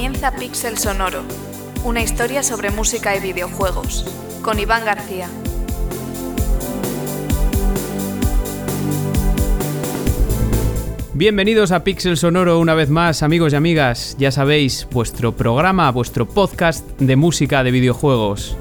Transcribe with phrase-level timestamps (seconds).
[0.00, 1.20] Comienza Pixel Sonoro,
[1.84, 4.06] una historia sobre música y videojuegos,
[4.40, 5.28] con Iván García.
[11.12, 14.16] Bienvenidos a Pixel Sonoro una vez más, amigos y amigas.
[14.18, 18.56] Ya sabéis, vuestro programa, vuestro podcast de música de videojuegos.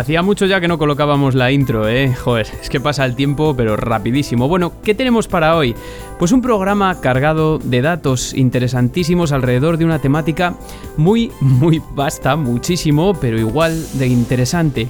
[0.00, 2.14] Hacía mucho ya que no colocábamos la intro, ¿eh?
[2.14, 4.48] Joder, es que pasa el tiempo, pero rapidísimo.
[4.48, 5.74] Bueno, ¿qué tenemos para hoy?
[6.18, 10.54] Pues un programa cargado de datos interesantísimos alrededor de una temática
[10.96, 14.88] muy, muy vasta, muchísimo, pero igual de interesante.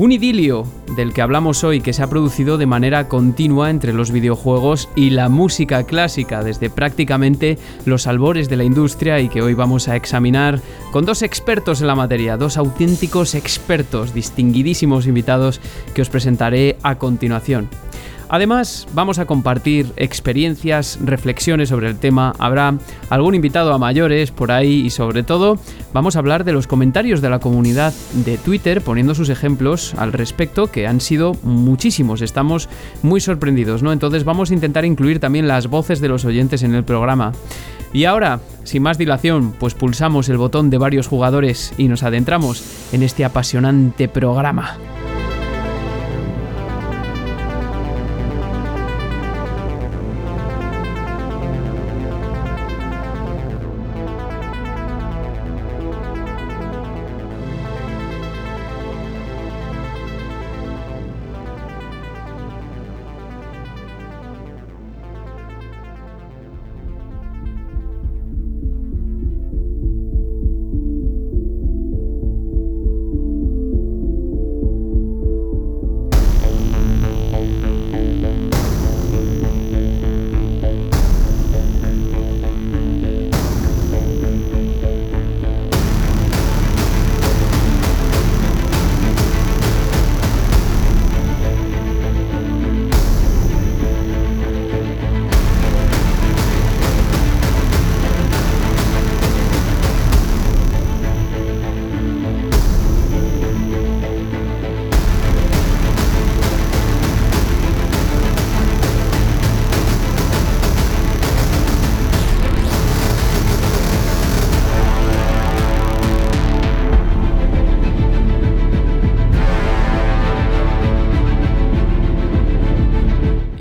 [0.00, 0.64] Un idilio
[0.96, 5.10] del que hablamos hoy que se ha producido de manera continua entre los videojuegos y
[5.10, 9.96] la música clásica desde prácticamente los albores de la industria y que hoy vamos a
[9.96, 15.60] examinar con dos expertos en la materia, dos auténticos expertos, distinguidísimos invitados
[15.92, 17.68] que os presentaré a continuación.
[18.32, 22.78] Además, vamos a compartir experiencias, reflexiones sobre el tema, habrá
[23.08, 25.58] algún invitado a mayores por ahí y sobre todo
[25.92, 27.92] vamos a hablar de los comentarios de la comunidad
[28.24, 32.68] de Twitter poniendo sus ejemplos al respecto que han sido muchísimos, estamos
[33.02, 33.92] muy sorprendidos, ¿no?
[33.92, 37.32] Entonces vamos a intentar incluir también las voces de los oyentes en el programa.
[37.92, 42.62] Y ahora, sin más dilación, pues pulsamos el botón de varios jugadores y nos adentramos
[42.92, 44.76] en este apasionante programa.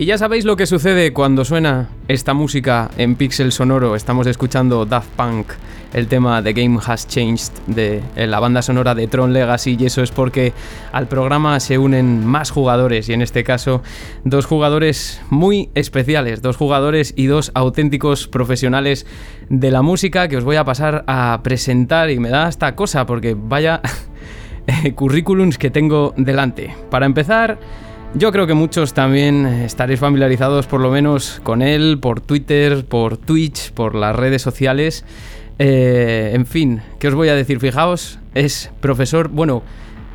[0.09, 3.95] Ya sabéis lo que sucede cuando suena esta música en Pixel Sonoro.
[3.95, 5.51] Estamos escuchando Daft Punk,
[5.93, 9.77] el tema The Game Has Changed de la banda sonora de Tron Legacy.
[9.79, 10.51] Y eso es porque
[10.93, 13.07] al programa se unen más jugadores.
[13.07, 13.83] Y en este caso
[14.23, 19.05] dos jugadores muy especiales, dos jugadores y dos auténticos profesionales
[19.49, 22.09] de la música que os voy a pasar a presentar.
[22.09, 23.79] Y me da esta cosa porque vaya
[24.95, 26.75] currículums que tengo delante.
[26.89, 27.59] Para empezar...
[28.15, 33.17] Yo creo que muchos también estaréis familiarizados por lo menos con él, por Twitter, por
[33.17, 35.05] Twitch, por las redes sociales.
[35.59, 37.59] Eh, en fin, ¿qué os voy a decir?
[37.59, 39.61] Fijaos, es profesor, bueno,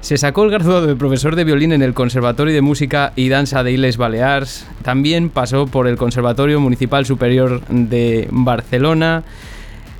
[0.01, 3.63] se sacó el graduado de profesor de violín en el Conservatorio de Música y Danza
[3.63, 4.67] de Iles Balears.
[4.83, 9.23] También pasó por el Conservatorio Municipal Superior de Barcelona.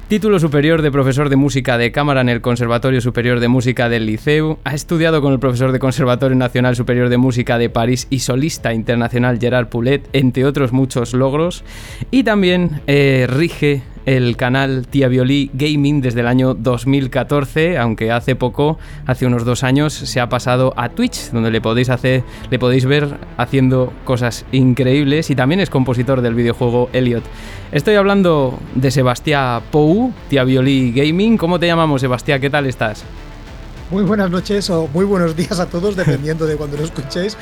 [0.09, 4.05] Título superior de profesor de música de cámara en el Conservatorio Superior de Música del
[4.05, 4.59] Liceu.
[4.63, 8.75] Ha estudiado con el profesor de Conservatorio Nacional Superior de Música de París y solista
[8.75, 11.65] internacional Gerard Poulet, entre otros muchos logros.
[12.11, 18.37] Y también eh, rige el canal Tía Violí Gaming desde el año 2014, aunque hace
[18.37, 22.59] poco, hace unos dos años, se ha pasado a Twitch, donde le podéis hacer, le
[22.59, 27.25] podéis ver haciendo cosas increíbles y también es compositor del videojuego Elliot.
[27.73, 31.37] Estoy hablando de Sebastián Pou, Tía Violí Gaming.
[31.37, 32.41] ¿Cómo te llamamos, Sebastián?
[32.41, 33.05] ¿Qué tal estás?
[33.91, 37.37] Muy buenas noches o muy buenos días a todos, dependiendo de cuando lo escuchéis,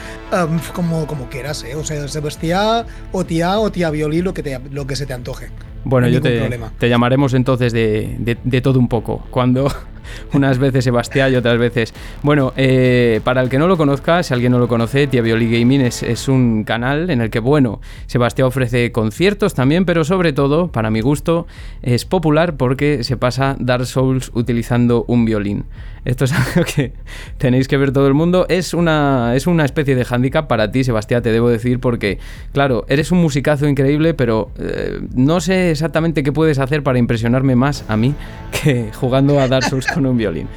[0.75, 1.77] como, como quieras, ¿eh?
[1.77, 5.13] O sea, Sebastián o tía o tía Violí, lo que, te, lo que se te
[5.13, 5.51] antoje.
[5.85, 9.25] Bueno, yo te, te, llamaremos entonces de, de, todo un poco.
[9.31, 9.71] Cuando
[10.33, 11.95] unas veces Sebastián y otras veces.
[12.23, 15.51] Bueno, eh, para el que no lo conozca, si alguien no lo conoce, Tía Violi
[15.51, 20.33] Gaming es, es, un canal en el que, bueno, Sebastián ofrece conciertos también, pero sobre
[20.33, 21.47] todo, para mi gusto,
[21.83, 25.65] es popular porque se pasa Dark Souls utilizando un violín.
[26.05, 26.93] Esto es algo que
[27.39, 28.47] tenéis que ver todo el mundo.
[28.49, 32.19] Es una, es una especie de hándicap para ti, Sebastián, te debo decir, porque,
[32.53, 37.57] claro, eres un musicazo increíble, pero eh, no sé exactamente qué puedes hacer para impresionarme
[37.57, 38.15] más a mí
[38.63, 40.49] que jugando a Dark Souls con un violín.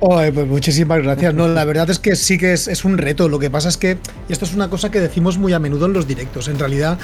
[0.00, 1.34] pues muchísimas gracias.
[1.34, 3.28] No, la verdad es que sí que es, un reto.
[3.28, 5.86] Lo que pasa es que, y esto es una cosa que decimos muy a menudo
[5.86, 6.98] en los directos, en realidad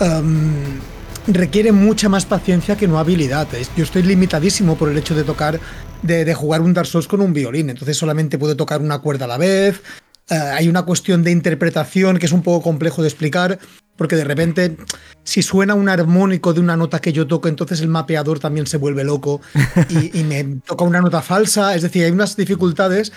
[0.00, 0.80] em,
[1.26, 3.48] requiere mucha más paciencia que no habilidad.
[3.76, 5.60] Yo estoy limitadísimo por el hecho de tocar,
[6.02, 9.28] de, jugar un Dark Souls con un violín, entonces solamente puedo tocar una cuerda a
[9.28, 9.82] la vez.
[10.28, 13.58] Eh, hay una cuestión de interpretación que es un poco complejo de explicar,
[14.02, 14.76] porque de repente,
[15.22, 18.76] si suena un armónico de una nota que yo toco, entonces el mapeador también se
[18.76, 19.40] vuelve loco
[19.88, 21.76] y, me toca una nota falsa.
[21.76, 23.12] Es decir, hay unas dificultades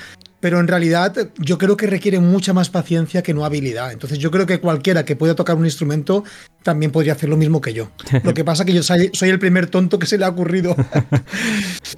[0.46, 3.92] pero en realidad yo creo que requiere mucha más paciencia que no habilidad.
[3.92, 6.24] Entonces yo creo que cualquiera que pueda tocar un instrumento
[6.62, 7.90] también podría hacer lo mismo que yo.
[8.24, 10.76] Lo que pasa es que yo soy, el primer tonto que se le ha ocurrido.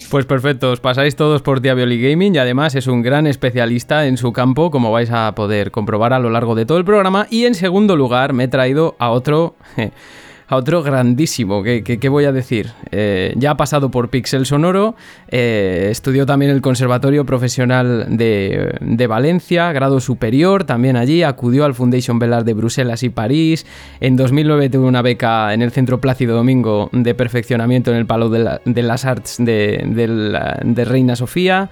[0.10, 4.16] Pues perfecto, os pasáis todos por Diaboli Gaming y además es un gran especialista en
[4.16, 7.28] su campo, como vais a poder comprobar a lo largo de todo el programa.
[7.30, 9.58] Y en segundo lugar me he traído a otro
[10.48, 12.72] a otro grandísimo, ¿qué, voy a decir?
[12.92, 14.96] Eh, ya ha pasado por Pixel Sonoro,
[15.28, 22.18] eh, estudió también el Conservatorio Profesional de, Valencia, grado superior, también allí, acudió al Foundation
[22.18, 23.66] Bellar de Bruselas y París,
[24.00, 28.30] en 2009 tuvo una beca en el Centro Plácido Domingo de perfeccionamiento en el Palo
[28.30, 31.70] de, las Arts de, Reina Sofía.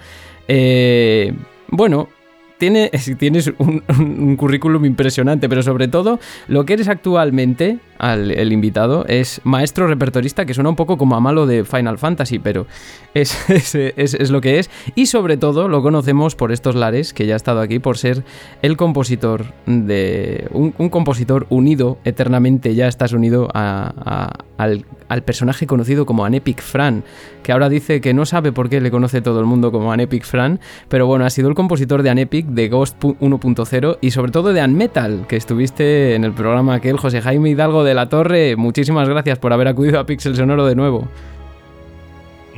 [0.47, 1.33] Eh,
[1.69, 2.09] bueno,
[2.57, 9.05] tiene, tienes un, currículum impresionante, pero sobre todo lo que eres actualmente, al, el invitado,
[9.07, 12.67] es maestro repertorista, que suena un poco como a malo de Final Fantasy, pero
[13.13, 13.37] es,
[14.29, 14.69] lo que es.
[14.95, 18.23] Y sobre todo lo conocemos por estos lares, que ya ha estado aquí, por ser
[18.61, 20.47] el compositor de.
[20.51, 27.03] Un, compositor unido eternamente, ya estás unido al, al personaje conocido como Anepic Fran,
[27.43, 30.25] que ahora dice que no sabe por qué le conoce todo el mundo como Anepic
[30.25, 30.59] Fran,
[30.89, 34.63] pero bueno, ha sido el compositor de Anepic, de Ghost 1.0 y sobre todo de
[34.63, 38.55] Unmetal, que estuviste en el programa aquel, José Jaime Hidalgo de la Torre.
[38.55, 41.07] Muchísimas gracias por haber acudido a Pixel Sonoro de nuevo.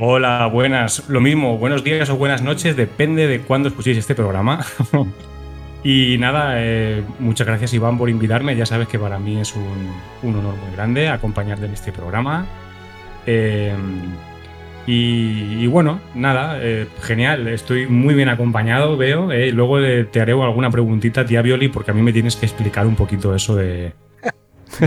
[0.00, 1.08] Hola, buenas.
[1.08, 4.64] Lo mismo, buenos días o buenas noches, depende de cuándo escuchéis este programa.
[5.82, 8.54] y nada, eh, muchas gracias Iván por invitarme.
[8.54, 12.46] Ya sabes que para mí es un, honor muy grande acompañarte en este programa.
[13.26, 13.74] Eh,
[14.90, 19.30] y, bueno, nada, eh, genial, estoy muy bien acompañado, veo.
[19.30, 19.76] Eh, luego
[20.10, 23.34] te haré alguna preguntita, tía Violi, porque a mí me tienes que explicar un poquito
[23.34, 23.92] eso de,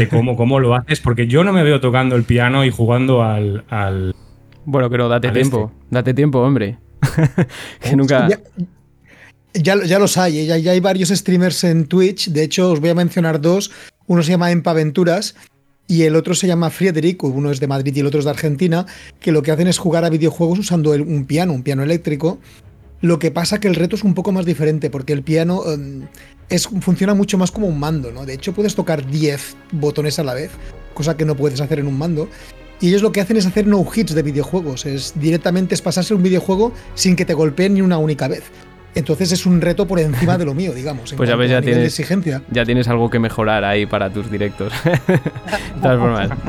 [0.10, 4.16] cómo, cómo lo haces, porque yo no me veo tocando el piano y jugando al...
[4.66, 5.88] bueno, pero date tiempo, este.
[5.92, 6.80] date tiempo, hombre.
[7.80, 8.28] que nunca...
[9.54, 12.90] Ya, ya, los hay, ya, ya, hay varios streamers en Twitch, de hecho os voy
[12.90, 13.70] a mencionar dos,
[14.08, 15.36] uno se llama Empaventuras
[15.92, 18.32] y el otro se llama Friedrich, uno es de Madrid y el otro es de
[18.32, 18.86] Argentina,
[19.20, 22.40] que lo que hacen es jugar a videojuegos usando un piano, un piano eléctrico.
[23.02, 26.08] Lo que pasa que el reto es un poco más diferente, porque el piano em,
[26.48, 28.26] es, funciona mucho más como un mando, ¿no?
[28.26, 30.52] De hecho, puedes tocar 10 botones a la vez,
[30.94, 32.30] cosa que no puedes hacer en un mando.
[32.80, 36.14] Y ellos lo que hacen es hacer no hits de videojuegos, es directamente es pasarse
[36.14, 38.44] un videojuego sin que te golpeen ni una única vez.
[38.96, 41.14] Entonces es un reto por encima de lo mío, digamos.
[41.18, 42.42] pues ya ves, ya tienes, exigencia.
[42.50, 44.74] ya tienes algo que mejorar ahí para tus directos.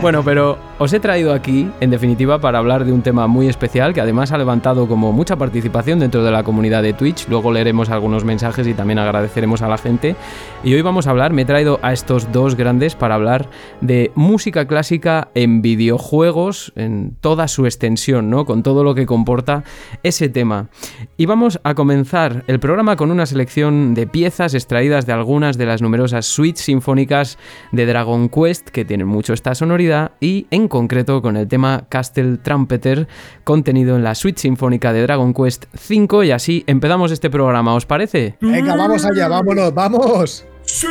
[0.02, 3.94] Bueno, pero os he traído aquí, en definitiva, para hablar de un tema muy especial
[3.94, 7.26] que además ha levantado como mucha participación dentro de la comunidad de Twitch.
[7.28, 10.16] Luego leeremos algunos mensajes y también agradeceremos a la gente.
[10.62, 13.48] Y hoy vamos a hablar, me he traído a estos dos grandes para hablar
[13.80, 18.44] de música clásica en videojuegos, en toda su extensión, ¿no?
[18.44, 19.64] Con todo lo que comporta
[20.02, 20.68] ese tema.
[21.16, 25.66] Y vamos a comenzar el programa con una selección de piezas extraídas de algunas de
[25.66, 27.38] las numerosas suites sinfónicas
[27.72, 32.38] de Dragon Quest que tienen mucho esta sonoridad y en concreto con el tema Castle
[32.38, 33.08] Trumpeter
[33.44, 37.86] contenido en la suite sinfónica de Dragon Quest 5 y así empezamos este programa, ¿os
[37.86, 38.36] parece?
[38.40, 40.46] Venga, vamos allá, vámonos, vamos.
[40.62, 40.86] Sí.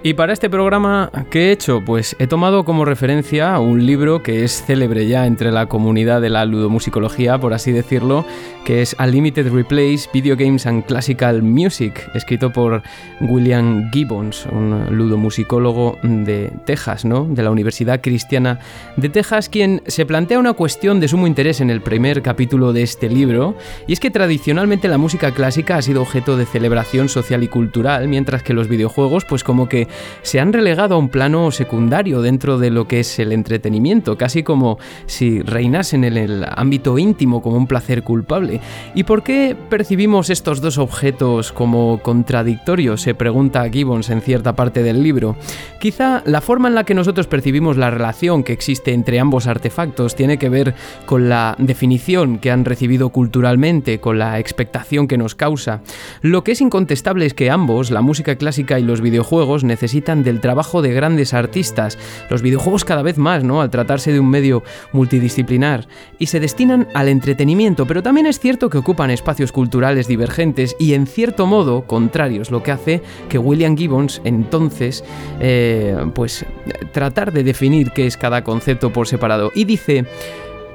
[0.00, 1.82] Y para este programa, ¿qué he hecho?
[1.84, 6.30] Pues he tomado como referencia un libro que es célebre ya entre la comunidad de
[6.30, 8.24] la ludomusicología, por así decirlo,
[8.64, 12.82] que es Unlimited Replays, Video Games and Classical Music, escrito por
[13.20, 17.24] William Gibbons, un ludomusicólogo de Texas, ¿no?
[17.24, 18.60] De la Universidad Cristiana
[18.96, 22.82] de Texas, quien se plantea una cuestión de sumo interés en el primer capítulo de
[22.82, 23.56] este libro,
[23.88, 28.06] y es que tradicionalmente la música clásica ha sido objeto de celebración social y cultural,
[28.06, 29.88] mientras que los videojuegos, pues como que
[30.22, 34.42] se han relegado a un plano secundario dentro de lo que es el entretenimiento, casi
[34.42, 38.60] como si reinasen en el ámbito íntimo como un placer culpable.
[38.94, 43.02] ¿Y por qué percibimos estos dos objetos como contradictorios?
[43.02, 45.36] Se pregunta Gibbons en cierta parte del libro.
[45.80, 50.14] Quizá la forma en la que nosotros percibimos la relación que existe entre ambos artefactos
[50.14, 50.74] tiene que ver
[51.06, 55.82] con la definición que han recibido culturalmente, con la expectación que nos causa.
[56.22, 60.40] Lo que es incontestable es que ambos, la música clásica y los videojuegos, necesitan del
[60.40, 61.98] trabajo de grandes artistas.
[62.30, 63.60] Los videojuegos cada vez más, ¿no?
[63.60, 65.86] Al tratarse de un medio multidisciplinar.
[66.18, 70.94] Y se destinan al entretenimiento, pero también es cierto que ocupan espacios culturales divergentes y
[70.94, 75.04] en cierto modo contrarios, lo que hace que William Gibbons entonces,
[75.38, 76.44] eh, pues,
[76.90, 79.52] tratar de definir qué es cada concepto por separado.
[79.54, 80.06] Y dice,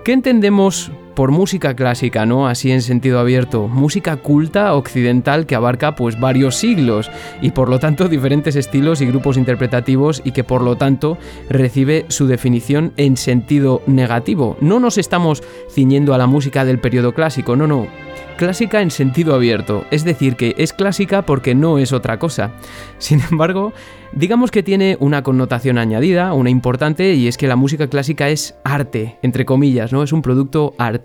[0.06, 2.48] ¿qué entendemos por música clásica, ¿no?
[2.48, 7.80] Así en sentido abierto, música culta occidental que abarca pues varios siglos y por lo
[7.80, 11.18] tanto diferentes estilos y grupos interpretativos y que por lo tanto
[11.50, 14.58] recibe su definición en sentido negativo.
[14.62, 17.88] No nos estamos ciñendo a la música del periodo clásico, no, no.
[18.38, 22.52] Clásica en sentido abierto, es decir, que es clásica porque no es otra cosa.
[22.98, 23.74] Sin embargo,
[24.16, 28.56] Digamos que tiene una connotación añadida, una importante, y es que la música clásica es
[28.64, 30.04] arte, entre comillas, ¿no?
[30.04, 31.03] Es un producto artístico,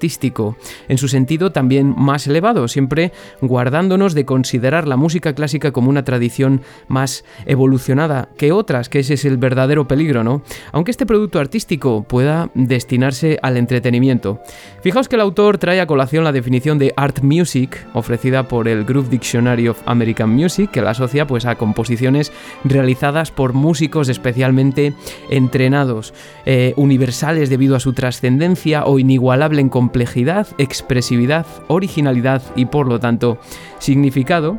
[0.88, 6.04] en su sentido también más elevado, siempre guardándonos de considerar la música clásica como una
[6.04, 10.42] tradición más evolucionada que otras, que ese es el verdadero peligro, ¿no?
[10.72, 14.40] Aunque este producto artístico pueda destinarse al entretenimiento.
[14.82, 18.84] Fijaos que el autor trae a colación la definición de art music ofrecida por el
[18.84, 22.32] Groove Dictionary of American Music, que la asocia pues a composiciones
[22.64, 24.94] realizadas por músicos especialmente
[25.30, 26.14] entrenados,
[26.46, 33.00] eh, universales debido a su trascendencia o inigualable en complejidad, expresividad, originalidad y por lo
[33.00, 33.38] tanto
[33.78, 34.58] significado,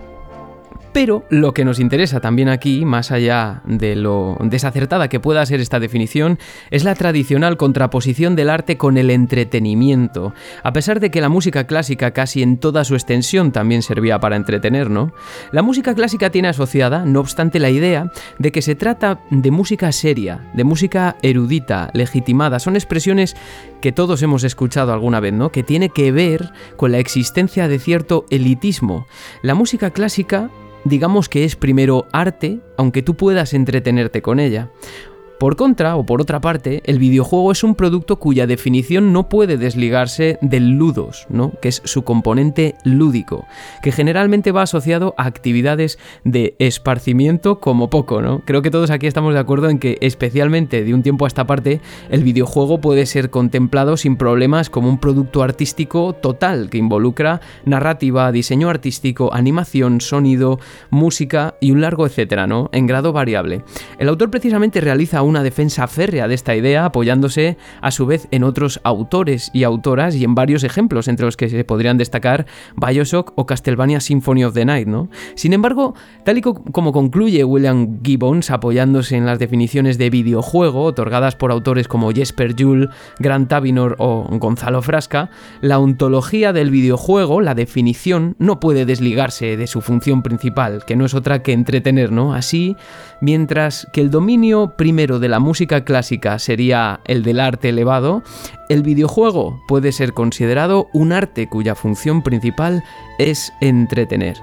[0.91, 5.59] pero lo que nos interesa también aquí, más allá de lo desacertada que pueda ser
[5.59, 6.39] esta definición,
[6.71, 10.33] es la tradicional contraposición del arte con el entretenimiento.
[10.63, 14.35] A pesar de que la música clásica casi en toda su extensión también servía para
[14.35, 15.13] entretener, ¿no?
[15.51, 19.91] La música clásica tiene asociada, no obstante, la idea de que se trata de música
[19.91, 22.59] seria, de música erudita, legitimada.
[22.59, 23.35] Son expresiones
[23.81, 25.51] que todos hemos escuchado alguna vez, ¿no?
[25.51, 29.07] Que tiene que ver con la existencia de cierto elitismo.
[29.41, 30.49] La música clásica
[30.83, 34.71] digamos que es primero arte, aunque tú puedas entretenerte con ella.
[35.39, 39.57] Por contra, o por otra parte, el videojuego es un producto cuya definición no puede
[39.57, 41.53] desligarse del ludos, ¿no?
[41.61, 43.47] que es su componente lúdico,
[43.81, 48.21] que generalmente va asociado a actividades de esparcimiento como poco.
[48.21, 48.41] ¿no?
[48.43, 51.47] Creo que todos aquí estamos de acuerdo en que, especialmente de un tiempo a esta
[51.47, 51.79] parte,
[52.09, 58.29] el videojuego puede ser contemplado sin problemas como un producto artístico total que involucra narrativa,
[58.33, 62.69] diseño artístico, animación, sonido, música y un largo etcétera, ¿no?
[62.73, 63.63] En grado variable.
[63.99, 68.43] El autor precisamente realiza una defensa férrea de esta idea, apoyándose a su vez en
[68.43, 72.45] otros autores y autoras y en varios ejemplos, entre los que se podrían destacar
[72.75, 74.87] Bioshock o Castlevania Symphony of the Night.
[74.87, 75.09] ¿no?
[75.35, 75.95] Sin embargo,
[76.25, 81.87] tal y como concluye William Gibbons, apoyándose en las definiciones de videojuego otorgadas por autores
[81.87, 85.29] como Jesper Juhl, Grant Tavinor o Gonzalo Frasca,
[85.61, 91.05] la ontología del videojuego, la definición, no puede desligarse de su función principal, que no
[91.05, 92.33] es otra que entretener, ¿no?
[92.33, 92.75] Así,
[93.21, 98.23] mientras que el dominio primero de la música clásica sería el del arte elevado,
[98.69, 102.83] el videojuego puede ser considerado un arte cuya función principal
[103.17, 104.37] es entretener.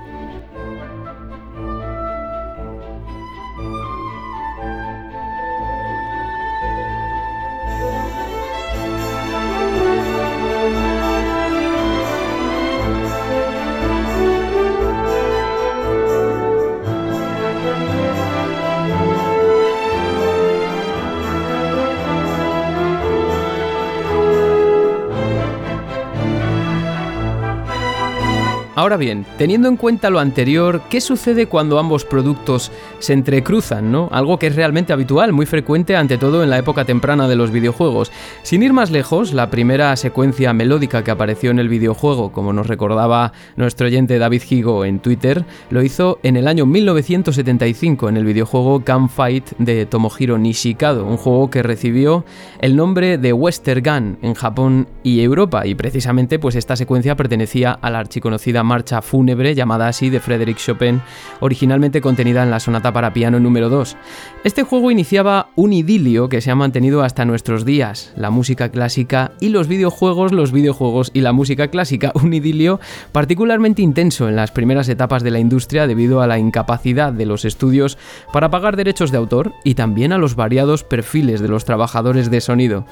[28.78, 34.11] Ahora bien, teniendo en cuenta lo anterior, ¿qué sucede cuando ambos productos se entrecruzan, ¿no?
[34.12, 37.50] Algo que es realmente habitual, muy frecuente ante todo en la época temprana de los
[37.50, 38.12] videojuegos.
[38.42, 42.66] Sin ir más lejos, la primera secuencia melódica que apareció en el videojuego, como nos
[42.66, 48.26] recordaba nuestro oyente David Higo en Twitter, lo hizo en el año 1975 en el
[48.26, 52.26] videojuego Gunfight de Tomohiro Nishikado, un juego que recibió
[52.61, 57.73] el nombre de Western Gun en Japón y Europa, y precisamente pues esta secuencia pertenecía
[57.73, 61.01] a la archiconocida marcha fúnebre llamada así de Frédéric Chopin,
[61.41, 63.97] originalmente contenida en la sonata para piano número 2.
[64.45, 69.33] Este juego iniciaba un idilio que se ha mantenido hasta nuestros días, la música clásica
[69.41, 72.81] y los videojuegos, los videojuegos y la música clásica, un idilio
[73.13, 77.45] particularmente intenso en las primeras etapas de la industria debido a la incapacidad de los
[77.45, 77.97] estudios
[78.33, 82.41] para pagar derechos de autor y también a los variados perfiles de los trabajadores de
[82.41, 82.85] sonido.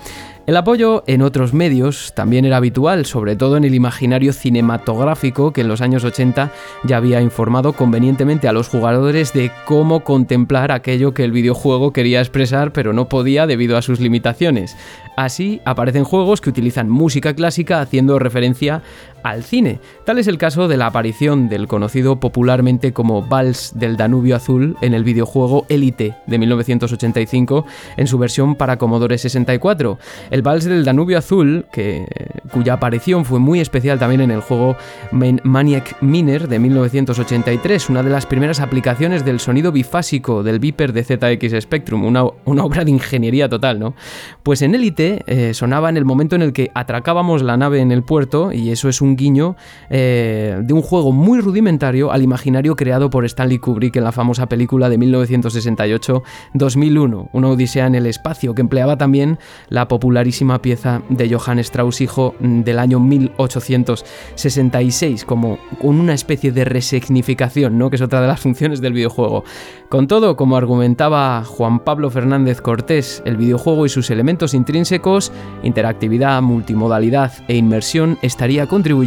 [0.46, 5.63] El apoyo en otros medios también era habitual, sobre todo en el imaginario cinematográfico que
[5.64, 6.52] en los años 80
[6.84, 12.20] ya había informado convenientemente a los jugadores de cómo contemplar aquello que el videojuego quería
[12.20, 14.76] expresar pero no podía debido a sus limitaciones.
[15.16, 18.82] Así aparecen juegos que utilizan música clásica haciendo referencia
[19.24, 19.80] al cine.
[20.04, 24.76] Tal es el caso de la aparición del conocido popularmente como Vals del Danubio Azul
[24.82, 27.66] en el videojuego Elite de 1985
[27.96, 29.98] en su versión para Commodore 64.
[30.30, 32.06] El Vals del Danubio Azul, que,
[32.52, 34.76] cuya aparición fue muy especial también en el juego
[35.10, 41.02] Maniac Miner de 1983, una de las primeras aplicaciones del sonido bifásico del Viper de
[41.02, 43.94] ZX Spectrum, una, una obra de ingeniería total, ¿no?
[44.42, 47.90] Pues en Elite eh, sonaba en el momento en el que atracábamos la nave en
[47.90, 49.56] el puerto, y eso es un guiño
[49.90, 54.48] eh, de un juego muy rudimentario al imaginario creado por Stanley Kubrick en la famosa
[54.48, 61.34] película de 1968-2001, una odisea en el espacio, que empleaba también la popularísima pieza de
[61.34, 67.90] Johann Strauss, hijo del año 1866, como una especie de resignificación, ¿no?
[67.90, 69.44] que es otra de las funciones del videojuego.
[69.88, 76.42] Con todo, como argumentaba Juan Pablo Fernández Cortés, el videojuego y sus elementos intrínsecos interactividad,
[76.42, 79.03] multimodalidad e inmersión estaría contribuyendo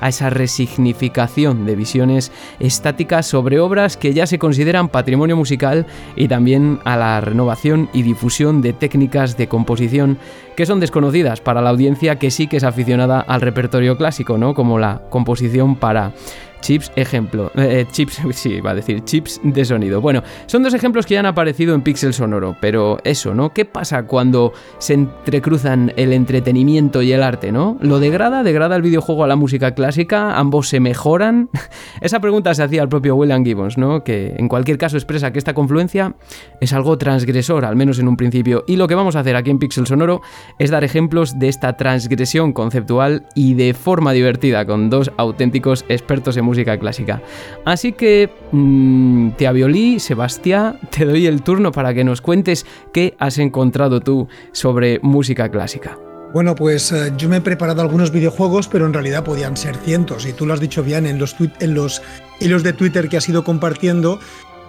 [0.00, 6.28] a esa resignificación de visiones estáticas sobre obras que ya se consideran patrimonio musical y
[6.28, 10.18] también a la renovación y difusión de técnicas de composición
[10.56, 14.54] que son desconocidas para la audiencia que sí que es aficionada al repertorio clásico, ¿no?
[14.54, 16.12] Como la composición para
[16.60, 17.50] Chips, ejemplo.
[17.56, 20.00] Eh, chips, sí, va a decir chips de sonido.
[20.00, 23.50] Bueno, son dos ejemplos que ya han aparecido en Pixel Sonoro, pero eso, ¿no?
[23.52, 27.78] ¿Qué pasa cuando se entrecruzan el entretenimiento y el arte, ¿no?
[27.80, 28.42] ¿Lo degrada?
[28.42, 30.36] ¿Degrada el videojuego a la música clásica?
[30.38, 31.50] ¿Ambos se mejoran?
[32.00, 34.04] Esa pregunta se hacía al propio William Gibbons, ¿no?
[34.04, 36.14] Que en cualquier caso expresa que esta confluencia
[36.60, 38.64] es algo transgresor, al menos en un principio.
[38.66, 40.20] Y lo que vamos a hacer aquí en Pixel Sonoro
[40.58, 46.36] es dar ejemplos de esta transgresión conceptual y de forma divertida, con dos auténticos expertos
[46.36, 47.22] en música clásica.
[47.64, 53.38] Así que, mmm, Violí, Sebastián, te doy el turno para que nos cuentes qué has
[53.38, 55.96] encontrado tú sobre música clásica.
[56.32, 60.26] Bueno, pues eh, yo me he preparado algunos videojuegos, pero en realidad podían ser cientos.
[60.26, 62.02] Y tú lo has dicho bien en los, en los
[62.38, 64.20] hilos de Twitter que has ido compartiendo,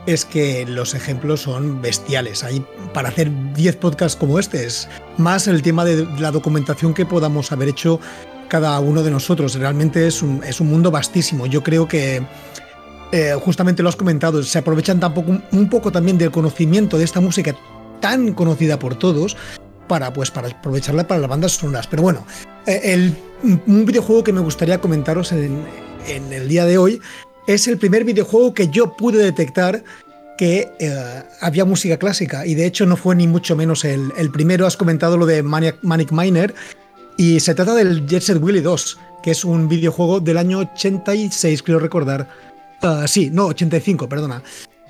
[0.06, 2.44] es que los ejemplos son bestiales.
[2.44, 7.06] Hay para hacer 10 podcasts como este, es más el tema de la documentación que
[7.06, 8.00] podamos haber hecho
[8.52, 9.56] cada uno de nosotros.
[9.56, 11.46] Realmente es un, es un mundo vastísimo.
[11.46, 12.22] Yo creo que,
[13.14, 17.22] eh, justamente lo has comentado, se aprovechan tampoco, un poco también del conocimiento de esta
[17.22, 17.56] música
[18.02, 19.38] tan conocida por todos
[19.88, 21.88] para, pues, para aprovecharla para las bandas sonoras.
[21.88, 22.28] Pero bueno,
[22.66, 25.64] eh, el, un videojuego que me gustaría comentaros en,
[26.06, 27.00] el día de hoy
[27.48, 29.82] es el primer videojuego que yo pude detectar
[30.38, 34.30] que eh, había música clásica y de hecho no fue ni mucho menos el, el
[34.30, 36.54] primero, has comentado lo de Manic Miner
[37.22, 41.62] y se trata del Jet Set Willy 2, que es un videojuego del año 86,
[41.62, 42.28] creo recordar.
[42.82, 44.42] Uh, sí, no, 85, perdona.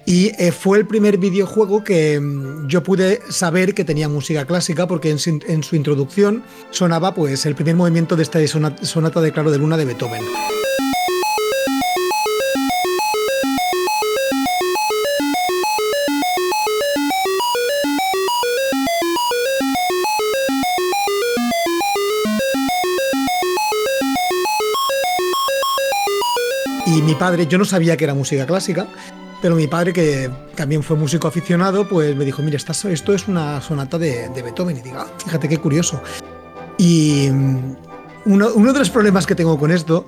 [0.06, 4.88] Y eh, fue el primer videojuego que mm, yo pude saber que tenía música clásica
[4.88, 9.32] porque en su, en su introducción sonaba pues el primer movimiento de esta sonata de
[9.34, 10.24] Claro de Luna de Beethoven.
[27.12, 28.88] Mi padre, yo no sabía que era música clásica,
[29.41, 33.60] pero mi padre, que también fue músico aficionado, pues me dijo, mira, esto es una
[33.60, 34.78] sonata de, Beethoven.
[34.78, 36.02] Y digo, ah, fíjate qué curioso.
[36.78, 37.76] Y mm,
[38.28, 40.06] uno, de los problemas que tengo con esto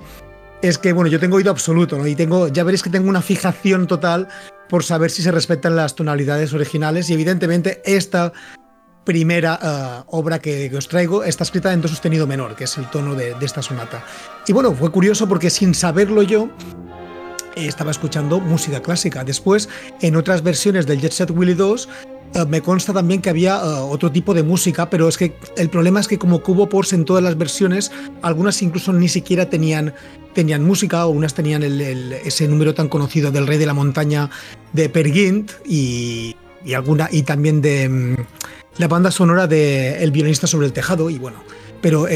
[0.62, 2.06] es que, bueno, yo tengo oído absoluto, ¿no?
[2.06, 4.28] Y tengo, ya veréis que tengo una fijación total
[4.70, 7.10] por saber si se respetan las tonalidades originales.
[7.10, 8.32] Y evidentemente esta
[9.04, 12.78] primera uh, obra que, que, os traigo está escrita en do sostenido menor, que es
[12.78, 14.02] el tono de, de esta sonata.
[14.48, 16.48] Y bueno, fue curioso porque sin saberlo yo,
[17.56, 19.24] estaba escuchando música clásica.
[19.24, 19.68] Después,
[20.00, 21.88] en otras versiones del Jet Set Willy 2,
[22.34, 25.70] uh, me consta también que había uh, otro tipo de música, pero es que el
[25.70, 29.94] problema es que como hubo pors en todas las versiones, algunas incluso ni siquiera tenían,
[30.34, 34.30] tenían música, o unas tenían el, ese número tan conocido del Rey de la Montaña
[34.72, 38.24] de Pergint y, y alguna y también de um,
[38.78, 41.44] la banda sonora de El violinista sobre el tejado y bueno,
[41.84, 42.06] pero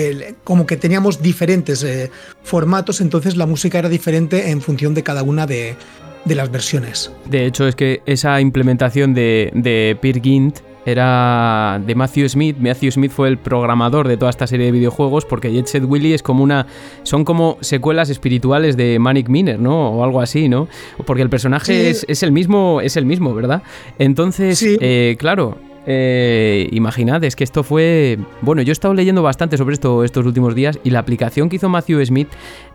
[0.44, 2.10] como que teníamos diferentes eh,
[2.42, 5.76] formatos, entonces la música era diferente en función de cada una de,
[6.24, 7.12] las versiones.
[7.26, 12.56] De hecho, es que esa implementación de, de Peer Gynt era de Matthew Smith.
[12.58, 16.14] Matthew Smith fue el programador de toda esta serie de videojuegos porque Jet Set Willy
[16.14, 16.66] es como una.
[17.02, 19.90] son como secuelas espirituales de Manic Miner, ¿no?
[19.90, 20.66] O algo así, ¿no?
[21.04, 23.62] Porque el personaje es, el mismo, es el mismo, ¿verdad?
[23.98, 25.58] Entonces, eh, claro,
[25.90, 28.18] eh, imaginad, es que esto fue.
[28.42, 31.56] Bueno, yo he estado leyendo bastante sobre esto estos últimos días y la aplicación que
[31.56, 32.28] hizo Matthew Smith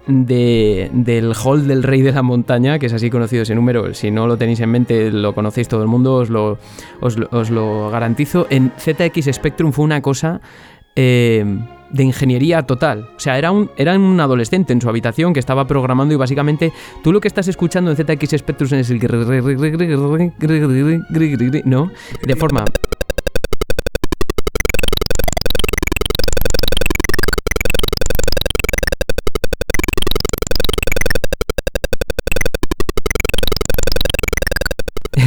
[0.08, 4.10] de, del Hall del Rey de la Montaña, que es así conocido ese número, si
[4.10, 6.58] no lo tenéis en mente, lo conocéis todo el mundo, os lo,
[7.02, 8.47] os, lo garantizo.
[8.49, 10.41] En ZX Spectrum fue una cosa.
[10.95, 11.45] Eh,
[11.91, 13.10] de ingeniería total.
[13.15, 16.73] O sea, era un, era un adolescente en su habitación que estaba programando y básicamente
[17.04, 18.99] tú lo que estás escuchando en ZX Spectrum es el...
[21.65, 21.91] ¿No?
[22.23, 22.65] De forma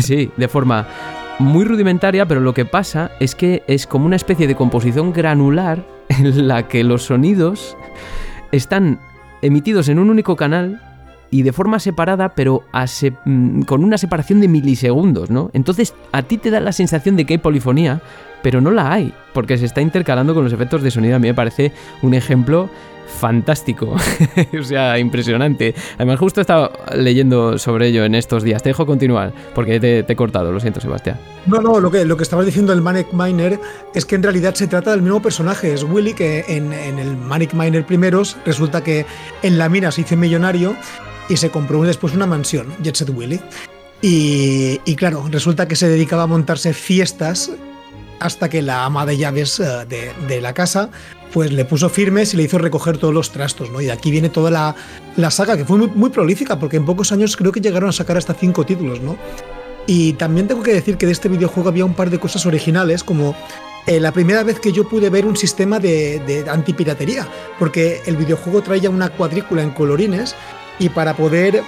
[0.06, 0.86] Sí, de forma
[1.40, 5.84] muy rudimentaria, pero lo que pasa es que es como una especie de composición granular
[6.08, 7.76] en la que los sonidos
[8.52, 9.00] están
[9.42, 10.80] emitidos en un único canal
[11.28, 12.62] y de forma separada, pero
[13.24, 15.50] mm, con una separación de milisegundos, ¿no?
[15.54, 18.00] Entonces a ti te da la sensación de que hay polifonía,
[18.42, 21.16] pero no la hay, porque se está intercalando con los efectos de sonido.
[21.16, 22.70] A mí me parece un ejemplo
[23.06, 23.96] fantástico.
[24.60, 25.74] o sea, impresionante.
[25.96, 28.62] Además, justo estaba leyendo sobre ello en estos días.
[28.62, 31.18] Te dejo continuar, porque te, he cortado, lo siento, Sebastián.
[31.46, 33.60] No, no, lo que, lo que estabas diciendo del Manic Miner
[33.94, 35.72] es que en realidad se trata del mismo personaje.
[35.72, 39.06] Es Willy, que en, el Manic Miner primeros resulta que
[39.42, 40.76] en la mina se hizo millonario
[41.28, 43.40] y se compró después una mansión, Jet Set Willy.
[44.02, 47.50] Y, claro, resulta que se dedicaba a montarse fiestas
[48.20, 50.90] hasta que la ama de llaves eh, de, de, la casa
[51.32, 53.80] pues le puso firmes y le hizo recoger todos los trastos, ¿no?
[53.80, 54.50] Y de aquí viene toda
[55.16, 58.16] la, saga, que fue muy, prolífica, porque en pocos años creo que llegaron a sacar
[58.16, 59.16] hasta cinco títulos, ¿no?
[59.86, 63.04] Y también tengo que decir que de este videojuego había un par de cosas originales,
[63.04, 63.36] como
[63.86, 68.16] eh, la primera vez que yo pude ver un sistema de, de antipiratería, porque el
[68.16, 70.34] videojuego traía una cuadrícula en colorines
[70.78, 71.62] y para poder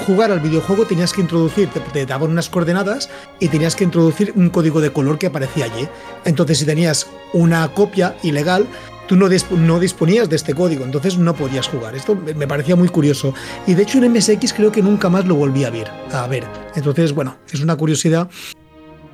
[0.00, 3.08] jugar al videojuego tenías que introducir, te, daban unas coordenadas
[3.40, 5.88] y tenías que introducir un código de color que aparecía allí.
[6.24, 8.66] Entonces, si tenías una copia ilegal,
[9.08, 11.94] tú no, no, disponías de este código, entonces no podías jugar.
[11.94, 13.34] Esto me parecía muy curioso.
[13.66, 15.90] Y de hecho en MSX creo que nunca más lo volví a ver.
[16.12, 16.44] A ver.
[16.74, 18.28] Entonces, bueno, es una curiosidad.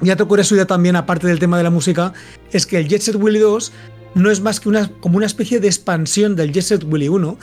[0.00, 2.12] Y otra curiosidad también, aparte del tema de la música,
[2.52, 3.72] es que el Jet Set Willy 2
[4.14, 7.36] no es más que una, como una especie de expansión del Jet Set Willy 1,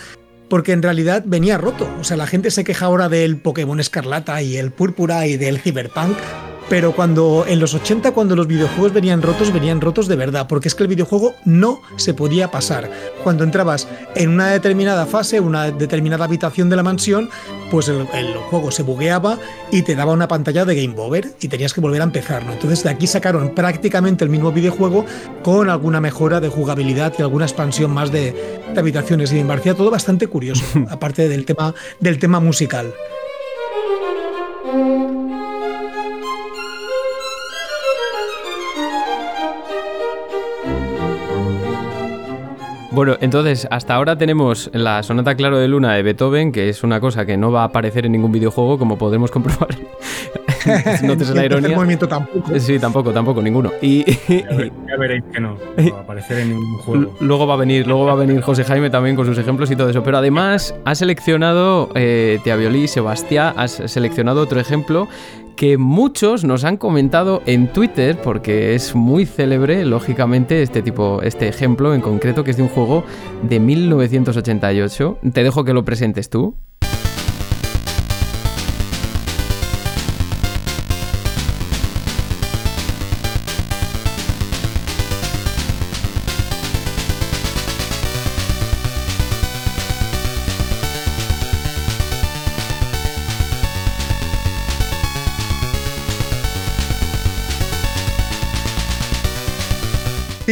[0.49, 1.87] porque en realidad venía roto.
[1.99, 5.59] O sea, la gente se queja ahora del Pokémon Escarlata y el Púrpura y del
[5.59, 6.17] Cyberpunk,
[6.69, 10.67] pero cuando en los 80 cuando los videojuegos venían rotos, venían rotos de verdad, porque
[10.67, 12.89] es que el videojuego no se podía pasar.
[13.23, 17.29] Cuando entrabas en una determinada fase, una determinada habitación de la mansión,
[17.71, 18.05] pues el,
[18.49, 19.37] juego se bugueaba
[19.71, 22.83] y te daba una pantalla de game over y tenías que volver a empezar, Entonces
[22.83, 25.05] de aquí sacaron prácticamente el mismo videojuego
[25.43, 29.73] con alguna mejora de jugabilidad y alguna expansión más de, de habitaciones y me parecía
[29.73, 32.93] todo bastante curioso, aparte del tema del tema musical.
[43.05, 46.99] Bueno, entonces, hasta ahora tenemos la Sonata Claro de Luna de Beethoven, que es una
[46.99, 49.77] cosa que no va a aparecer en ningún videojuego, como podremos comprobar.
[51.03, 51.75] no te la ironía.
[51.75, 52.59] movimiento tampoco.
[52.59, 53.71] Sí, tampoco, tampoco, ninguno.
[53.79, 57.15] Y, ya, veréis que no, no va a aparecer en ningún juego.
[57.19, 59.75] Luego va a venir, luego va a venir José Jaime también con sus ejemplos y
[59.75, 60.01] todo eso.
[60.01, 65.07] Pero además, ha seleccionado, eh, Tia Violí, Sebastián, has seleccionado otro ejemplo
[65.55, 71.47] que muchos nos han comentado en Twitter, porque es muy célebre, lógicamente, este tipo, este
[71.47, 73.03] ejemplo en concreto, que es de un juego
[73.41, 75.19] de 1988.
[75.33, 76.55] Te dejo que lo presentes tú.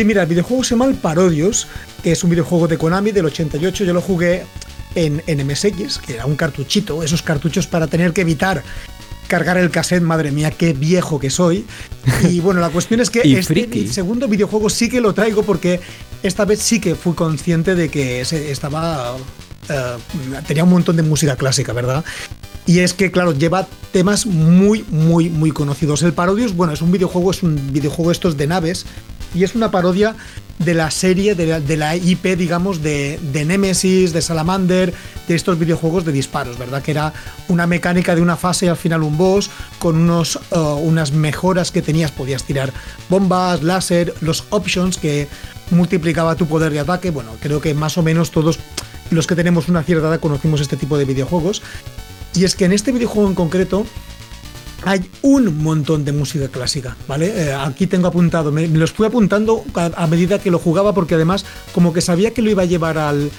[0.06, 1.68] Mira, el videojuego se llama El Parodios,
[2.02, 3.84] que es un videojuego de Konami del 88.
[3.86, 4.46] Yo lo jugué
[4.96, 8.63] en, en MSX, que era un cartuchito, esos cartuchos para tener que evitar
[9.28, 11.66] cargar el cassette, madre mía, qué viejo que soy.
[12.30, 15.80] Y bueno, la cuestión es que este segundo videojuego sí que lo traigo porque
[16.22, 19.16] esta vez sí que fui consciente de que estaba.
[19.70, 19.98] Eh,
[20.46, 22.04] tenía un montón de música clásica, ¿verdad?
[22.66, 26.02] Y es que, claro, lleva temas muy, muy, muy conocidos.
[26.04, 28.86] El Parodios, bueno, es un videojuego, es un videojuego estos de naves,
[29.34, 30.15] y es una parodia
[30.60, 34.93] de la serie, de la, IP, digamos, de, Nemesis, de Salamander,
[35.28, 36.82] de estos videojuegos de disparos, ¿verdad?
[36.82, 37.13] Que era
[37.48, 41.72] una mecánica de una fase y al final un boss, con unos, uh, unas mejoras
[41.72, 42.72] que tenías, podías tirar
[43.10, 45.28] bombas, láser, los options que
[45.72, 47.10] multiplicaba tu poder de ataque.
[47.10, 48.60] Bueno, creo que más o menos todos
[49.10, 51.62] los que tenemos una cierta edad conocimos este tipo de videojuegos.
[52.36, 53.86] Y es que en este videojuego en concreto
[54.86, 57.28] hay un montón de música clásica, ¿vale?
[57.28, 61.46] Eh, aquí tengo apuntado, me, los fui apuntando a, medida que lo jugaba porque además
[61.74, 63.32] como que sabía que lo iba a llevar al,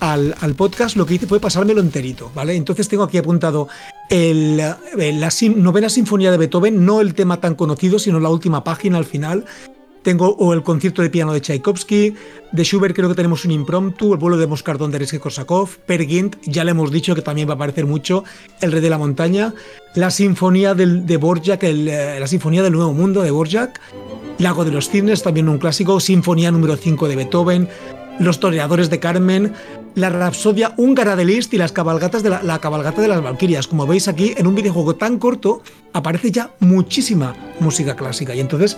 [0.00, 2.54] al, podcast, lo que hice fue pasármelo enterito, ¿vale?
[2.54, 3.68] Entonces tengo aquí apuntado
[4.10, 8.98] eh, la novena sinfonía de Beethoven, no el tema tan conocido, sino la última página
[8.98, 9.44] al final,
[10.06, 12.14] tengo o el concierto de piano de Tchaikovsky,
[12.52, 16.06] de Schubert creo que tenemos un impromptu, el vuelo de Moscardón de Eresque Korsakov, Per
[16.06, 18.22] Gint, ya le hemos dicho que también va a aparecer mucho,
[18.60, 19.52] El Rey de la Montaña,
[19.96, 23.80] la sinfonía del, de Borjak, eh, la sinfonía del Nuevo Mundo de Borjak,
[24.38, 27.68] Lago de los Cisnes, también un clásico, Sinfonía número 5 de Beethoven,
[28.20, 29.54] Los Toreadores de Carmen,
[29.96, 33.66] la Rapsodia húngara de Liszt y las cabalgatas de la, cabalgata de las Valquirias.
[33.66, 35.62] Como veis aquí, en un videojuego tan corto,
[35.94, 38.34] aparece ya muchísima música clásica.
[38.34, 38.76] Y entonces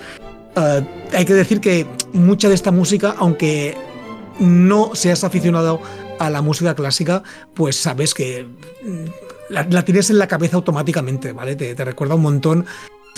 [0.59, 3.77] eh, hay que decir que mucha de esta música, aunque
[4.39, 5.81] no seas aficionado
[6.19, 7.23] a la música clásica,
[7.55, 8.47] pues sabes que
[8.83, 9.05] mm,
[9.51, 11.57] la, tienes en la cabeza automáticamente, ¿vale?
[11.57, 12.67] Te, te recuerda un montón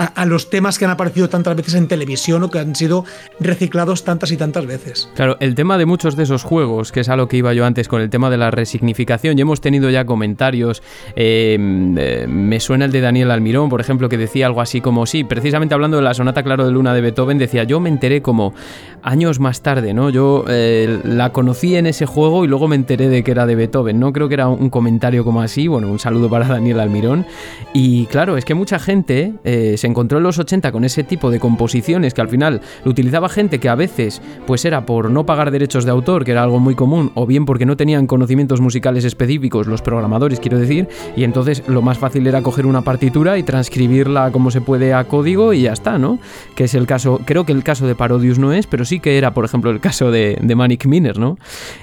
[0.01, 3.05] a, los temas que han aparecido tantas veces en televisión o que han sido
[3.39, 5.11] reciclados tantas y tantas veces.
[5.15, 7.67] Claro, el tema de muchos de esos juegos, que es a lo que iba yo
[7.67, 10.83] antes con el tema de la resignificación, y hemos tenido ya comentarios,
[11.17, 15.05] em, eh, me suena el de Daniel Almirón, por ejemplo, que decía algo así como,
[15.07, 18.23] sí, precisamente hablando de la sonata Claro de Luna de Beethoven, decía, yo me enteré
[18.23, 18.55] como
[19.03, 20.11] años más tarde, ¿no?
[20.11, 23.55] Yo eh, la conocí en ese juego y luego me enteré de que era de
[23.55, 24.13] Beethoven, ¿no?
[24.13, 27.27] Creo que era un comentario como así, bueno, un saludo para Daniel Almirón.
[27.73, 31.31] Y claro, es que mucha gente eh, se encontró en los 80 con ese tipo
[31.31, 35.27] de composiciones que al final lo utilizaba gente que a veces pues era por no
[35.27, 38.61] pagar derechos de autor, que era algo muy común, o bien porque no tenían conocimientos
[38.61, 43.39] musicales específicos, los programadores quiero decir, y entonces lo más fácil era coger una partitura
[43.39, 46.19] y transcribirla como se puede a código y ya está, ¿no?
[46.55, 49.19] Que es el caso, creo que el caso de Parodius no es, pero sí que
[49.19, 51.39] era, por ejemplo, el caso de, Manic Miner, ¿no?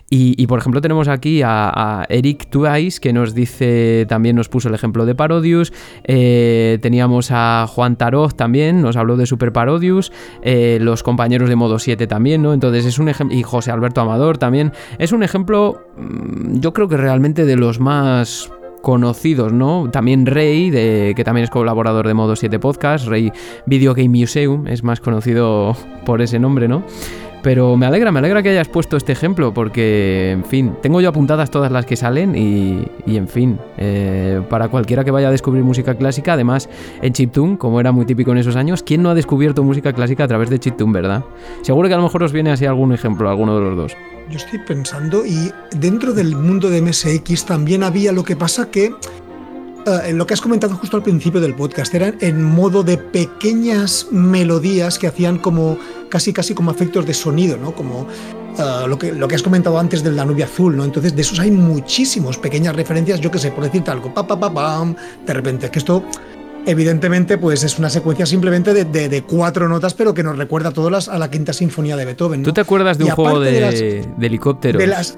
[0.09, 4.75] Y, por ejemplo tenemos aquí a, Eric Twice que nos dice, también nos puso el
[4.75, 5.73] ejemplo de Parodius,
[6.05, 11.57] eh, teníamos a Juan Tarot también, nos habló de Super Parodius, eh, los compañeros de
[11.57, 12.53] Modo 7 también, ¿no?
[12.53, 16.87] Entonces es un ejemplo, y José Alberto Amador también, es un ejemplo, mm, yo creo
[16.87, 18.49] que realmente de los más
[18.81, 19.89] conocidos, ¿no?
[19.91, 23.33] También Rey, que también es colaborador de Modo 7 Podcast, Rey
[23.65, 26.83] Video Game Museum, es más conocido por ese nombre, ¿no?
[27.47, 31.07] Pero me alegra, me alegra que hayas puesto este ejemplo porque, en fin, tengo yo
[31.07, 35.63] apuntadas todas las que salen y, en fin, eh, para cualquiera que vaya a descubrir
[35.63, 36.67] música clásica, además
[37.01, 40.25] en chiptune, como era muy típico en esos años, ¿quién no ha descubierto música clásica
[40.25, 41.23] a través de chiptune, verdad?
[41.61, 43.97] Seguro que a lo mejor os viene así algún ejemplo, alguno de los dos.
[44.29, 48.91] Yo estoy pensando y dentro del mundo de MSX también había lo que pasa que
[50.05, 54.07] en lo que has comentado justo al principio del podcast, eran en modo de pequeñas
[54.11, 55.77] melodías que hacían como
[56.09, 57.73] casi casi como efectos de sonido, ¿no?
[57.73, 58.07] Como
[58.57, 60.83] eh, lo, que, lo que has comentado antes del Danubio Azul, ¿no?
[60.83, 64.39] Entonces, de esos hay muchísimos pequeñas referencias, yo que sé, por decirte algo, pa, pa,
[64.39, 64.95] pa, pam,
[65.25, 66.03] de repente, que esto
[66.65, 71.07] evidentemente pues es una secuencia simplemente de, cuatro notas, pero que nos recuerda a todas
[71.07, 72.43] a la quinta sinfonía de Beethoven.
[72.43, 74.79] ¿Tú te acuerdas de un juego de, helicópteros?
[74.79, 75.17] De las,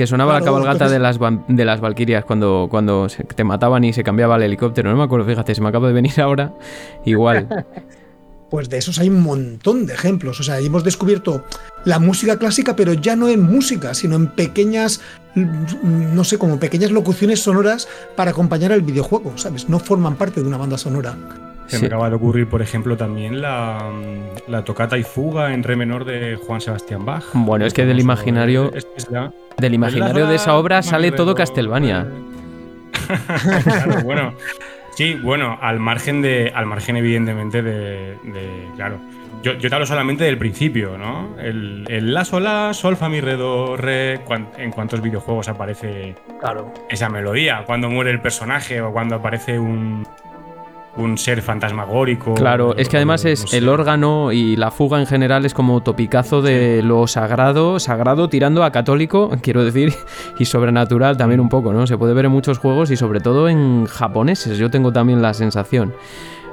[0.00, 4.02] que sonaba la cabalgata de las de las Valquirias cuando, cuando te mataban y se
[4.02, 4.90] cambiaba el helicóptero.
[4.90, 6.54] No me acuerdo, fíjate, se me acaba de venir ahora.
[7.04, 7.66] Igual.
[8.50, 10.40] pues de esos hay un montón de ejemplos.
[10.40, 11.44] O sea, hemos descubierto
[11.84, 15.02] la música clásica, pero ya no en música, sino en pequeñas,
[15.34, 17.86] no sé, como pequeñas locuciones sonoras
[18.16, 19.68] para acompañar al videojuego, ¿sabes?
[19.68, 21.14] No forman parte de una banda sonora.
[21.70, 23.92] Se me acaba de ocurrir, por ejemplo, también la,
[24.48, 27.24] la, tocata y fuga en re menor de Juan Sebastián Bach.
[27.32, 28.72] Bueno, es que del imaginario,
[29.56, 32.08] del imaginario de esa obra sale todo Castlevania.
[34.04, 34.34] bueno,
[34.96, 38.16] sí, bueno, al margen de, al margen evidentemente de,
[38.76, 38.98] claro.
[39.42, 41.34] Yo, yo, te hablo solamente del principio, ¿no?
[41.38, 44.20] El, la, sol, la, sol, fa, mi, re, do, re.
[44.58, 46.74] en cuántos videojuegos aparece claro.
[46.90, 47.62] esa melodía.
[47.64, 50.06] Cuando muere el personaje o cuando aparece un,
[50.96, 52.34] un ser fantasmagórico.
[52.34, 56.42] Claro, es que además es el órgano y la fuga en general es como topicazo
[56.42, 59.94] de lo sagrado, sagrado tirando a católico, quiero decir,
[60.38, 61.86] y sobrenatural también un poco, ¿no?
[61.86, 65.34] Se puede ver en muchos juegos y sobre todo en japoneses, yo tengo también la
[65.34, 65.94] sensación.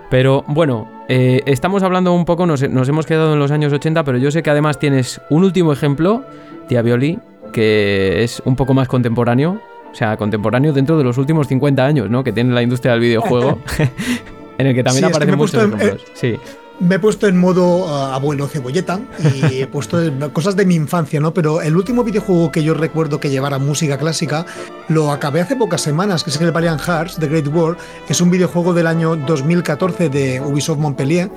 [0.09, 4.05] Pero bueno, eh, estamos hablando un poco, nos, nos, hemos quedado en los años 80,
[4.05, 6.23] pero yo sé que además tienes un último ejemplo,
[6.69, 7.19] Tía Violi,
[7.51, 9.59] que es un poco más contemporáneo,
[9.97, 12.23] sea, contemporáneo dentro de los últimos 50 años, ¿no?
[12.23, 13.59] Que tiene la industria del videojuego,
[14.57, 16.05] en el que también aparecen muchos ejemplos.
[16.13, 16.37] sí.
[16.79, 18.99] me he puesto en modo uh, abuelo cebolleta
[19.33, 19.97] y he puesto
[20.33, 21.33] cosas de mi infancia, ¿no?
[21.33, 24.45] Pero el último videojuego que yo recuerdo que llevara música clásica
[24.87, 27.77] lo acabé hace pocas semanas, que es el Valiant Hearts, The Great War.
[28.07, 31.31] Es un videojuego del año 2014 de Ubisoft Montpellier.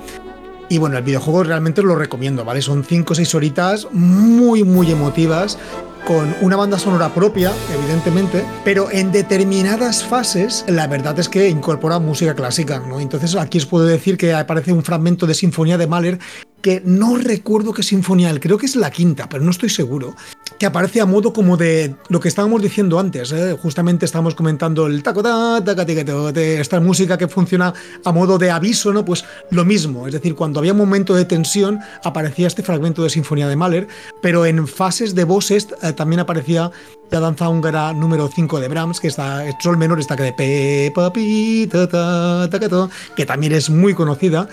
[0.69, 2.61] Y bueno, el videojuego realmente lo recomiendo, ¿vale?
[2.61, 5.57] Son 5 o 6 horitas muy, muy emotivas
[6.05, 11.99] con una banda sonora propia, evidentemente, pero en determinadas fases la verdad es que incorpora
[11.99, 12.99] música clásica, ¿no?
[12.99, 16.19] Entonces aquí os puedo decir que aparece un fragmento de Sinfonía de Mahler
[16.61, 20.15] que no recuerdo qué sinfonía, creo que es la quinta, pero no estoy seguro,
[20.61, 23.57] que aparece a modo como de lo que estábamos diciendo antes, ¿eh?
[23.59, 27.73] justamente estábamos comentando el taco de esta música que funciona
[28.05, 29.03] a modo de aviso, ¿no?
[29.03, 33.09] Pues lo mismo, es decir, cuando había un momento de tensión aparecía este fragmento de
[33.09, 33.87] Sinfonía de Mahler,
[34.21, 36.69] pero en fases de voces eh, también aparecía
[37.09, 40.33] la danza húngara número 5 de Brahms, que está el sol menor, está que de
[40.33, 44.47] pe, papi, ta, ta, que también es muy conocida.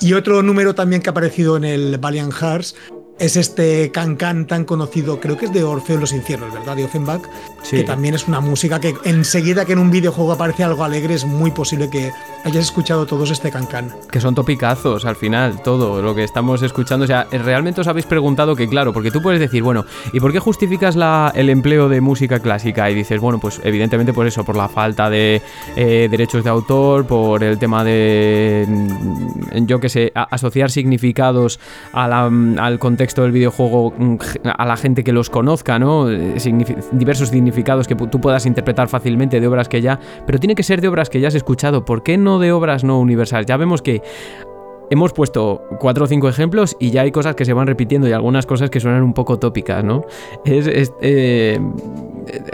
[0.00, 2.76] Y otro número también que ha aparecido en el Valiant Hearts
[3.18, 6.76] es este can-can tan conocido, creo que es de Orfeo en los infiernos, ¿verdad?
[6.76, 7.22] De Offenbach,
[7.68, 11.24] que también es una música que enseguida que en un videojuego aparece algo alegre es
[11.24, 12.12] muy posible que
[12.44, 13.92] hayas escuchado todos este can-can.
[14.10, 17.04] Que son topicazos al final, todo lo que estamos escuchando.
[17.04, 20.32] O sea, realmente os habéis preguntado que, claro, porque tú puedes decir, bueno, ¿y por
[20.32, 22.90] qué justificas la, el empleo de música clásica?
[22.90, 25.42] Y dices, bueno, pues evidentemente por eso, por la falta de
[25.76, 31.58] eh, derechos de autor, por el tema de, mm, yo qué sé, asociar significados
[31.92, 36.10] al contexto del videojuego mm, a la gente que los conozca, ¿no?
[36.10, 36.36] Eh,
[36.92, 40.80] diversos significados que tú puedas interpretar fácilmente de obras que ya, pero tiene que ser
[40.80, 41.84] de obras que ya has escuchado.
[41.84, 43.46] ¿Por qué no de obras no universales?
[43.46, 44.02] Ya vemos que
[44.90, 48.12] Hemos puesto cuatro o cinco ejemplos y ya hay cosas que se van repitiendo y
[48.12, 50.02] algunas cosas que suenan un poco tópicas, ¿no?
[50.46, 51.60] Es, eh,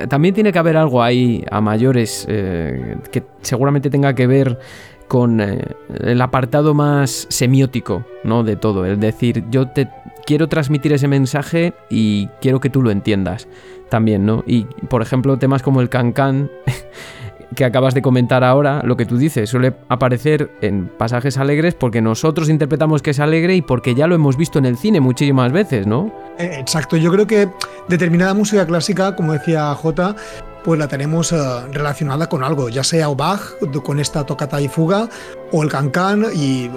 [0.08, 4.58] también tiene que haber algo ahí a mayores eh, que seguramente tenga que ver
[5.06, 8.42] con el apartado más semiótico, ¿no?
[8.42, 8.84] De todo.
[8.84, 9.88] Es decir, yo te
[10.26, 13.48] quiero transmitir ese mensaje y quiero que tú lo entiendas
[13.88, 14.42] también, ¿no?
[14.46, 16.50] Y por ejemplo, temas como el cancan
[17.54, 22.00] que acabas de comentar ahora, lo que tú dices, suele aparecer en pasajes alegres porque
[22.00, 25.52] nosotros interpretamos que es alegre y porque ya lo hemos visto en el cine muchísimas
[25.52, 26.12] veces, ¿no?
[26.38, 27.48] Eh, exacto, yo creo que
[27.88, 30.16] determinada música clásica, como decía J,
[30.64, 31.36] pues la tenemos eh,
[31.72, 33.40] relacionada con algo, ya sea Bach
[33.84, 35.08] con esta tocata y fuga
[35.52, 36.70] o el cancan y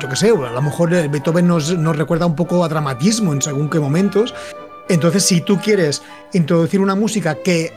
[0.00, 3.42] yo qué sé, a lo mejor Beethoven nos, nos recuerda un poco a dramatismo en
[3.42, 4.34] según qué momentos.
[4.88, 7.72] Entonces, si tú quieres introducir una música que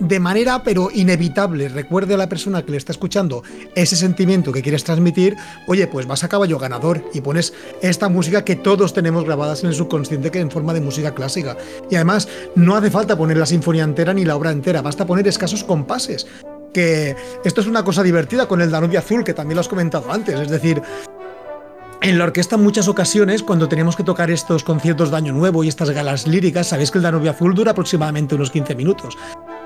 [0.00, 3.42] de manera pero inevitable recuerde a la persona que le está escuchando
[3.74, 8.44] ese sentimiento que quieres transmitir, oye, pues vas a caballo ganador y pones esta música
[8.44, 11.56] que todos tenemos grabadas en el subconsciente que en forma de música clásica.
[11.90, 15.28] Y además no hace falta poner la sinfonía entera ni la obra entera, basta poner
[15.28, 16.26] escasos compases.
[16.72, 20.10] Que esto es una cosa divertida con el Danubio Azul, que también lo has comentado
[20.10, 20.80] antes, es decir,
[22.02, 25.62] en la orquesta en muchas ocasiones, cuando tenemos que tocar estos conciertos de Año Nuevo
[25.62, 29.16] y estas galas líricas, sabéis que el Danubio Azul dura aproximadamente unos 15 minutos.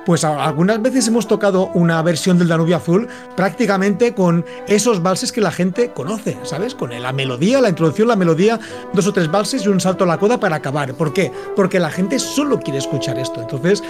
[0.04, 5.40] Pues algunas veces hemos tocado una versión del Danubio Azul prácticamente con esos valses que
[5.40, 6.74] la gente conoce, ¿sabes?
[6.74, 8.60] Con la melodía, la introducción, la melodía,
[8.92, 10.94] dos o tres valses y un salto a la coda para acabar.
[10.94, 11.32] ¿Por qué?
[11.56, 13.40] Porque la gente solo quiere escuchar esto.
[13.40, 13.82] Entonces,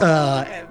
[0.00, 0.64] eh,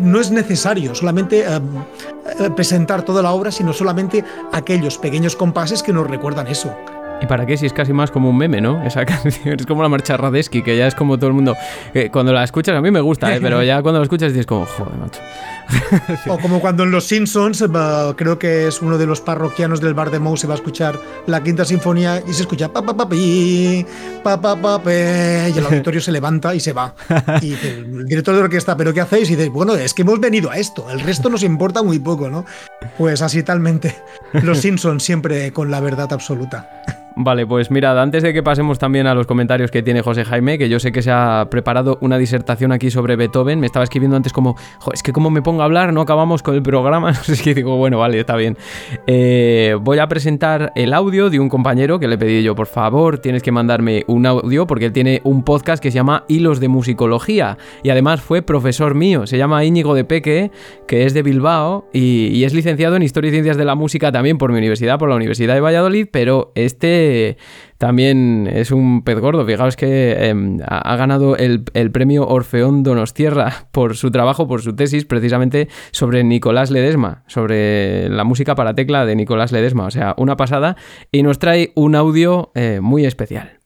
[0.00, 5.92] no es necesario solamente eh, presentar toda la obra, sino solamente aquellos pequeños compases que
[5.92, 6.74] nos recuerdan eso.
[7.22, 7.56] ¿Y para qué?
[7.56, 8.82] Si es casi más como un meme, ¿no?
[8.82, 11.56] Esa canción es como la marcha Radesky, que ya es como todo el mundo.
[12.12, 14.94] cuando la escuchas, a mí me gusta, pero ya cuando la escuchas dices como, joder,
[14.96, 15.20] macho.
[16.28, 17.64] o como cuando en Los Simpsons,
[18.16, 20.98] creo que es uno de los parroquianos del bar de Moe, se va a escuchar
[21.26, 23.84] la quinta sinfonía y se escucha pa pa pa pi,
[24.22, 26.94] pa pa pa pe, y el auditorio se levanta y se va.
[27.40, 29.30] Y el director de orquesta, ¿pero qué hacéis?
[29.30, 32.28] Y dice, bueno, es que hemos venido a esto, el resto nos importa muy poco,
[32.28, 32.44] ¿no?
[32.98, 33.96] Pues así talmente.
[34.32, 36.68] Los Simpsons siempre con la verdad absoluta.
[37.22, 40.56] Vale, pues mirad, antes de que pasemos también a los comentarios que tiene José Jaime,
[40.56, 44.16] que yo sé que se ha preparado una disertación aquí sobre Beethoven, me estaba escribiendo
[44.16, 44.56] antes como,
[44.90, 47.52] es que como me pongo a hablar, no acabamos con el programa, no sé si
[47.52, 48.56] digo, bueno, vale, está bien.
[49.06, 53.18] Eh, voy a presentar el audio de un compañero que le pedí yo, por favor,
[53.18, 56.68] tienes que mandarme un audio porque él tiene un podcast que se llama Hilos de
[56.68, 60.52] Musicología y además fue profesor mío, se llama Íñigo de Peque,
[60.88, 64.10] que es de Bilbao y, y es licenciado en Historia y Ciencias de la Música
[64.10, 67.09] también por mi universidad, por la Universidad de Valladolid, pero este
[67.78, 69.44] también es un pez gordo.
[69.46, 75.04] Fijaos que em, ha, ganado el, premio Orfeón Donostierra por su trabajo, por su tesis,
[75.04, 79.86] precisamente sobre Nicolás Ledesma, sobre la música para tecla de Nicolás Ledesma.
[79.86, 80.76] O sea, una pasada.
[81.10, 83.58] Y nos trae un audio eh, muy especial.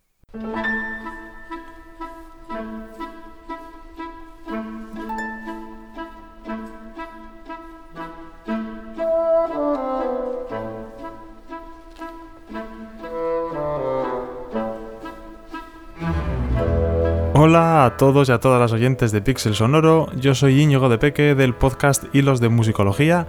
[17.36, 20.98] Hola a todos y a todas las oyentes de Pixel Sonoro, yo soy Íñigo de
[20.98, 23.26] Peque del podcast Hilos de Musicología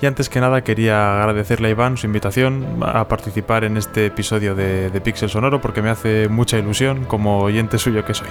[0.00, 4.54] y antes que nada quería agradecerle a Iván su invitación a participar en este episodio
[4.54, 8.28] de, de Pixel Sonoro porque me hace mucha ilusión como oyente suyo que soy.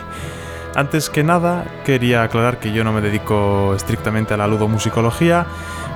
[0.75, 5.45] Antes que nada, quería aclarar que yo no me dedico estrictamente a la ludomusicología,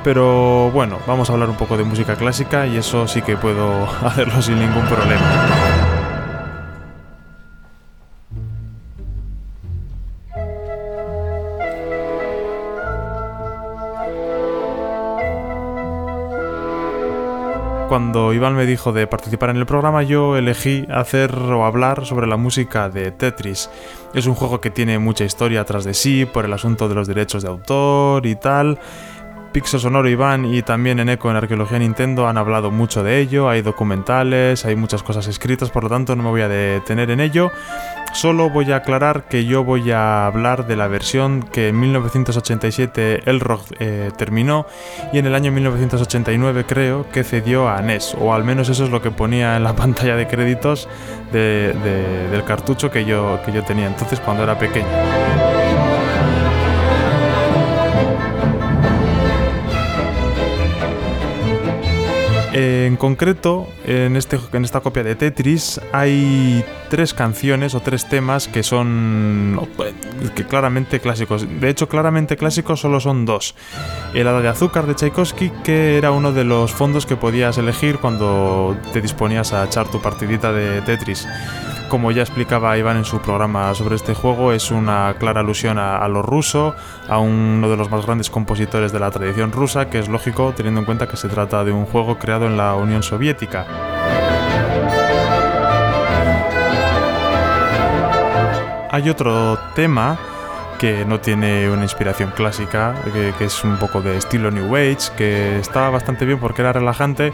[0.04, 3.86] pero bueno, vamos a hablar un poco de música clásica y eso sí que puedo
[4.06, 5.71] hacerlo sin ningún problema.
[17.92, 22.26] Cuando Iván me dijo de participar en el programa, yo elegí hacer o hablar sobre
[22.26, 23.70] la música de Tetris.
[24.14, 27.06] Es un juego que tiene mucha historia tras de sí por el asunto de los
[27.06, 28.80] derechos de autor y tal.
[29.52, 33.50] Pixel Sonoro Iván y también en Eco en Arqueología Nintendo han hablado mucho de ello,
[33.50, 37.20] hay documentales, hay muchas cosas escritas, por lo tanto no me voy a detener en
[37.20, 37.52] ello.
[38.14, 43.30] Solo voy a aclarar que yo voy a hablar de la versión que en 1987
[43.30, 44.66] Elrog eh, terminó
[45.14, 48.90] y en el año 1989 creo que cedió a NES, o al menos eso es
[48.90, 50.90] lo que ponía en la pantalla de créditos
[51.32, 55.51] del cartucho que yo, que yo tenía entonces cuando era pequeño.
[62.54, 68.50] En concreto, en, este, en esta copia de Tetris hay tres canciones o tres temas
[68.50, 69.58] que son
[70.36, 71.48] que claramente clásicos.
[71.62, 73.56] De hecho, claramente clásicos solo son dos.
[74.14, 78.00] El Hada de Azúcar de Tchaikovsky, que era uno de los fondos que podías elegir
[78.00, 81.28] cuando te disponías a echar tu partidita de Tetris
[81.92, 86.08] como ya explicaba Iván en su programa sobre este juego, es una clara alusión a,
[86.08, 86.74] lo ruso,
[87.10, 90.80] a uno de los más grandes compositores de la tradición rusa, que es lógico teniendo
[90.80, 93.68] en cuenta que se trata de un juego creado en la Unión Soviética.
[98.90, 100.18] Hay otro tema
[100.82, 105.60] que no tiene una inspiración clásica, que, es un poco de estilo New Age, que
[105.60, 107.34] estaba bastante bien porque era relajante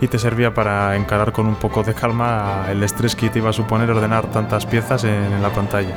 [0.00, 3.50] y te servía para encarar con un poco de calma el estrés que te iba
[3.50, 5.94] a suponer ordenar tantas piezas en, la pantalla.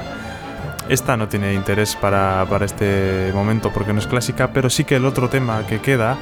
[0.90, 4.98] Esta no tiene interés para, para, este momento porque no es clásica, pero sí que
[4.98, 6.18] el otro tema que queda,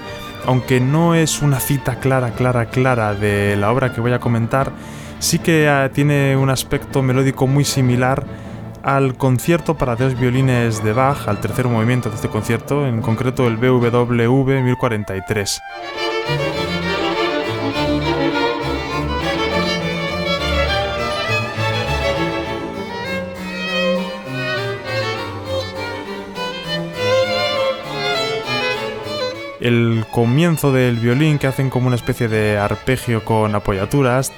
[0.45, 4.71] aunque no es una cita clara, clara, clara de la obra que voy a comentar,
[5.17, 8.46] sí que ah, tiene un aspecto melódico muy similar
[8.87, 13.45] al concierto para dos violines de Bach, al tercer movimiento de este concierto, en concreto
[13.45, 15.61] el BWV 1043.
[29.59, 34.31] El comienzo del violín que hacen como una especie de arpegio con apoyaturas,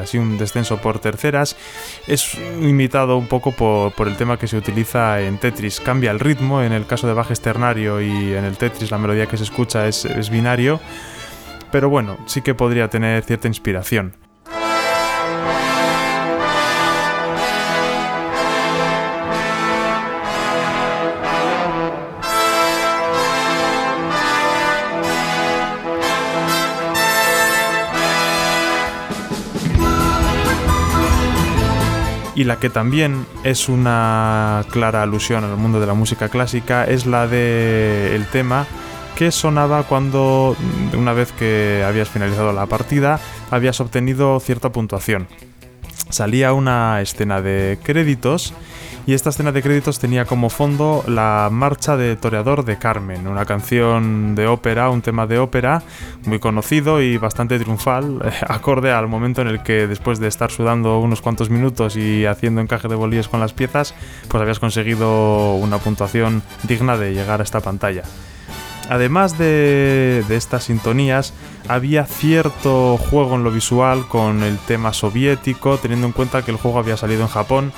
[0.00, 1.56] así un descenso por terceras,
[2.06, 5.80] es imitado un poco por, el tema que se utiliza en Tetris.
[5.80, 9.26] Cambia el ritmo, en el caso de bajo externario y en el Tetris la melodía
[9.26, 10.80] que se escucha es, es binario,
[11.72, 14.23] pero bueno, sí que podría tener cierta inspiración.
[32.34, 37.06] Y la que también es una clara alusión al mundo de la música clásica es
[37.06, 38.66] la de tema
[39.14, 40.56] que sonaba cuando
[40.96, 43.20] una vez que habías finalizado la partida
[43.50, 45.28] habías obtenido cierta puntuación.
[46.08, 48.54] Salía una escena de créditos
[49.06, 53.44] y esta escena de créditos tenía como fondo la marcha de Toreador de Carmen, una
[53.44, 55.82] canción de ópera, un tema de ópera
[56.24, 61.00] muy conocido y bastante triunfal, acorde al momento en el que después de estar sudando
[61.00, 63.94] unos cuantos minutos y haciendo encaje de bolíes con las piezas,
[64.28, 68.04] pues habías conseguido una puntuación digna de llegar a esta pantalla.
[68.90, 71.32] Además de, de, estas sintonías,
[71.68, 76.58] había cierto juego en lo visual con el tema soviético, teniendo en cuenta que el
[76.58, 77.72] juego había salido en Japón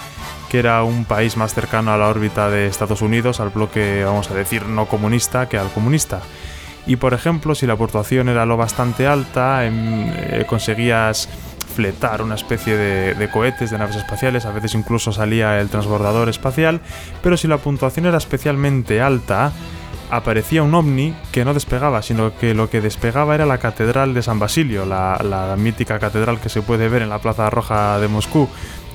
[0.49, 4.31] que era un país más cercano a la órbita de Estados Unidos, al bloque, vamos
[4.31, 6.21] a decir, no comunista que al comunista.
[6.87, 11.29] Y por ejemplo, si la puntuación era lo bastante alta, em, eh, conseguías
[11.75, 16.29] fletar una especie de, de, cohetes, de naves espaciales, a veces incluso salía el transbordador
[16.29, 16.81] espacial,
[17.23, 19.53] pero si la puntuación era especialmente alta,
[20.11, 24.23] aparecía un ovni que no despegaba, sino que lo que despegaba era la Catedral de
[24.23, 28.49] San Basilio, la, mítica catedral que se puede ver en la Plaza Roja de Moscú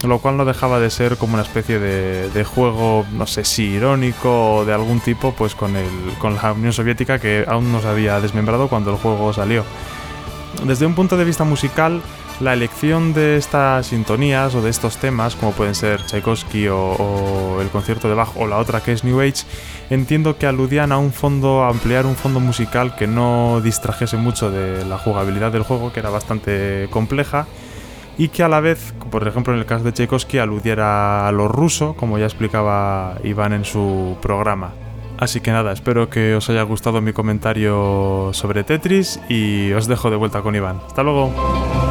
[0.03, 4.55] lo cual no dejaba de ser como una especie de, juego, no sé si irónico
[4.55, 5.88] o de algún tipo, pues con, el,
[6.18, 9.64] con la Unión Soviética que aún no se había desmembrado cuando el juego salió.
[10.66, 12.01] desde un punto de vista musical,
[12.41, 17.70] la elección de estas sintonías o de estos temas, como pueden ser Tchaikovsky o, el
[17.70, 19.43] concierto de Bach o la otra que es New Age,
[19.91, 24.49] entiendo que aludían a un fondo, a ampliar un fondo musical que no distrajese mucho
[24.49, 27.45] de la jugabilidad del juego, que era bastante compleja,
[28.17, 31.49] y que a la vez, por ejemplo en el caso de Tchaikovsky, aludiera a lo
[31.49, 34.71] ruso, como ya explicaba Iván en su programa.
[35.17, 40.09] Así que nada, espero que os haya gustado mi comentario sobre Tetris y os dejo
[40.09, 40.79] de vuelta con Iván.
[40.87, 41.90] Hasta luego.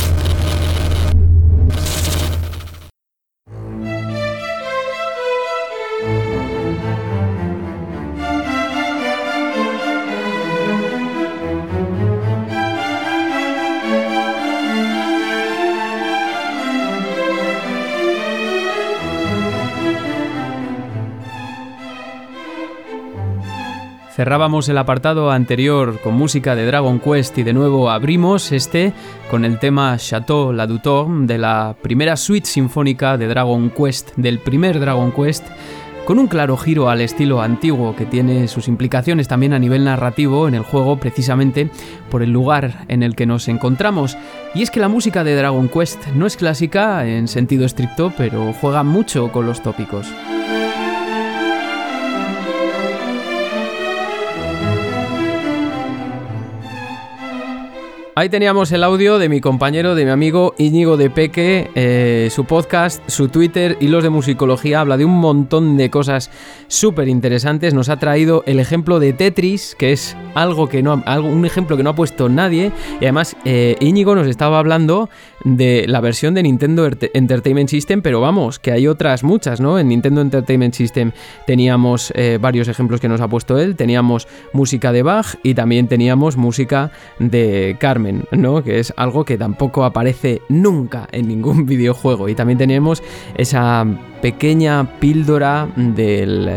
[24.21, 28.93] Cerrábamos el apartado anterior con música de Dragon Quest y de nuevo abrimos este
[29.31, 34.37] con el tema Chateau La Dutour de la primera suite sinfónica de Dragon Quest, del
[34.37, 35.47] primer Dragon Quest,
[36.05, 40.47] con un claro giro al estilo antiguo que tiene sus implicaciones también a nivel narrativo
[40.47, 41.71] en el juego precisamente
[42.11, 44.19] por el lugar en el que nos encontramos.
[44.53, 48.53] Y es que la música de Dragon Quest no es clásica en sentido estricto, pero
[48.53, 50.05] juega mucho con los tópicos.
[58.13, 62.43] Ahí teníamos el audio de mi compañero, de mi amigo Íñigo de Peque, eh, su
[62.43, 64.81] podcast, su Twitter y los de musicología.
[64.81, 66.29] Habla de un montón de cosas
[66.67, 67.73] súper interesantes.
[67.73, 71.77] Nos ha traído el ejemplo de Tetris, que es algo que no, algo, un ejemplo
[71.77, 72.73] que no ha puesto nadie.
[72.99, 75.09] Y además, eh, Íñigo nos estaba hablando
[75.43, 79.79] de la versión de Nintendo Entertainment System, pero vamos, que hay otras muchas, ¿no?
[79.79, 81.11] En Nintendo Entertainment System
[81.47, 83.75] teníamos eh, varios ejemplos que nos ha puesto él.
[83.75, 88.23] Teníamos música de Bach y también teníamos música de Carmen.
[88.31, 88.63] ¿no?
[88.63, 92.29] Que es algo que tampoco aparece nunca en ningún videojuego.
[92.29, 93.03] Y también tenemos
[93.35, 93.85] esa
[94.21, 96.49] pequeña píldora del,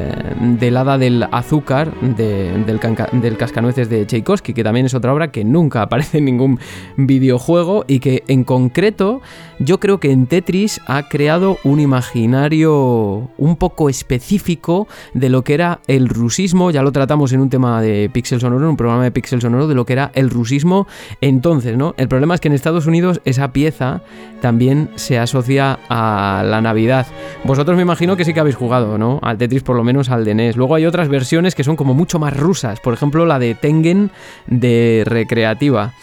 [0.59, 5.45] del hada del azúcar del, del, cascanueces de Tchaikovsky, que también es otra obra que
[5.45, 6.59] nunca aparece en ningún
[6.97, 9.23] videojuego y que en concreto
[9.59, 15.55] yo creo que en Tetris ha creado un imaginario un poco específico de lo que
[15.55, 19.05] era el rusismo, ya lo tratamos en un tema de Pixel Sonoro, en un programa
[19.05, 20.87] de Pixel Sonoro, de lo que era el rusismo
[21.21, 21.95] entonces, ¿no?
[21.97, 24.03] El problema es que en Estados Unidos esa pieza
[24.41, 27.07] también se asocia a la Navidad.
[27.55, 29.21] Vosotros me imagino que sí que habéis jugado, ¿no?
[29.23, 30.57] Al Tetris, por lo menos al de NES.
[30.57, 32.81] Luego hay otras versiones que son como mucho más rusas.
[32.81, 34.11] Por ejemplo, la de Tengen
[34.49, 35.95] de Recreativa.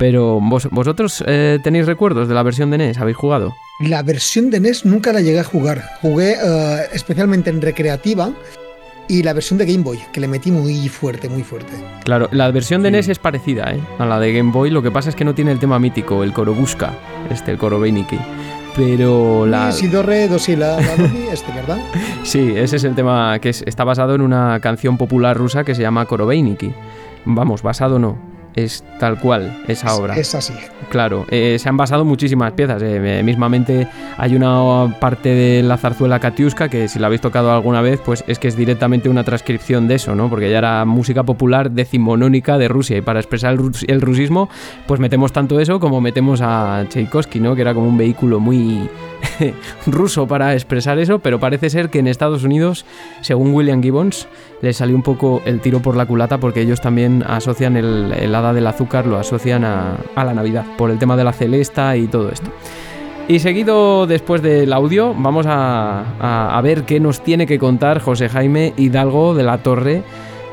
[0.00, 3.54] Pero vosotros eh, tenéis recuerdos de la versión de NES, ¿habéis jugado?
[3.78, 5.84] La versión de NES nunca la llegué a jugar.
[6.02, 8.32] Jugué eh, especialmente en Recreativa
[9.06, 11.72] y la versión de Game Boy, que le metí muy fuerte, muy fuerte.
[12.02, 13.80] Claro, la versión de NES es parecida ¿eh?
[14.00, 16.24] a la de Game Boy, lo que pasa es que no tiene el tema mítico,
[16.24, 16.94] el coro busca,
[17.30, 18.18] este, el coro Beiniki
[18.76, 19.72] pero la...
[19.72, 20.94] Sí, do, re, do, si, la, la
[21.32, 21.78] este, ¿verdad?
[22.22, 25.82] sí, ese es el tema que está basado en una canción popular rusa que se
[25.82, 26.72] llama Korobeiniki.
[27.24, 28.18] Vamos, basado no,
[28.56, 30.16] es tal cual esa obra.
[30.16, 30.54] Es así.
[30.88, 32.82] Claro, eh, se han basado muchísimas piezas.
[32.82, 33.86] Eh, mismamente
[34.16, 38.24] hay una parte de la zarzuela Katiuska que si la habéis tocado alguna vez, pues
[38.26, 40.30] es que es directamente una transcripción de eso, ¿no?
[40.30, 44.48] Porque ya era música popular decimonónica de Rusia y para expresar el, el rusismo,
[44.86, 47.54] pues metemos tanto eso como metemos a Tchaikovsky, ¿no?
[47.54, 48.88] Que era como un vehículo muy
[49.86, 52.84] ruso para expresar eso, pero parece ser que en Estados Unidos,
[53.20, 54.28] según William Gibbons,
[54.62, 58.34] le salió un poco el tiro por la culata porque ellos también asocian el, el
[58.52, 62.30] del azúcar, lo asocian a, la Navidad, por el tema de la celesta y todo
[62.30, 62.50] esto.
[63.28, 68.72] Y seguido después del audio, vamos a ver qué nos tiene que contar José Jaime
[68.76, 70.04] Hidalgo de la Torre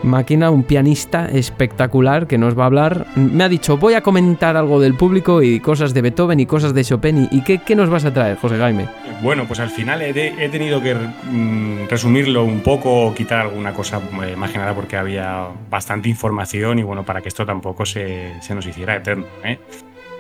[0.04, 3.08] Máquina, un pianista espectacular que nos va a hablar.
[3.16, 6.74] Me ha dicho, voy a comentar algo del público y cosas de Beethoven y cosas
[6.74, 7.28] de Chopin.
[7.32, 8.88] ¿Y qué, qué nos vas a traer, José Jaime?
[9.22, 10.14] Bueno, pues al final he,
[10.50, 14.98] tenido que mm, resumirlo un poco o quitar alguna cosa eh, más que nada porque
[14.98, 19.26] había bastante información y bueno, para que esto tampoco se, nos hiciera eterno.
[19.44, 19.60] ¿eh?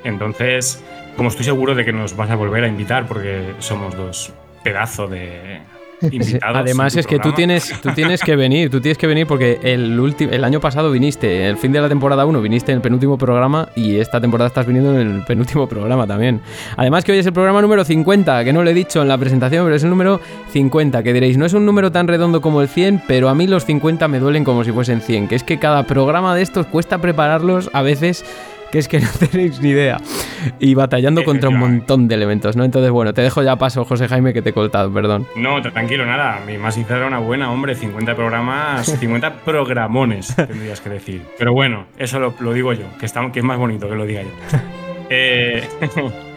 [0.04, 0.84] Entonces,
[1.18, 5.10] como estoy seguro de que nos vas a volver a invitar porque somos dos pedazos
[5.12, 5.60] de,
[6.12, 6.58] invitados.
[6.58, 10.16] Además es que tú tienes, tú tienes que venir, tú tienes que venir porque el,
[10.20, 13.70] el año pasado viniste, el fin de la temporada 1 viniste en el penúltimo programa
[13.76, 16.42] y esta temporada estás viniendo en el penúltimo programa también.
[16.78, 19.18] Además que hoy es el programa número 50, que no lo he dicho en la
[19.18, 20.20] presentación, pero es el número
[20.52, 23.48] 50, que diréis, no es un número tan redondo como el 100, pero a mí
[23.48, 26.68] los 50 me duelen como si fuesen 100, que es que cada programa de estos
[26.68, 28.26] cuesta prepararlos a veces
[28.74, 29.98] que es que no tenéis ni idea.
[30.60, 31.80] Y batallando contra un Efectivamente.
[31.82, 32.64] montón de elementos, ¿no?
[32.64, 35.28] Entonces, bueno, te dejo ya paso, José Jaime, que te he coltado, perdón.
[35.36, 36.40] No, tranquilo, nada.
[36.48, 37.76] Mi más sincera una buena, hombre.
[37.76, 41.22] 50 programas, 50 programones, tendrías que decir.
[41.38, 44.06] Pero bueno, eso lo, lo digo yo, que, está, que es más bonito que lo
[44.08, 44.30] diga yo.
[45.10, 45.62] Eh,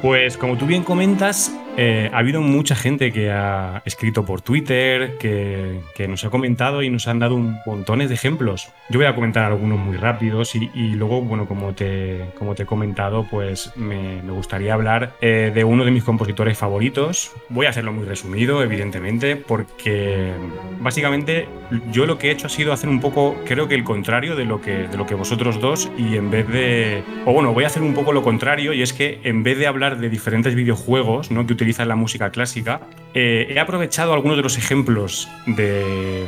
[0.02, 5.18] pues como tú bien comentas, eh, ha habido mucha gente que ha escrito por Twitter,
[5.18, 8.70] que, nos ha comentado y nos han dado un montones de ejemplos.
[8.88, 12.66] Yo voy a comentar algunos muy rápidos y, luego, bueno, como te, como te he
[12.66, 17.32] comentado, pues me, me gustaría hablar eh, de uno de mis compositores favoritos.
[17.48, 20.32] Voy a hacerlo muy resumido, evidentemente, porque
[20.80, 21.48] básicamente
[21.90, 24.44] yo lo que he hecho ha sido hacer un poco, creo que el contrario de
[24.44, 27.02] lo que, de lo que vosotros dos y en vez de...
[27.24, 29.66] O bueno, voy a hacer un poco lo contrario y es que en vez de
[29.66, 31.46] hablar de diferentes videojuegos ¿no?
[31.46, 32.80] que utilizan la música clásica,
[33.14, 36.26] eh, he aprovechado algunos de los ejemplos de,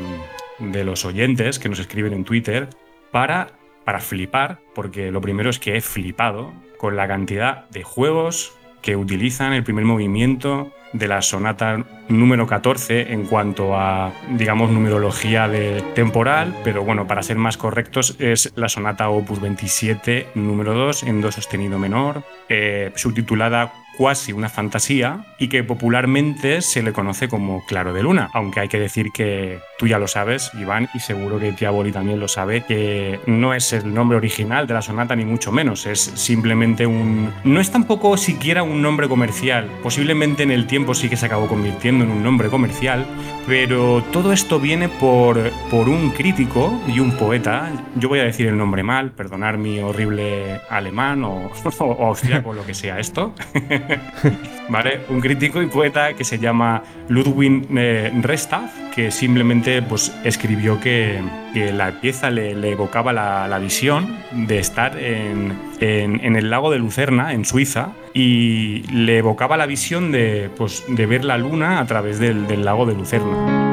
[0.60, 2.68] de los oyentes que nos escriben en Twitter
[3.10, 3.48] para,
[3.84, 8.94] para flipar, porque lo primero es que he flipado con la cantidad de juegos que
[8.94, 15.82] utilizan el primer movimiento de la sonata número 14 en cuanto a, digamos, numerología de
[15.94, 21.20] temporal, pero bueno, para ser más correctos, es la sonata opus 27, número 2, en
[21.20, 27.66] do sostenido menor, eh, subtitulada Cuasi una fantasía y que popularmente se le conoce como
[27.66, 31.40] Claro de Luna, aunque hay que decir que tú ya lo sabes, Iván, y seguro
[31.40, 35.24] que Tiaboli también lo sabe, que no es el nombre original de la sonata ni
[35.24, 37.32] mucho menos, es simplemente un...
[37.42, 41.48] No es tampoco siquiera un nombre comercial, posiblemente en el tiempo sí que se acabó
[41.48, 43.04] convirtiendo en un nombre comercial,
[43.48, 48.46] pero todo esto viene por, por un crítico y un poeta, yo voy a decir
[48.46, 53.34] el nombre mal, perdonar mi horrible alemán o, o austriaco, lo que sea esto.
[54.68, 55.00] ¿Vale?
[55.08, 61.20] Un crítico y poeta que se llama Ludwig eh, Restaff, que simplemente pues, escribió que,
[61.54, 66.70] que la pieza le, evocaba la, la visión de estar en, en- en el lago
[66.70, 71.80] de Lucerna, en Suiza, y le evocaba la visión de, pues, de ver la luna
[71.80, 73.67] a través del, del lago de Lucerna.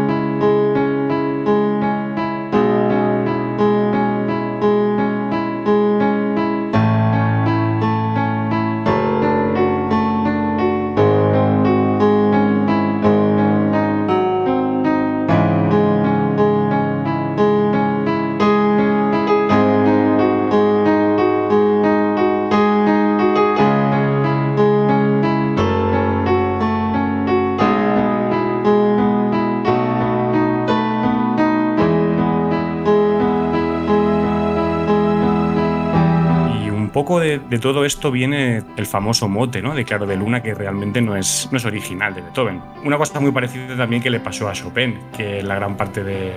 [37.56, 39.74] De, todo esto viene el famoso mote, ¿no?
[39.76, 42.62] De Claro de Luna, que realmente no es, no es original de Beethoven.
[42.84, 46.34] Una cosa muy parecida también que le pasó a Chopin, que la gran parte de.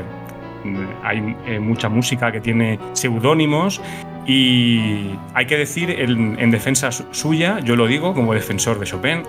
[1.04, 3.80] Hay eh, mucha música que tiene seudónimos
[4.26, 8.84] y hay que decir en, en defensa su- suya, yo lo digo como defensor de
[8.86, 9.22] Chopin,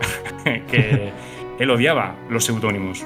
[0.43, 1.11] que
[1.59, 3.05] él odiaba los seudónimos.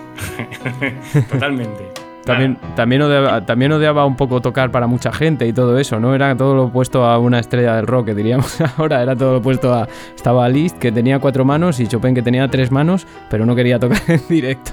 [1.29, 2.02] Totalmente.
[2.25, 6.15] También, también, odiaba, también odiaba un poco tocar para mucha gente y todo eso, ¿no?
[6.15, 9.01] Era todo lo opuesto a una estrella del rock, que diríamos ahora.
[9.03, 9.87] Era todo lo opuesto a.
[10.15, 13.77] Estaba Liszt, que tenía cuatro manos, y Chopin, que tenía tres manos, pero no quería
[13.79, 14.71] tocar en directo.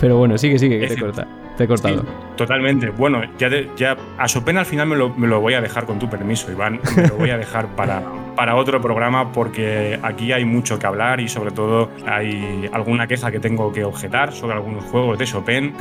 [0.00, 1.26] Pero bueno, sigue, sigue, que te, corta,
[1.56, 2.00] te he cortado.
[2.02, 2.90] Sí, totalmente.
[2.90, 5.86] Bueno, ya, de- ya a Chopin al final me lo, me lo voy a dejar
[5.86, 6.78] con tu permiso, Iván.
[6.96, 8.02] Me lo voy a dejar para,
[8.36, 13.30] para otro programa porque aquí hay mucho que hablar y sobre todo hay alguna queja
[13.30, 15.74] que tengo que objetar sobre algunos juegos de Chopin.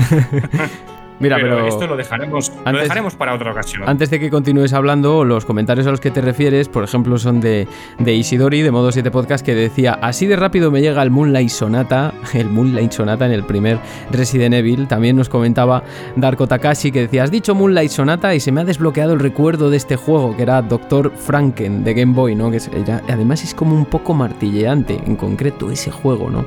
[1.22, 1.68] Mira, pero, pero.
[1.68, 3.84] esto lo dejaremos, lo dejaremos para otra ocasión.
[3.88, 7.40] Antes de que continúes hablando, los comentarios a los que te refieres, por ejemplo, son
[7.40, 7.68] de,
[8.00, 11.50] de Isidori, de Modo 7 Podcast, que decía, así de rápido me llega el Moonlight
[11.50, 13.80] Sonata, el Moonlight Sonata en el primer
[14.12, 14.88] Resident Evil.
[14.88, 15.84] También nos comentaba
[16.16, 19.70] Darko Takashi, que decía, has dicho Moonlight Sonata y se me ha desbloqueado el recuerdo
[19.70, 22.50] de este juego, que era Doctor Franken de Game Boy, ¿no?
[22.52, 26.46] Que es- era- además es como un poco martilleante, en concreto, ese juego, ¿no?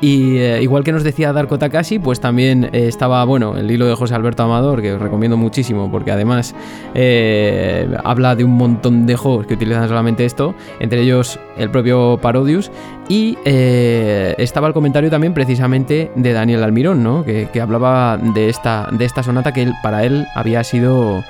[0.00, 3.86] Y eh, igual que nos decía Darko Takashi, pues también eh, estaba, bueno, el hilo
[3.86, 6.54] de José Alberto Amador, que os recomiendo muchísimo, porque además
[6.94, 12.18] eh, habla de un montón de juegos que utilizan solamente esto, entre ellos el propio
[12.20, 12.70] Parodius.
[13.08, 17.24] Y estaba el comentario también precisamente de Daniel Almirón, ¿no?
[17.24, 21.24] Que, hablaba de esta, de esta sonata que para él había sido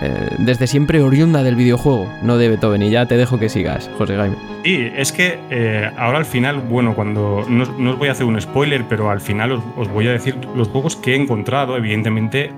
[0.00, 2.82] eh, desde siempre oriunda del videojuego, no de Beethoven.
[2.82, 4.36] Y ya te dejo que sigas, José Jaime.
[4.64, 8.40] Sí, es que eh, ahora al final, bueno, cuando no, os voy a hacer un
[8.40, 11.76] spoiler, pero al final os, voy a decir los juegos que he encontrado.
[11.76, 12.52] Evidentemente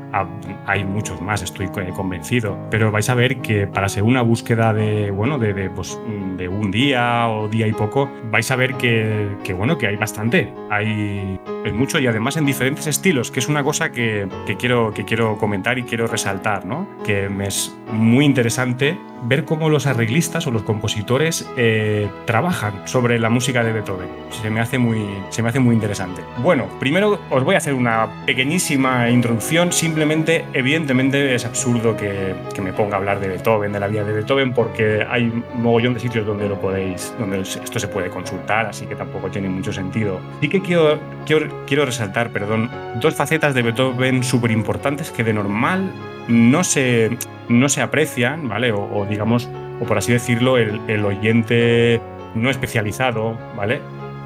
[0.66, 5.10] hay muchos más, estoy convencido, pero vais a ver que para ser una búsqueda de,
[5.10, 5.98] bueno, de, de, pues,
[6.36, 10.52] de un día o día y poco, vais a ver que, bueno, que hay bastante,
[10.70, 11.38] hay
[11.72, 15.78] mucho y además en diferentes estilos, que es una cosa que, quiero, que quiero comentar
[15.78, 16.86] y quiero resaltar, ¿no?
[17.30, 23.30] Me es muy interesante ver cómo los arreglistas o los compositores eh, trabajan sobre la
[23.30, 24.08] música de Beethoven.
[24.30, 26.22] Se me, hace muy, se me hace muy interesante.
[26.38, 29.72] Bueno, primero os voy a hacer una pequeñísima introducción.
[29.72, 34.04] Simplemente, evidentemente, es absurdo que, que, me ponga a hablar de Beethoven, de la vida
[34.04, 38.10] de Beethoven, porque hay un mogollón de sitios donde lo podéis, donde esto se puede
[38.10, 40.20] consultar, así que tampoco tiene mucho sentido.
[40.40, 45.32] Sí que quiero, quiero, quiero resaltar, perdón, dos facetas de Beethoven súper importantes que de
[45.32, 45.90] normal
[46.28, 47.16] no se,
[47.48, 48.72] no se aprecian, ¿vale?
[48.72, 49.48] O, o, digamos,
[49.80, 52.00] o por así decirlo, el, el, oyente
[52.34, 53.80] no especializado, ¿vale?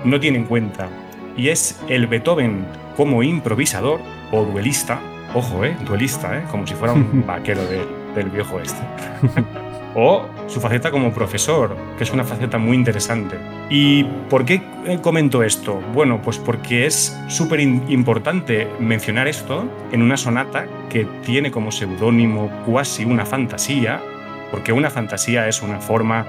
[0.05, 0.89] No tiene en cuenta.
[1.37, 2.65] Y es el Beethoven
[2.97, 4.01] como improvisador
[4.33, 5.01] o duelista,
[5.35, 5.77] ojo, ¿eh?
[5.87, 6.45] Duelista, ¿eh?
[6.51, 8.83] Como si fuera un vaquero de, del viejo este.
[10.01, 13.37] O su faceta como profesor, que es una faceta muy interesante.
[13.69, 14.63] ¿Y por qué
[15.03, 15.83] comento esto?
[15.93, 22.49] Bueno, pues porque es súper importante mencionar esto en una sonata que tiene como seudónimo
[22.65, 24.01] cuasi una fantasía,
[24.53, 26.25] porque una fantasía es una forma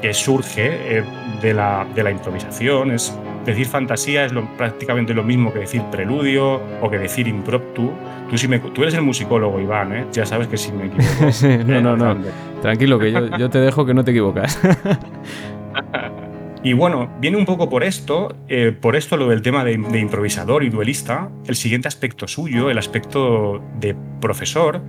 [0.00, 1.04] que surge eh,
[1.42, 5.82] de, la, de la improvisación, es decir fantasía es lo, prácticamente lo mismo que decir
[5.90, 7.92] preludio o que decir impromptu.
[8.32, 10.06] Tú, si me, tú eres el musicólogo, Iván, ¿eh?
[10.10, 11.30] ya sabes que si me equivoco.
[11.32, 12.16] sí, no, no, no.
[12.62, 14.58] Tranquilo, que yo, yo, te dejo que no te equivocas.
[16.62, 19.98] y bueno, viene un poco por esto, eh, por esto lo del tema de, de,
[19.98, 21.28] improvisador y duelista.
[21.46, 24.80] El siguiente aspecto suyo, el aspecto de profesor,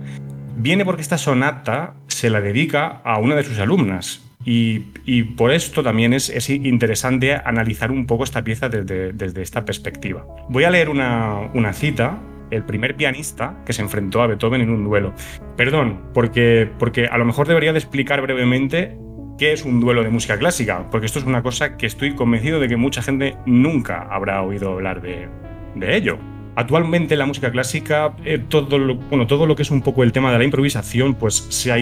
[0.56, 5.52] viene porque esta sonata se la dedica a una de sus alumnas, y, y, por
[5.52, 10.26] esto también es, es, interesante analizar un poco esta pieza desde, desde esta perspectiva.
[10.50, 12.18] Voy a leer una, una, cita,
[12.54, 15.12] el primer pianista que se enfrentó a Beethoven en un duelo.
[15.56, 18.96] Perdón, porque, porque a lo mejor debería de explicar brevemente
[19.38, 22.60] qué es un duelo de música clásica, porque esto es una cosa que estoy convencido
[22.60, 25.28] de que mucha gente nunca habrá oído hablar de,
[25.74, 26.18] de ello.
[26.56, 30.12] Actualmente la música clásica, eh, todo, lo, bueno, todo lo que es un poco el
[30.12, 31.78] tema de la improvisación, pues se ha,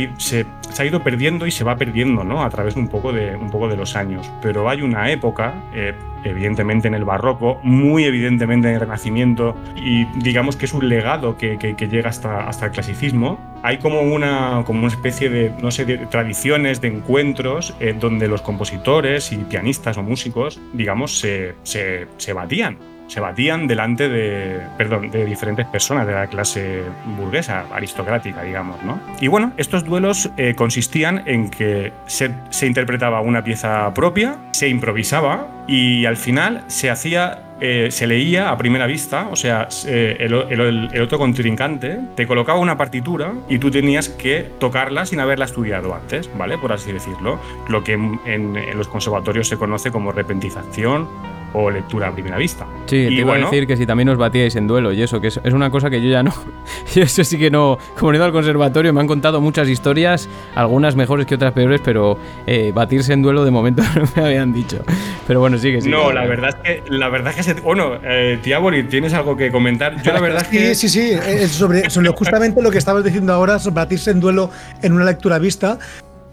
[0.84, 2.42] ido perdiendo y se va perdiendo ¿no?
[2.42, 4.30] a través un poco, de, un poco de los años.
[4.40, 5.92] Pero hay una época, eh,
[6.24, 11.36] evidentemente en el barroco, muy evidentemente en el renacimiento, y digamos que es un legado
[11.36, 11.58] que,
[11.90, 13.38] llega hasta, hasta el clasicismo.
[13.62, 18.40] Hay como una, como una especie de, no sé, tradiciones, de encuentros, eh, donde los
[18.40, 25.10] compositores y pianistas o músicos, digamos, se, se, se batían se batían delante de, perdón,
[25.10, 26.82] de diferentes personas de la clase
[27.18, 28.98] burguesa, aristocrática, digamos, ¿no?
[29.20, 34.68] Y bueno, estos duelos eh, consistían en que se, se, interpretaba una pieza propia, se
[34.68, 37.38] improvisaba y al final se hacía...
[37.64, 42.26] Eh, se leía a primera vista, o sea, eh, el, el, el, otro contrincante te
[42.26, 46.58] colocaba una partitura y tú tenías que tocarla sin haberla estudiado antes, ¿vale?
[46.58, 47.38] Por así decirlo.
[47.68, 51.06] Lo que en, en, en los conservatorios se conoce como repentización
[51.52, 52.66] o lectura a primera vista.
[52.86, 55.02] Sí, y te iba bueno, a decir que si también os batíais en duelo y
[55.02, 56.32] eso, que es, es una cosa que yo ya no.
[56.94, 57.78] yo eso sí que no.
[57.98, 61.80] Como he ido al conservatorio, me han contado muchas historias, algunas mejores que otras peores,
[61.84, 64.82] pero eh, batirse en duelo de momento no me habían dicho.
[65.26, 65.88] Pero bueno, sí que sí.
[65.88, 66.82] No, la verdad es que.
[66.90, 70.02] La verdad es que se, bueno, eh, Tiabori, ¿tienes algo que comentar?
[70.02, 70.74] Yo la verdad es que.
[70.74, 71.48] Sí, sí, sí.
[71.48, 74.50] Sobre, sobre justamente lo que estabas diciendo ahora, sobre batirse en duelo
[74.82, 75.78] en una lectura vista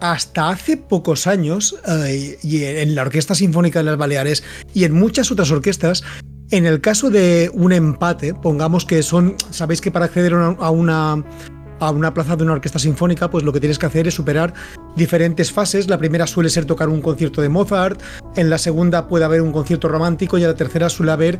[0.00, 4.42] hasta hace pocos años, eh, y en la Orquesta Sinfónica de las Baleares
[4.74, 6.02] y en muchas otras orquestas,
[6.50, 11.24] en el caso de un empate, pongamos que son, sabéis que para acceder a una,
[11.78, 14.52] a una plaza de una orquesta sinfónica, pues lo que tienes que hacer es superar
[14.96, 15.88] diferentes fases.
[15.88, 18.00] La primera suele ser tocar un concierto de Mozart,
[18.34, 21.38] en la segunda puede haber un concierto romántico y en la tercera suele haber...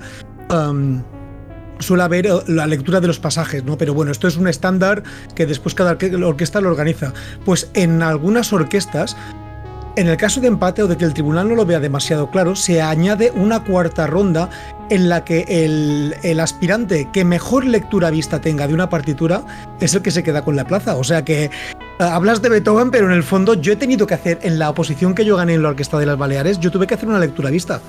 [1.81, 3.77] suele haber la lectura de los pasajes, ¿no?
[3.77, 5.03] Pero bueno, esto es un estándar
[5.35, 7.13] que después cada orquesta lo organiza.
[7.45, 9.17] Pues en algunas orquestas,
[9.97, 12.55] en el caso de empate o de que el tribunal no lo vea demasiado claro,
[12.55, 14.49] se añade una cuarta ronda
[14.89, 19.45] en la que el, el aspirante que mejor lectura vista tenga de una partitura
[19.81, 20.97] es el que se queda con la plaza.
[20.97, 21.51] O sea que
[21.99, 25.15] hablas de Beethoven, pero en el fondo yo he tenido que hacer, en la oposición
[25.15, 27.51] que yo gané en la Orquesta de las Baleares, yo tuve que hacer una lectura
[27.51, 27.81] vista.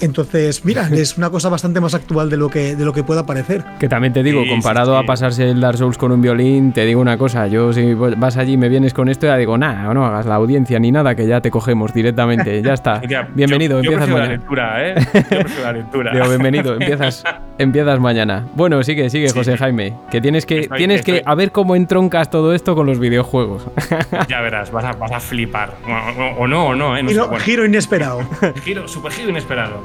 [0.00, 3.26] Entonces, mira, es una cosa bastante más actual de lo que, de lo que pueda
[3.26, 3.64] parecer.
[3.78, 5.04] Que también te digo, sí, comparado sí, sí.
[5.04, 8.36] a pasarse el Dark Souls con un violín, te digo una cosa, yo si vas
[8.36, 11.14] allí y me vienes con esto, ya digo, nada, no hagas la audiencia ni nada,
[11.14, 13.00] que ya te cogemos directamente, ya está.
[13.34, 14.94] Bienvenido, yo, yo empiezas la lectura, ¿eh?
[15.56, 16.12] Yo la lectura.
[16.12, 17.24] digo, bienvenido, empiezas,
[17.58, 18.46] empiezas mañana.
[18.54, 19.38] Bueno, sigue, sigue, Sí.
[19.38, 19.94] José Jaime.
[20.10, 23.66] Que tienes que, Estoy- tienes que a ver cómo entroncas todo esto con los videojuegos.
[24.28, 25.74] Ya verás, vas a, vas a flipar.
[26.18, 27.02] O, o no, o no, ¿eh?
[27.02, 27.44] No sé, Giro, bueno.
[27.44, 28.20] giro inesperado.
[28.64, 29.82] Giro, super giro inesperado.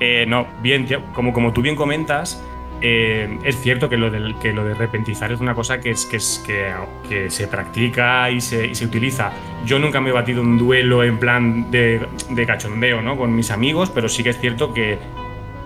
[0.00, 2.42] Eh, no, bien, tío, como, como tú bien comentas,
[2.80, 6.06] eh, es cierto que lo, del, que lo de repentizar es una cosa que, es,
[6.06, 6.72] que, es, que,
[7.08, 9.30] que se practica y se, y se utiliza.
[9.66, 13.18] Yo nunca me he batido un duelo en plan de, de cachondeo ¿no?
[13.18, 14.98] con mis amigos, pero sí que es cierto que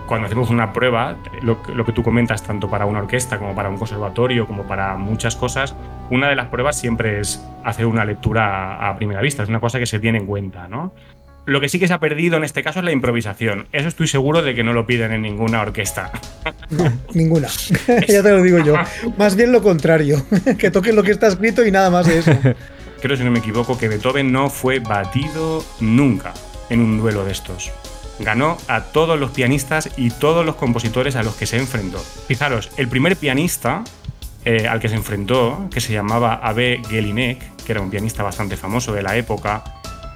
[0.07, 3.55] cuando hacemos una prueba, lo, que- lo que tú comentas, tanto para una orquesta como
[3.55, 5.75] para un conservatorio, como para muchas cosas,
[6.11, 9.43] una de las pruebas siempre es hacer una lectura a, a primera vista.
[9.43, 10.93] Es una cosa que se tiene en cuenta, ¿no?
[11.47, 13.67] Lo que sí que se ha perdido en este caso es la improvisación.
[13.73, 16.11] Eso estoy seguro de que no lo piden en ninguna orquesta.
[17.15, 17.49] Ninguna.
[18.09, 18.75] ya te lo digo yo.
[19.19, 20.25] Más bien lo contrario.
[20.59, 22.33] que toques lo que está escrito y nada más de eso.
[23.03, 26.33] Creo, si no me equivoco, que Beethoven no fue batido nunca
[26.71, 27.71] en un duelo de estos.
[28.19, 31.99] Ganó a todos los pianistas y todos los compositores a los que se enfrentó.
[31.99, 33.85] Fijaros, el primer pianista
[34.45, 38.57] eh, al que se enfrentó, que se llamaba Abe Gelinek, que era un pianista bastante
[38.57, 39.65] famoso de la época,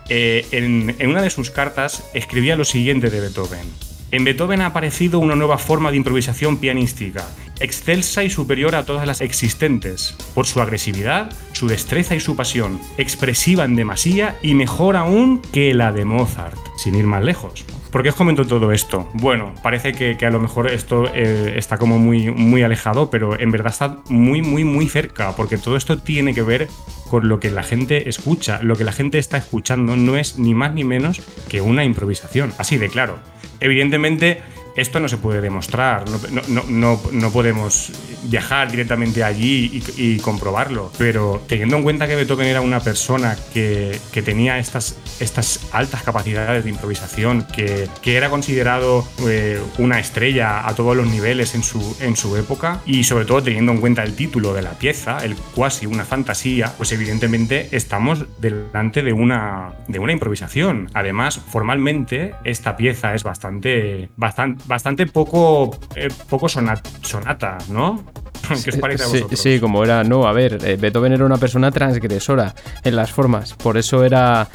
[0.08, 3.87] eh, en, en una de sus cartas escribía lo siguiente de Beethoven.
[4.10, 7.28] En Beethoven ha aparecido una nueva forma de improvisación pianística,
[7.60, 12.80] excelsa y superior a todas las existentes, por su agresividad, su destreza y su pasión,
[12.96, 17.66] expresiva en demasía y mejor aún que la de Mozart, sin ir más lejos.
[17.90, 19.10] ¿Por qué os comento todo esto?
[19.12, 23.50] Bueno, parece que, a lo mejor esto eh, está como muy, muy alejado, pero en
[23.50, 26.68] verdad está muy, muy, muy cerca, porque todo esto tiene que ver
[27.10, 28.60] con lo que la gente escucha.
[28.62, 32.52] Lo que la gente está escuchando no es ni más ni menos que una improvisación,
[32.58, 33.18] así de claro.
[33.60, 34.42] Evidentemente,
[34.80, 36.18] esto no se puede demostrar, no,
[36.48, 37.92] no- no- no- podemos
[38.24, 43.36] viajar directamente allí y, y comprobarlo, pero teniendo en cuenta que Beethoven era una persona
[43.52, 49.98] que, que tenía estas, estas altas capacidades de improvisación, que, que era considerado eh, una
[50.00, 53.78] estrella a todos los niveles en su, en su época, y sobre todo teniendo en
[53.80, 59.12] cuenta el título de la pieza, el cuasi una fantasía, pues evidentemente estamos delante de
[59.12, 60.90] una, de una improvisación.
[60.94, 68.04] Además, formalmente, esta pieza es bastante, bastante, bastante poco, eh, poco sonat- sonata, ¿no?
[68.64, 71.72] ¿Qué os parece sí, sí, como era, no, a ver, eh, Beethoven era una persona
[71.72, 72.54] transgresora
[72.84, 74.48] en las formas, por eso era...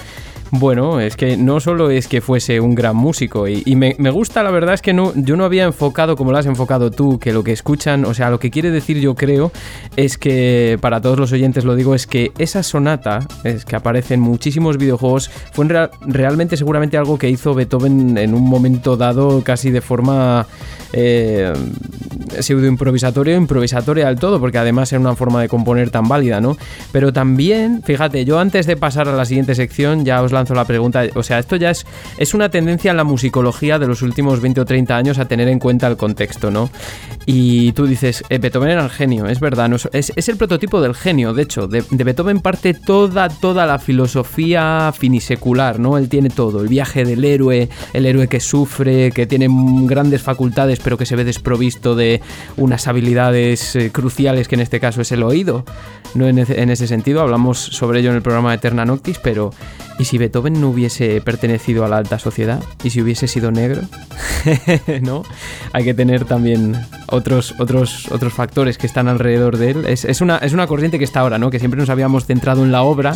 [0.55, 4.43] Bueno, es que no solo es que fuese un gran músico, y, me, me gusta,
[4.43, 7.33] la verdad es que no, yo no había enfocado como lo has enfocado tú, que
[7.33, 9.51] lo que escuchan, o sea, lo que quiere decir yo creo,
[9.95, 14.13] es que, para todos los oyentes lo digo, es que esa sonata, es que aparece
[14.13, 19.41] en muchísimos videojuegos, fue real- realmente seguramente algo que hizo Beethoven en un momento dado
[19.43, 20.45] casi de forma
[20.93, 21.51] eh,
[22.39, 26.57] pseudo improvisatoria improvisatoria del todo, porque además era una forma de componer tan válida, ¿no?
[26.91, 30.65] Pero también, fíjate, yo antes de pasar a la siguiente sección ya os lanzo la
[30.65, 31.85] pregunta, o sea, esto ya es,
[32.17, 35.47] es una tendencia en la musicología de los últimos 20 o 30 años a tener
[35.47, 36.69] en cuenta el contexto, ¿no?
[37.25, 40.93] Y tú dices, eh, Beethoven era el genio, es verdad, es, es- el prototipo del
[40.95, 45.97] genio, de hecho, de, Beethoven parte toda, toda la filosofía finisecular, ¿no?
[45.97, 49.47] Él tiene todo, el viaje del héroe, el héroe que sufre, que tiene
[49.85, 52.21] grandes facultades, pero que se ve desprovisto de
[52.57, 55.63] unas habilidades eh, cruciales, que en este caso es el oído.
[56.15, 59.51] No en, ese- en ese sentido, hablamos sobre ello en el programa Eterna Noctis, pero
[59.99, 62.59] ¿y si Beethoven no hubiese pertenecido a la alta sociedad?
[62.83, 63.81] ¿Y si hubiese sido negro?
[65.03, 65.21] ¿No?
[65.73, 66.75] Hay que tener también
[67.07, 69.85] otros, otros, otros factores que están alrededor de él.
[69.85, 71.51] Es, es una, es una corriente que está ahora, ¿no?
[71.51, 73.13] Que siempre nos habíamos centrado en la obra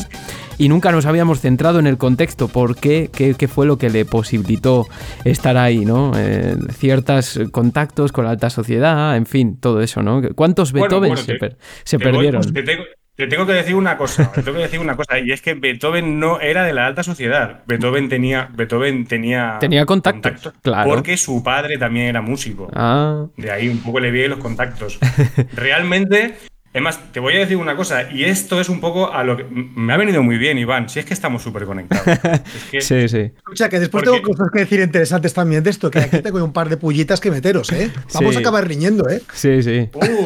[0.59, 2.49] y nunca nos habíamos centrado en el contexto.
[2.49, 3.09] ¿Por qué?
[3.11, 4.85] ¿Qué, qué fue lo que le posibilitó
[5.25, 6.11] estar ahí, ¿no?
[6.15, 10.21] Eh, ciertos contactos con la alta sociedad, en fin, todo eso, ¿no?
[10.35, 12.41] ¿Cuántos Bueno, Beethoven bueno, se, te- per- se Te voy- perdieron?
[12.43, 12.83] pues te, tengo,
[13.17, 15.55] te tengo que decir una cosa, te tengo que decir una cosa, y es que
[15.55, 17.63] Beethoven no era de la alta sociedad.
[17.65, 20.87] Beethoven tenía, Beethoven tenía, Tenía contactos, claro.
[20.87, 22.69] porque su padre también era músico.
[22.75, 24.99] Ah, De ahí un poco le vi los contactos.
[25.55, 26.35] Realmente,
[26.77, 29.35] es más, te voy a decir una cosa, y esto es un poco a lo
[29.37, 32.07] que me ha venido muy bien, Iván, si es que estamos súper conectados.
[32.55, 33.17] Es que- sí, sí.
[33.35, 36.43] Escucha, que después Porque- tengo cosas que decir interesantes también de esto, que aquí tengo
[36.43, 37.91] un par de pullitas que meteros, ¿eh?
[38.13, 38.37] Vamos Sí.
[38.37, 39.21] a acabar riñendo, ¿eh?
[39.33, 39.89] Sí, sí.
[39.93, 40.25] ¡Uh!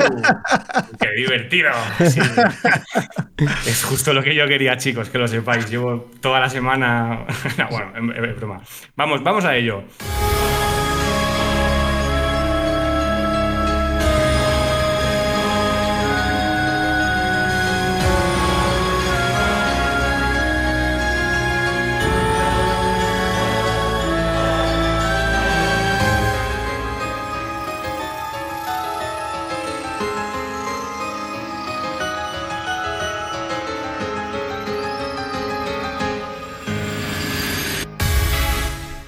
[1.00, 1.70] ¡Qué divertido!
[2.08, 2.20] Sí.
[3.68, 5.68] Es justo lo que yo quería, chicos, que lo sepáis.
[5.70, 7.26] Llevo toda la semana.
[7.58, 8.62] No, bueno, es broma.
[8.96, 9.84] Vamos, vamos a ello.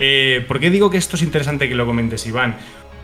[0.06, 2.58] Eh, ¿Por qué digo que esto es interesante que lo comentes, Iván?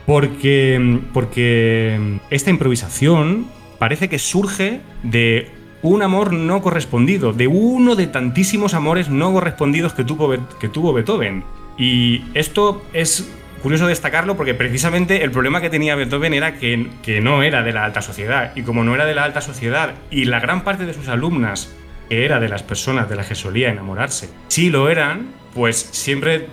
[0.04, 3.46] Porque, porque esta improvisación
[3.78, 5.48] parece que surge de
[5.80, 10.92] un amor no correspondido, de uno de tantísimos amores no correspondidos que tuvo, que tuvo
[10.92, 11.42] Beethoven.
[11.78, 13.32] Y esto es
[13.62, 17.72] curioso destacarlo porque precisamente el problema que tenía Beethoven era que, que, no era de
[17.72, 18.52] la alta sociedad.
[18.56, 21.74] Y como no era de la alta sociedad y la gran parte de sus alumnas,
[22.10, 26.46] que era de las personas de las que solía enamorarse, sí lo eran, pues siempre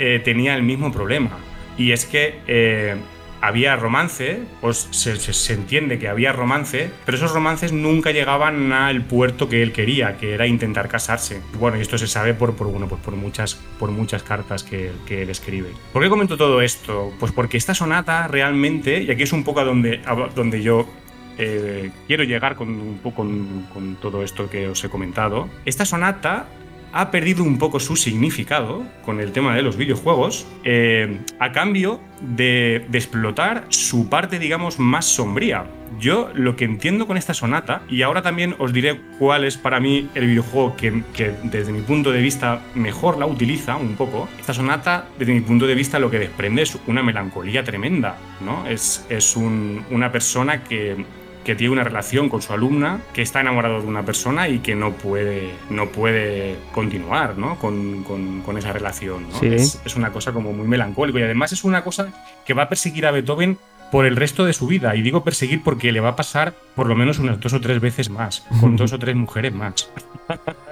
[0.00, 1.38] eh, tenía el mismo problema.
[1.76, 2.96] Y es que eh,
[3.42, 9.50] había romance, pues se, entiende que había romance, pero esos romances nunca llegaban al puerto
[9.50, 11.42] que él quería, que era intentar casarse.
[11.58, 14.90] Bueno, y esto se sabe por, por, bueno, pues por, muchas, por muchas cartas que,
[15.10, 15.68] él escribe.
[15.92, 17.12] ¿Por qué comento todo esto?
[17.20, 20.00] Pues porque esta sonata realmente, y aquí es un poco a donde,
[20.34, 20.88] donde yo
[21.36, 26.46] eh, quiero llegar con todo esto que os he comentado, esta sonata
[26.92, 32.00] ha perdido un poco su significado con el tema de los videojuegos eh, a cambio
[32.20, 35.64] de, explotar su parte, digamos, más sombría.
[35.98, 39.80] Yo lo que entiendo con esta sonata, y ahora también os diré cuál es para
[39.80, 41.02] mí el videojuego que,
[41.44, 45.66] desde mi punto de vista mejor la utiliza un poco, esta sonata desde mi punto
[45.66, 48.66] de vista lo que desprende es una melancolía tremenda, ¿no?
[48.66, 51.04] Es, es una persona que
[51.44, 54.74] que tiene una relación con su alumna, que está enamorado de una persona y que
[54.74, 57.58] no puede, no puede continuar ¿no?
[57.58, 59.26] con, con, esa relación.
[59.42, 62.12] Es, es, una cosa como muy melancólica y además es una cosa
[62.44, 63.58] que va a perseguir a Beethoven
[63.90, 64.94] por el resto de su vida.
[64.96, 67.80] Y digo perseguir porque le va a pasar por lo menos unas dos o tres
[67.80, 69.90] veces más, con dos o tres mujeres más.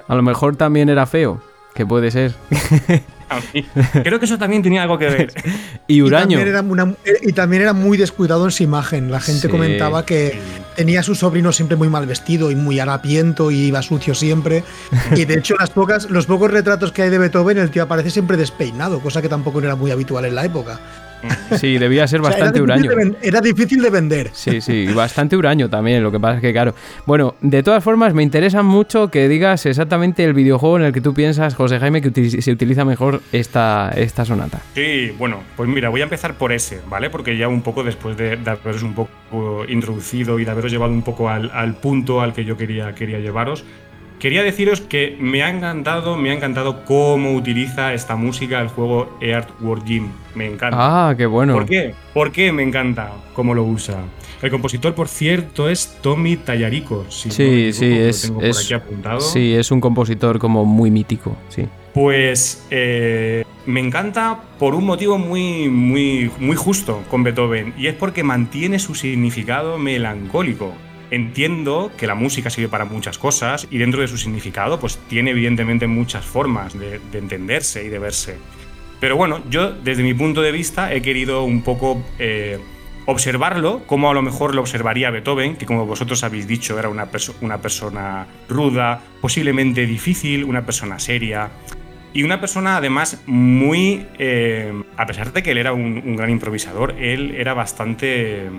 [0.07, 1.41] a lo mejor también era feo,
[1.73, 2.35] que puede ser.
[4.03, 5.33] Creo que eso también tenía algo que ver.
[5.87, 6.39] y Uraño.
[7.21, 9.11] Y también, era muy descuidado en su imagen.
[9.11, 10.39] La gente comentaba que
[10.75, 14.63] tenía a su sobrino siempre muy mal vestido y muy harapiento y iba sucio siempre.
[15.15, 18.09] Y de hecho, las pocas, los pocos retratos que hay de Beethoven, el tío aparece
[18.09, 20.79] siempre despeinado, cosa que tampoco era muy habitual en la época.
[21.57, 22.91] Sí, debía ser bastante huraño.
[23.21, 24.29] era difícil de vender.
[24.33, 26.73] Sí, sí, bastante huraño también, lo que pasa es que claro.
[27.05, 31.01] Bueno, de todas formas, me interesa mucho que digas exactamente el videojuego en el que
[31.01, 34.61] tú piensas, José Jaime, que se utiliza mejor esta, esta sonata.
[34.75, 37.09] Sí, bueno, pues mira, voy a empezar por ese, ¿vale?
[37.09, 41.03] Porque ya un poco después de, haberos un poco introducido y de haberos llevado un
[41.03, 43.63] poco al, al punto al que yo quería, quería llevaros,
[44.19, 49.17] Quería deciros que me ha encantado, me ha encantado cómo utiliza esta música el juego
[49.21, 50.09] Earth World Gym.
[50.35, 50.77] Me encanta.
[50.77, 51.53] Ah, qué bueno.
[51.53, 51.95] ¿Por qué?
[52.13, 53.95] ¿Por qué me encanta cómo lo usa?
[54.41, 57.05] El compositor, por cierto, es Tommy Tallarico.
[57.07, 58.33] sí, sí, es,
[59.19, 61.65] sí, es un compositor como muy mítico, sí.
[61.93, 67.95] Pues eh, me encanta por un motivo muy, muy, muy justo con Beethoven, y es
[67.95, 70.73] porque mantiene su significado melancólico
[71.11, 75.31] entiendo que la música sirve para muchas cosas y dentro de su significado pues tiene
[75.31, 78.37] evidentemente muchas formas de, entenderse y de verse.
[78.99, 82.59] Pero bueno, yo desde mi punto de vista he querido un poco eh,
[83.05, 87.07] observarlo como a lo mejor lo observaría Beethoven, que como vosotros habéis dicho era una,
[87.41, 91.49] una persona ruda, posiblemente difícil, una persona seria.
[92.11, 94.05] Y una persona además muy...
[94.17, 98.49] Eh, a pesar de que él era un, un gran improvisador, él era bastante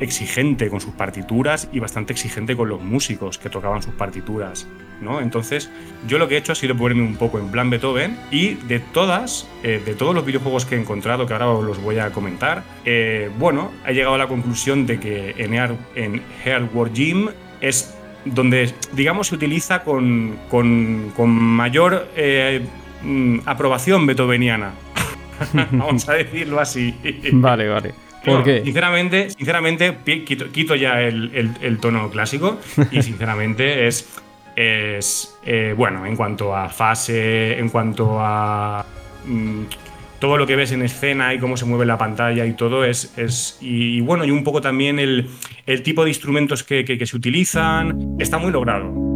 [0.00, 4.66] exigente con sus partituras y bastante exigente con los músicos que tocaban sus partituras.
[5.00, 5.20] ¿no?
[5.20, 5.70] Entonces,
[6.06, 8.80] yo lo que he hecho ha sido ponerme un poco en plan Beethoven y de
[8.80, 12.10] todas, eh, de todos los videojuegos que he encontrado, que ahora os los voy a
[12.10, 17.28] comentar, eh, bueno, he llegado a la conclusión de que en, Air, en War Gym
[17.60, 17.94] es
[18.24, 22.64] donde, digamos, se utiliza con, con, mayor eh,
[23.02, 24.72] mm, aprobación beethoveniana.
[25.72, 26.94] Vamos a decirlo así.
[27.32, 28.05] Vale, vale.
[28.26, 28.62] ¿Por qué?
[28.64, 32.58] Sinceramente, sinceramente quito, ya el, tono clásico
[32.90, 34.08] y sinceramente es,
[34.56, 38.84] es eh, bueno, en cuanto a fase, en cuanto a
[39.24, 39.62] mm,
[40.18, 43.16] todo lo que ves en escena y cómo se mueve la pantalla y todo es,
[43.16, 45.28] es y, bueno, y un poco también el,
[45.84, 49.15] tipo de instrumentos que se utilizan, está muy logrado.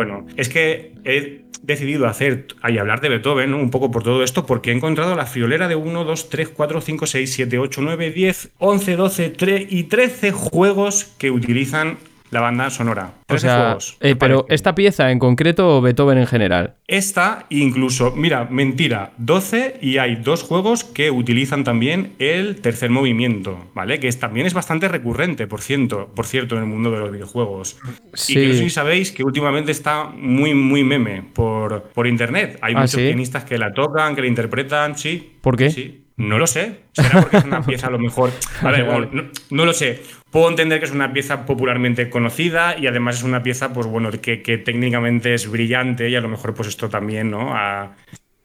[0.00, 4.46] Bueno, es que he decidido hacer y hablar de Beethoven un poco por todo esto
[4.46, 8.10] porque he encontrado la friolera de 1, 2, 3, 4, 5, 6, 7, 8, 9,
[8.10, 11.98] 10, 11, 12 3 y 13 juegos que utilizan
[12.30, 13.14] la banda sonora.
[13.22, 13.96] O 13 sea, juegos.
[14.00, 14.54] eh, pero parece.
[14.54, 16.74] esta pieza en concreto o Beethoven en general.
[16.86, 23.70] Esta, incluso, mira, mentira, 12 y hay dos juegos que utilizan también el tercer movimiento,
[23.74, 23.98] ¿vale?
[24.00, 27.10] Que es, también es bastante recurrente, por cierto, por cierto, en el mundo de los
[27.12, 27.78] videojuegos.
[28.14, 28.32] Sí.
[28.32, 32.58] Y que no sé si sabéis que últimamente está muy, muy meme por, por internet.
[32.62, 33.06] Hay ¿Ah, muchos sí?
[33.06, 35.36] pianistas que la tocan, que la interpretan, sí.
[35.40, 35.70] ¿Por qué?
[35.70, 36.04] Sí.
[36.16, 36.80] No lo sé.
[36.92, 38.30] Será porque es una pieza a lo mejor.
[38.60, 40.02] A ver, bueno, no, no lo sé.
[40.30, 44.10] Puedo entender que es una pieza popularmente conocida y además es una pieza, pues bueno,
[44.12, 47.52] que, que técnicamente es brillante y a lo mejor, pues esto también, ¿no?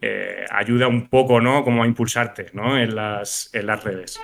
[0.01, 1.63] Eh, ayuda un poco, ¿no?
[1.63, 2.77] Como a impulsarte, ¿no?
[2.77, 4.19] En las, en las redes.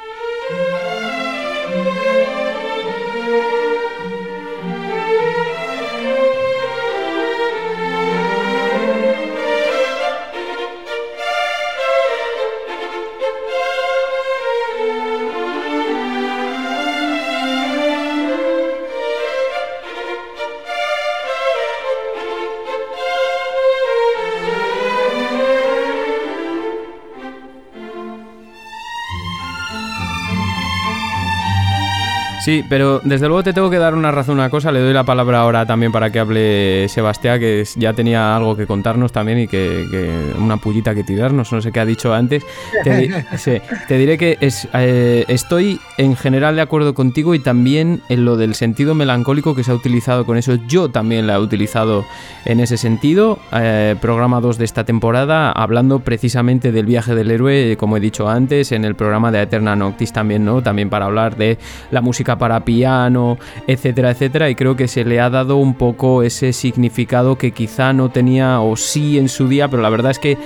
[32.41, 34.71] Sí, pero desde luego te tengo que dar una razón, una cosa.
[34.71, 38.65] Le doy la palabra ahora también para que hable Sebastián, que ya tenía algo que
[38.65, 42.43] contarnos también y que, que una pullita que tirarnos, no sé qué ha dicho antes.
[42.83, 48.01] Te, sí, te diré que es, eh, estoy en general de acuerdo contigo y también
[48.09, 50.55] en lo del sentido melancólico que se ha utilizado con eso.
[50.67, 52.05] Yo también la he utilizado
[52.45, 53.37] en ese sentido.
[53.53, 58.27] Eh, programa 2 de esta temporada, hablando precisamente del viaje del héroe, como he dicho
[58.27, 60.63] antes, en el programa de Eterna Noctis también, ¿no?
[60.63, 61.59] También para hablar de
[61.91, 64.49] la música para piano, etcétera, etcétera.
[64.49, 68.61] Y creo que se le ha dado un poco ese significado que quizá no tenía
[68.61, 70.37] o sí en su día, pero la verdad es que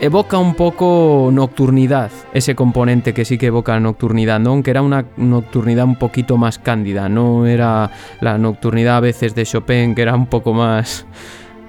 [0.00, 4.50] evoca un poco nocturnidad, ese componente que sí que evoca nocturnidad, ¿no?
[4.50, 9.44] Aunque era una nocturnidad un poquito más cándida, no era la nocturnidad a veces de
[9.46, 11.06] Chopin, que era un poco más...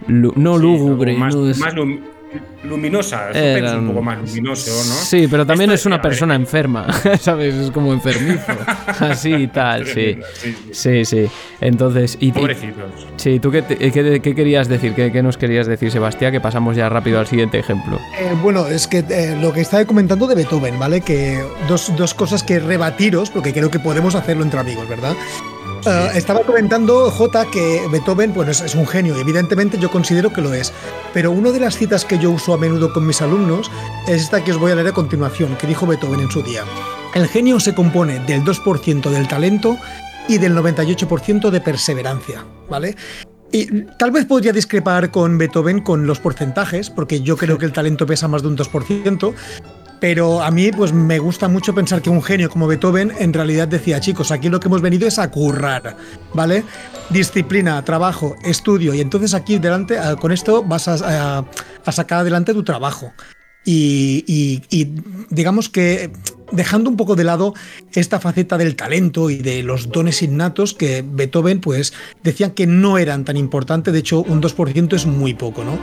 [0.08, 2.02] no lúgubre, más, no es- más lum-
[2.64, 3.30] luminosa.
[3.32, 4.94] Era es un poco más luminoso, ¿no?
[4.96, 6.88] Sí, pero también Esto es una ver, persona enferma,
[7.20, 7.54] ¿sabes?
[7.56, 8.54] Es como enfermizo,
[9.00, 10.18] así y tal, sí.
[10.34, 10.74] Sí, sí.
[10.74, 11.26] Sí, sí.
[11.62, 13.08] Entonces, y, y- Pobrecitos.
[13.18, 14.94] sí, ¿tú qué, te- qué- qué querías decir?
[14.94, 16.32] ¿Qué, qué nos querías decir, Sebastián?
[16.32, 18.00] Que pasamos ya rápido al siguiente ejemplo.
[18.20, 21.02] Eh, bueno, es que eh, lo que estaba comentando de Beethoven, ¿vale?
[21.02, 25.16] Que dos, dos cosas que rebatiros, porque creo que podemos hacerlo entre amigos, ¿verdad?
[25.86, 30.42] Eh, estaba comentando J que Beethoven bueno, es, es un genio, evidentemente yo considero que
[30.42, 30.74] lo es.
[31.14, 33.72] Pero una de las citas que yo uso a menudo con mis alumnos
[34.08, 36.64] es esta que os voy a leer a continuación, que dijo Beethoven en su día.
[37.14, 39.78] El genio se compone del 2% del talento
[40.28, 42.96] y del 98% de perseverancia, ¿vale?
[43.52, 47.72] Y tal vez podría discrepar con Beethoven con los porcentajes, porque yo creo que el
[47.72, 49.34] talento pesa más de un 2%,
[50.00, 53.68] pero a mí pues me gusta mucho pensar que un genio como Beethoven en realidad
[53.68, 55.96] decía, chicos, aquí lo que hemos venido es a currar,
[56.34, 56.64] ¿vale?
[57.10, 61.46] Disciplina, trabajo, estudio, y entonces aquí delante, ah, con esto vas a,
[61.92, 63.14] sacar adelante tu trabajo.
[63.68, 64.92] Y, y- y
[65.32, 66.12] digamos que
[66.52, 67.56] dejando un poco de lado
[67.94, 71.92] esta faceta del talento y de los dones innatos que Beethoven pues
[72.22, 75.80] decían que no eran tan importantes, de hecho un 2% es muy poco, ¿no?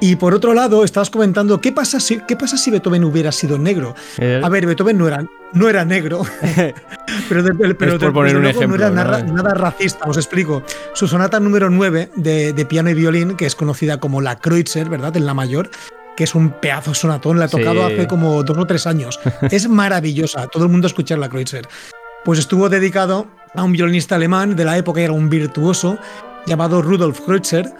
[0.00, 3.56] Y por otro lado, estabas comentando, ¿qué pasa si, qué pasa si Beethoven hubiera sido
[3.58, 3.94] negro?
[4.42, 5.24] A ver, Beethoven no era,
[5.54, 6.22] no era negro,
[7.28, 10.62] pero, de- pero de- poner un ejemplo, no era nada, nada racista, os explico.
[10.92, 14.90] Su sonata número 9 de, de piano y violín, que es conocida como la Kreutzer,
[14.90, 15.16] ¿verdad?
[15.16, 15.70] En la mayor,
[16.16, 17.94] que es un pedazo sonatón, la he tocado Sí.
[17.94, 19.18] hace como dos o tres años.
[19.50, 21.66] es maravillosa, todo el mundo escuchar la Kreutzer.
[22.24, 25.98] Pues estuvo dedicado a un violinista alemán de la época, era un virtuoso,
[26.46, 27.72] llamado Rudolf Kreutzer,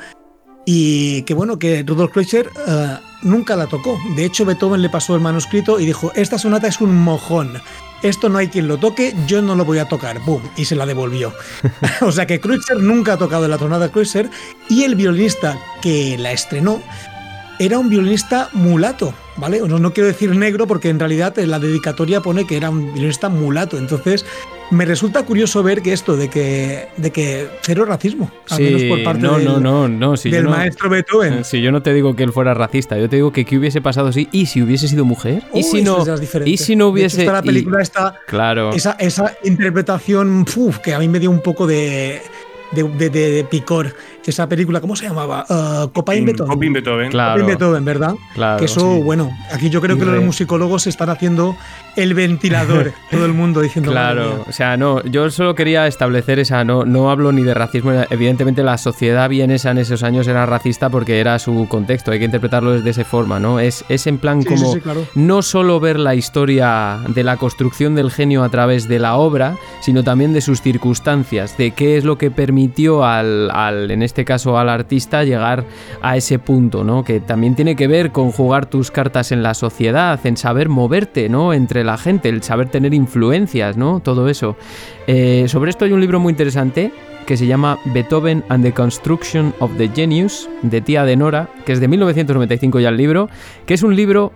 [0.65, 3.99] y que bueno, que Rudolf Kreutzer eh, nunca la tocó.
[4.17, 7.61] De hecho, Beethoven le pasó el manuscrito y dijo, esta sonata es un mojón.
[8.03, 10.21] Esto no hay quien lo toque, yo no lo voy a tocar.
[10.21, 10.43] ¡Bum!
[10.57, 11.33] Y se la devolvió.
[12.03, 14.31] o sea que Kreutzer nunca ha tocado la tonada Kreutzer
[14.69, 16.83] y el violinista que la estrenó
[17.59, 19.61] era un violinista mulato, ¿vale?
[19.61, 22.93] No, no quiero decir negro porque en realidad en la dedicatoria pone que era un
[22.93, 23.79] violinista mulato.
[23.79, 24.25] Entonces
[24.71, 29.03] me resulta curioso ver que esto de que, de que cero racismo, al menos por
[29.05, 31.33] parte no, del, no, no, no, si yo del no- maestro Beethoven.
[31.35, 33.59] Eh, Si yo no te digo que él fuera racista, yo te digo que qué
[33.59, 35.99] hubiese pasado si y si hubiese sido mujer y si no
[36.45, 40.45] y si no De hecho, hubiese está la y- película está claro esa, esa interpretación
[40.57, 42.21] uf, que a mí me dio un poco de
[42.73, 43.95] de, de, Picor,
[44.31, 45.45] esa película, ¿cómo se llamaba?
[45.49, 46.53] Uh, Copain Beethoven.
[46.53, 47.11] Copin Beethoven.
[47.11, 47.47] Claro.
[47.47, 48.15] Beethoven, ¿verdad?
[48.35, 51.57] Claro, que eso, bueno, aquí yo creo que los musicólogos están haciendo
[51.97, 53.91] el ventilador, todo el mundo diciendo.
[53.91, 57.93] Claro, o sea, no, yo solo quería establecer esa, no, no hablo ni de racismo,
[58.11, 62.25] evidentemente la sociedad vienesa en esos años era racista porque era su contexto, hay que
[62.25, 63.61] interpretarlo de esa forma, ¿no?
[63.61, 64.77] Es, es en plan como
[65.15, 69.57] no solo ver la historia de la construcción del genio a través de la obra,
[69.81, 74.14] sino también de sus circunstancias, de qué es lo que permitió al, al en este
[74.23, 75.65] caso al artista, llegar
[76.03, 77.05] a ese punto, ¿no?
[77.05, 81.31] Que también tiene que ver con jugar tus cartas en la sociedad, en saber moverte,
[81.31, 81.55] ¿no?
[81.55, 84.01] Entre la gente, el saber tener influencias, ¿no?
[84.01, 84.57] Todo eso.
[85.07, 86.93] Eh, sobre esto hay un libro muy interesante
[87.25, 91.73] que se llama Beethoven and the Construction of the Genius, de Tía de Nora, que
[91.73, 93.29] es de 1995 ya el libro,
[93.67, 94.33] que es un libro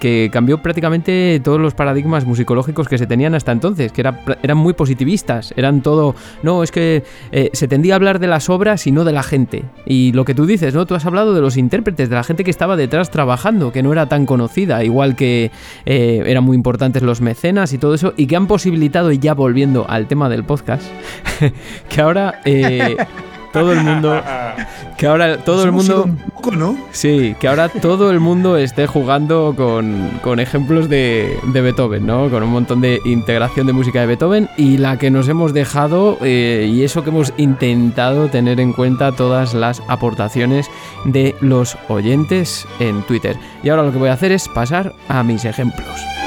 [0.00, 4.00] que cambió prácticamente todos los paradigmas musicológicos que se tenían hasta entonces, que
[4.42, 7.02] eran muy positivistas, eran todo, no, es que
[7.32, 9.64] eh, se tendía a hablar de las obras y no de la gente.
[9.86, 10.86] Y lo que tú dices, ¿no?
[10.86, 13.92] Tú has hablado de los intérpretes, de la gente que estaba detrás trabajando, que no
[13.92, 15.50] era tan conocida, igual que
[15.86, 19.34] eh, eran muy importantes los mecenas y todo eso, y que han posibilitado, y ya
[19.34, 20.84] volviendo al tema del podcast,
[21.88, 22.40] que ahora...
[22.44, 22.96] Eh,
[23.60, 24.22] todo el mundo
[24.96, 26.08] que ahora todo el mundo
[26.52, 26.76] ¿no?
[26.92, 32.50] sí que ahora todo el mundo esté jugando con, ejemplos de, Beethoven no con un
[32.50, 36.84] montón de integración de música de Beethoven y la que nos hemos dejado eh, y
[36.84, 40.70] eso que hemos intentado tener en cuenta todas las aportaciones
[41.04, 43.36] de los oyentes en Twitter.
[43.62, 46.17] Y ahora lo que voy a hacer es pasar a mis ejemplos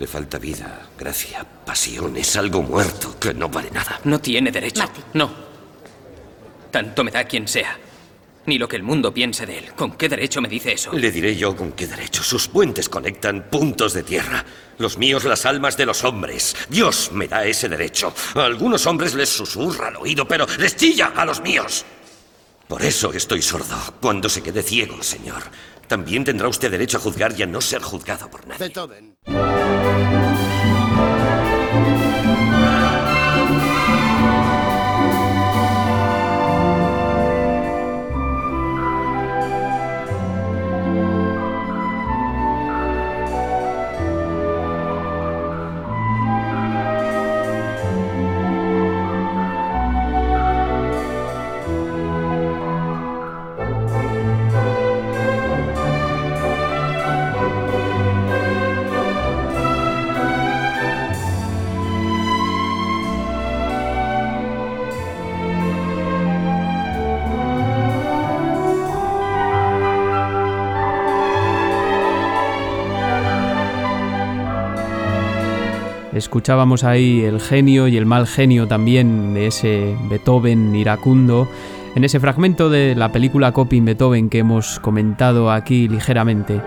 [0.00, 2.16] Le falta vida, gracia, pasión.
[2.16, 4.00] Es algo muerto que no vale nada.
[4.04, 4.80] No tiene derecho.
[4.80, 5.04] Martin.
[5.12, 5.30] No.
[6.70, 7.76] Tanto me da quien sea.
[8.46, 9.72] Ni lo que el mundo piense de él.
[9.76, 10.94] ¿Con qué derecho me dice eso?
[10.94, 12.22] Le diré yo con qué derecho.
[12.22, 14.42] Sus puentes conectan puntos de tierra.
[14.78, 16.56] Los míos las almas de los hombres.
[16.70, 18.14] Dios me da ese derecho.
[18.36, 21.84] A algunos hombres les susurra al oído, pero les chilla a los míos.
[22.70, 23.76] Por eso estoy sordo.
[24.00, 25.42] Cuando se quede ciego, señor,
[25.88, 28.72] también tendrá usted derecho a juzgar y a no ser juzgado por nadie.
[76.30, 81.48] Escuchábamos ahí el genio y el mal genio también de ese Beethoven iracundo
[81.96, 86.60] en ese fragmento de la película Coping Beethoven que hemos comentado aquí ligeramente.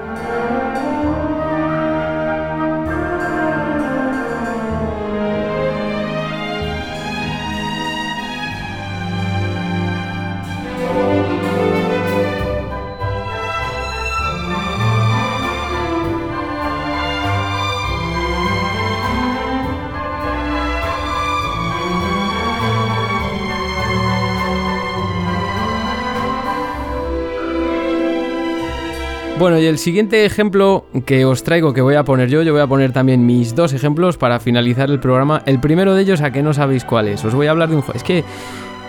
[29.43, 32.61] Bueno, y el siguiente ejemplo que os traigo, que voy a poner yo, yo voy
[32.61, 35.43] a poner también mis dos ejemplos para finalizar el programa.
[35.45, 37.25] El primero de ellos, a que no sabéis cuál es.
[37.25, 37.97] Os voy a hablar de un juego.
[37.97, 38.23] Es que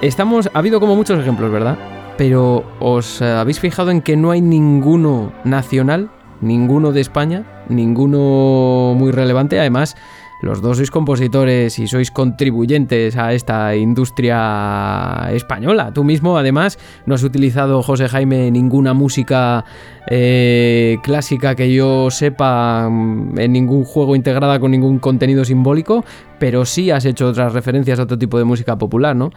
[0.00, 0.48] estamos.
[0.54, 1.76] Ha habido como muchos ejemplos, ¿verdad?
[2.16, 6.08] Pero ¿os habéis fijado en que no hay ninguno nacional?
[6.40, 9.58] Ninguno de España, ninguno muy relevante.
[9.58, 9.96] Además,
[10.44, 15.92] los dos sois compositores y sois contribuyentes a esta industria española.
[15.92, 19.64] Tú mismo, además, no has utilizado, José Jaime, ninguna música
[20.08, 26.04] eh, clásica que yo sepa mm, en ningún juego integrada con ningún contenido simbólico,
[26.38, 29.30] pero sí has hecho otras referencias a otro tipo de música popular, ¿no?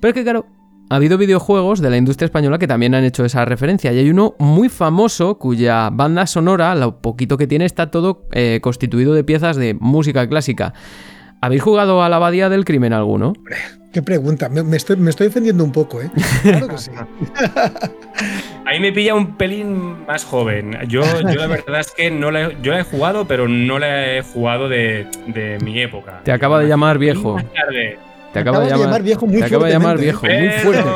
[0.00, 0.46] Pero es que, claro,
[0.88, 3.92] ha habido videojuegos de la industria española que también han hecho esa referencia.
[3.92, 8.60] Y hay uno muy famoso cuya banda sonora, lo poquito que tiene, está todo eh,
[8.62, 10.74] constituido de piezas de música clásica.
[11.40, 13.32] ¿Habéis jugado a la abadía del crimen alguno?
[13.92, 16.10] Qué pregunta, me, estoy, me estoy defendiendo un poco, ¿eh?
[16.42, 16.90] Claro que sí.
[18.64, 20.78] Ahí me pilla un pelín más joven.
[20.88, 23.78] Yo, yo la verdad es que no la he, yo la he jugado, pero no
[23.78, 26.20] la he jugado de, de mi época.
[26.22, 27.36] Te acaba de llamar viejo.
[28.32, 30.90] Te acaba de llamar, viejo muy Te acaba de llamar viejo muy fuerte.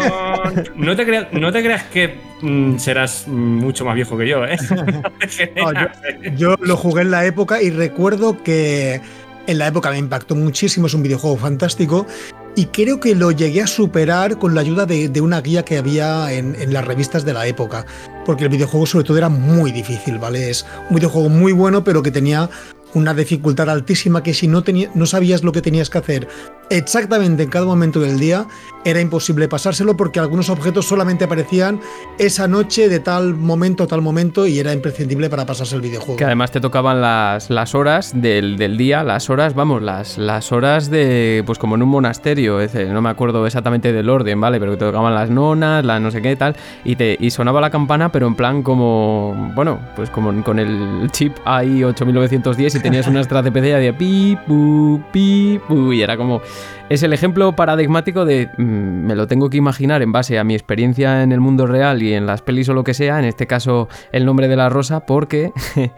[0.77, 4.57] No te, creas, no te creas que mm, serás mucho más viejo que yo, ¿eh?
[6.37, 9.01] yo, lo jugué en la época y recuerdo que
[9.47, 12.07] en la época me impactó muchísimo, es un videojuego fantástico
[12.55, 16.33] y creo que lo llegué a superar con la ayuda de, una guía que había
[16.33, 17.85] en, en, las revistas de la época,
[18.25, 20.49] porque el videojuego sobre todo era muy difícil, ¿vale?
[20.49, 22.49] Es un videojuego muy bueno, pero que tenía
[22.97, 24.65] una dificultad altísima que si no,
[24.95, 26.29] no sabías lo que tenías que hacer
[26.71, 28.47] exactamente en cada momento del día,
[28.85, 31.81] era imposible pasárselo porque algunos objetos solamente aparecían
[32.19, 36.17] esa noche de tal momento a tal momento y era imprescindible para pasarse el videojuego.
[36.17, 40.53] Que además te tocaban las, las horas del, del, día, las horas, vamos, las, las
[40.53, 42.59] horas de, pues como en un monasterio,
[42.91, 44.59] no me acuerdo exactamente del orden, ¿vale?
[44.59, 47.71] Pero te tocaban las nonas, las no sé qué tal, y, te, y sonaba la
[47.71, 53.09] campana, pero en plan como, bueno, pues como con el chip AI 8910 y tenías
[53.09, 56.41] una y de pi, pu, pi, pu, y era como
[56.89, 60.55] es el ejemplo paradigmático de mm, me lo tengo que imaginar en base a mi
[60.55, 63.49] experiencia en el mundo real y en las pelis o lo que sea, en este
[63.49, 65.51] caso el nombre de la rosa, porque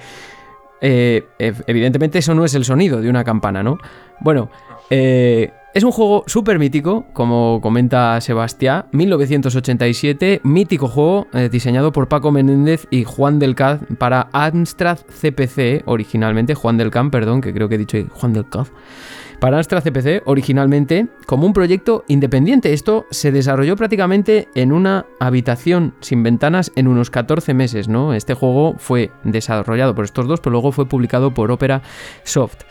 [0.81, 3.77] eh, evidentemente eso no es el sonido de una campana, ¿no?
[4.20, 4.48] Bueno,
[4.89, 12.09] eh, es un juego súper mítico, como comenta Sebastián, 1987, mítico juego eh, diseñado por
[12.09, 17.69] Paco Menéndez y Juan del Caz para Amstrad CPC, originalmente, Juan del perdón, que creo
[17.69, 18.73] que he dicho Juan del Caz
[19.39, 22.73] para Astra CPC originalmente como un proyecto independiente.
[22.73, 28.15] Esto se desarrolló prácticamente en una habitación sin ventanas en unos 14 meses, ¿no?
[28.15, 31.82] Este juego fue desarrollado por estos dos, pero luego fue publicado por Opera
[32.24, 32.62] Soft.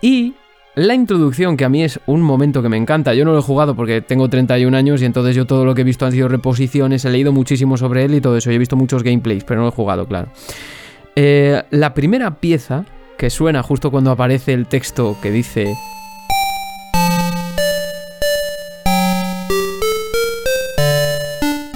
[0.00, 0.34] Y
[0.74, 3.42] la introducción, que a mí es un momento que me encanta, yo no lo he
[3.42, 6.28] jugado porque tengo 31 años y entonces yo todo lo que he visto han sido
[6.28, 9.60] reposiciones, he leído muchísimo sobre él y todo eso, y he visto muchos gameplays, pero
[9.60, 10.28] no lo he jugado, claro.
[11.14, 12.86] Eh, la primera pieza
[13.18, 15.74] que suena justo cuando aparece el texto que dice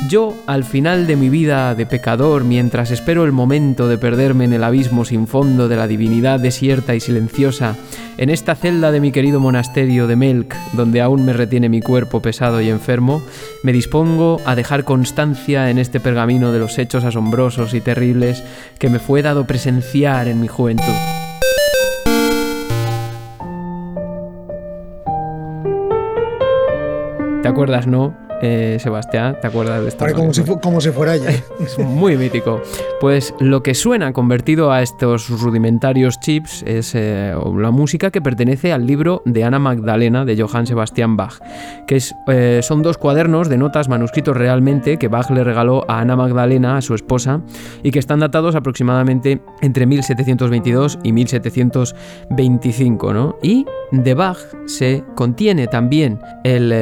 [0.09, 4.53] Yo, al final de mi vida de pecador, mientras espero el momento de perderme en
[4.53, 7.77] el abismo sin fondo de la divinidad desierta y silenciosa,
[8.17, 12.21] en esta celda de mi querido monasterio de Melk, donde aún me retiene mi cuerpo
[12.21, 13.21] pesado y enfermo,
[13.65, 18.45] me dispongo a dejar constancia en este pergamino de los hechos asombrosos y terribles
[18.79, 20.85] que me fue dado presenciar en mi juventud.
[27.43, 28.26] ¿Te acuerdas, no?
[28.43, 30.05] Eh, Sebastián, ¿te acuerdas de esto?
[30.15, 31.31] como, si como, si fuera ella.
[31.61, 32.61] es muy mítico.
[33.01, 38.73] Pues lo que suena convertido a estos rudimentarios chips es eh, la música que pertenece
[38.73, 41.41] al libro de Ana Magdalena de Johann Sebastian Bach,
[41.87, 46.01] que es, eh, son dos cuadernos de notas manuscritos realmente que Bach le regaló a
[46.01, 47.41] Ana Magdalena, a su esposa,
[47.83, 53.37] y que están datados aproximadamente entre 1722 y 1725, ¿no?
[53.43, 56.73] Y de Bach se contiene también el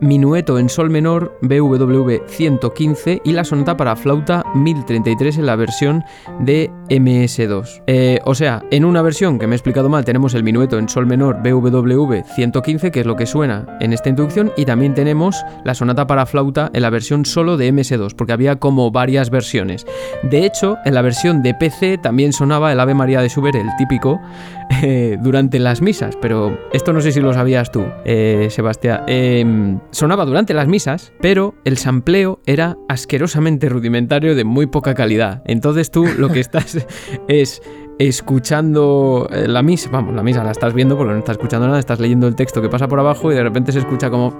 [0.00, 6.04] Minueto en Sol menor BWV 115 y la sonata para flauta 1033 en la versión
[6.40, 7.82] de MS2.
[7.86, 10.88] Eh, o sea, en una versión que me he explicado mal tenemos el Minueto en
[10.88, 15.44] Sol menor BWV 115, que es lo que suena en esta introducción, y también tenemos
[15.64, 19.86] la sonata para flauta en la versión solo de MS2, porque había como varias versiones.
[20.22, 23.68] De hecho, en la versión de PC también sonaba el Ave María de Schubert, el
[23.78, 24.20] típico,
[24.82, 29.02] eh, durante las misas, pero esto no sé si lo sabías tú, eh, Sebastián.
[29.94, 35.44] Sonaba durante las misas, pero el sampleo era asquerosamente rudimentario de muy poca calidad.
[35.46, 36.84] Entonces tú lo que estás
[37.28, 37.62] es
[38.00, 41.78] escuchando eh, la misa, vamos, la misa la estás viendo porque no estás escuchando nada,
[41.78, 44.36] estás leyendo el texto que pasa por abajo y de repente se escucha como...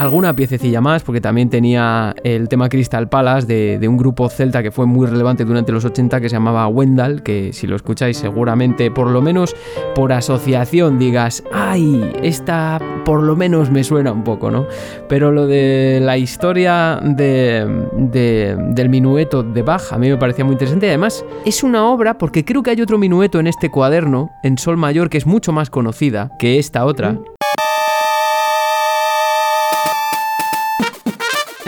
[0.00, 4.70] alguna piececilla más, porque también tenía el tema Crystal Palace de, un grupo celta que
[4.70, 8.90] fue muy relevante durante los 80 que se llamaba Wendell, que si lo escucháis seguramente,
[8.90, 9.54] por lo menos
[9.94, 14.66] por asociación, digas, ay, esta por lo menos me suena un poco, ¿no?
[15.06, 20.88] Pero lo de la historia del minueto de Bach a mí me parecía muy interesante.
[20.88, 24.78] Además, es una obra, porque creo que hay otro minueto en este cuaderno, en Sol
[24.78, 27.18] Mayor, que es mucho más conocida que esta otra.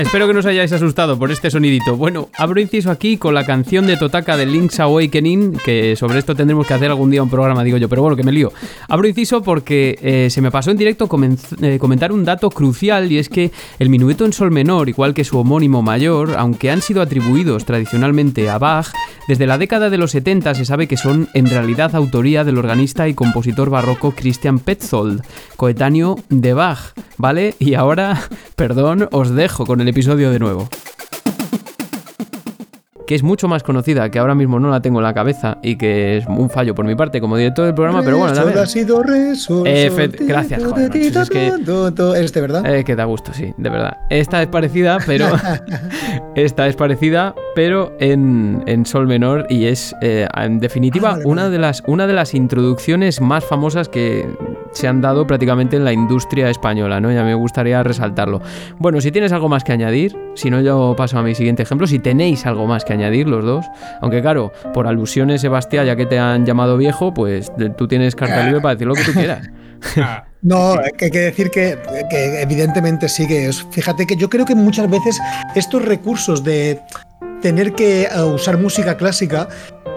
[0.03, 1.97] Espero que no os hayáis asustado por este sonidito.
[1.97, 6.35] Bueno, abro inciso aquí con la canción de Totaka de Link's Awakening, que sobre esto
[6.35, 8.53] tendremos que hacer algún día un programa, digo yo, pero bueno, que me lío.
[8.89, 11.09] Abro inciso porque eh, se me pasó en directo
[11.63, 15.23] eh, comentar un dato crucial y es que el minueto en sol menor, igual que
[15.23, 18.89] su homónimo mayor, aunque han sido atribuidos tradicionalmente a Bach,
[19.29, 23.07] desde la década de los 70 se sabe que son en realidad autoría del organista
[23.07, 25.23] y compositor barroco Christian Petzold,
[25.57, 27.55] coetáneo de Bach, ¿vale?
[27.61, 28.21] Y ahora,
[28.57, 30.69] perdón, os dejo con el episodio de nuevo
[33.13, 35.77] que es mucho más conocida, que ahora mismo no la tengo en la cabeza y
[35.77, 38.59] que es un fallo por mi parte como director del programa, pero bueno, también.
[38.59, 39.03] ha sido
[40.21, 40.97] Gracias, joder.
[40.97, 41.53] Es que,
[42.17, 42.75] este, ¿verdad?
[42.75, 43.99] Eh, que da gusto, sí, de verdad.
[44.09, 45.27] Esta es parecida, pero.
[46.35, 51.51] esta es parecida, pero en, en sol menor y es, eh, en definitiva, ah, una,
[51.51, 54.27] De las, una de las introducciones más famosas que
[54.73, 57.13] se han dado prácticamente en la industria española, ¿no?
[57.13, 58.41] Ya me gustaría resaltarlo.
[58.79, 61.87] Bueno, si tienes algo más que añadir, si no, yo paso a mi siguiente ejemplo.
[61.87, 63.67] Si tenéis algo más que añadir los dos,
[64.01, 68.45] aunque claro, por alusiones, Sebastián, ya que te han llamado viejo, pues tú tienes carta
[68.45, 69.51] libre para decir lo que tú quieras.
[70.43, 71.79] No, que hay que decir que,
[72.41, 73.65] evidentemente sí que es.
[73.71, 75.19] Fíjate que yo creo que muchas veces
[75.55, 76.81] estos recursos de
[77.41, 79.49] tener que eh, usar música clásica,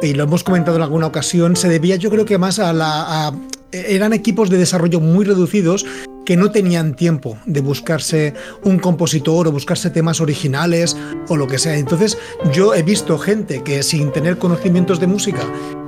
[0.02, 3.34] y lo hemos comentado en alguna ocasión, se debía yo creo que más a la...
[3.72, 5.86] eran equipos de desarrollo muy reducidos
[6.26, 8.34] que no tenían tiempo de buscarse
[8.64, 10.98] un compositor o buscarse temas originales
[11.30, 11.78] o lo que sea.
[11.78, 12.18] Entonces
[12.52, 15.42] yo he visto gente que sin tener conocimientos de música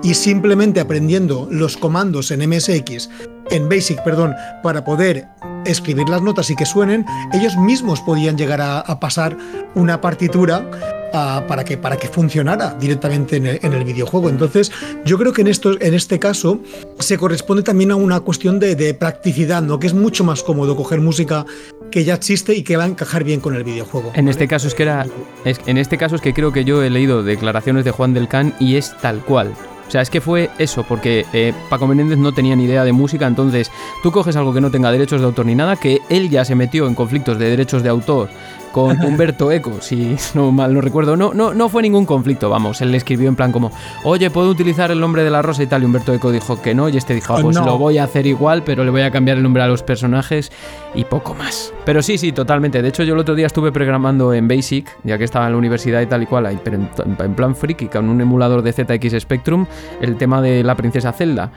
[0.03, 3.09] y simplemente aprendiendo los comandos en MSX,
[3.49, 5.27] en Basic, perdón, para poder
[5.68, 9.38] escribir las notas y que suenen, ellos mismos podían llegar a, pasar
[9.76, 10.69] una partitura
[11.11, 14.30] para, que, para que funcionara directamente en el, videojuego.
[14.30, 14.72] Entonces,
[15.06, 16.60] yo creo que en, esto, en este caso
[16.99, 19.80] se corresponde también a una cuestión de, de, practicidad, ¿no?
[19.80, 21.45] que es mucho más cómodo coger música
[21.91, 24.11] que ya existe y que va a encajar bien con el videojuego.
[24.15, 25.06] En este caso es que era.
[25.45, 28.53] en este caso es que creo que yo he leído declaraciones de Juan del Can
[28.60, 29.53] y es tal cual.
[29.88, 32.91] O sea, es que fue eso, porque eh, Paco Menéndez no tenía ni idea de
[32.91, 33.72] música, entonces
[34.03, 36.55] tú coges algo que no tenga derechos de autor ni nada, que él ya se
[36.55, 38.30] metió en conflictos de derechos de autor
[38.78, 41.18] con Humberto Eco, si no mal no recuerdo.
[41.18, 42.80] No, no, no fue ningún conflicto, vamos.
[42.80, 43.72] Él le escribió en plan como,
[44.04, 45.82] oye, ¿puedo utilizar el nombre de la rosa y tal?
[45.82, 48.28] Y Humberto Eco dijo que no, y este dijo, ah, pues lo voy a hacer
[48.28, 50.52] igual, pero le voy a cambiar el nombre a los personajes
[50.94, 51.74] y poco más.
[51.86, 52.84] Pero sí, sí, totalmente.
[52.84, 55.58] De hecho, yo el otro día estuve programando en Basic, ya que estaba en la
[55.58, 59.66] universidad y tal y cual, pero en, plan friki, con un emulador de ZX Spectrum,
[60.02, 61.52] el tema de la princesa Zelda.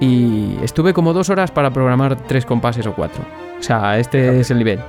[0.00, 3.22] Y estuve como dos horas para programar tres compases o cuatro.
[3.56, 4.80] O sea, este es el nivel.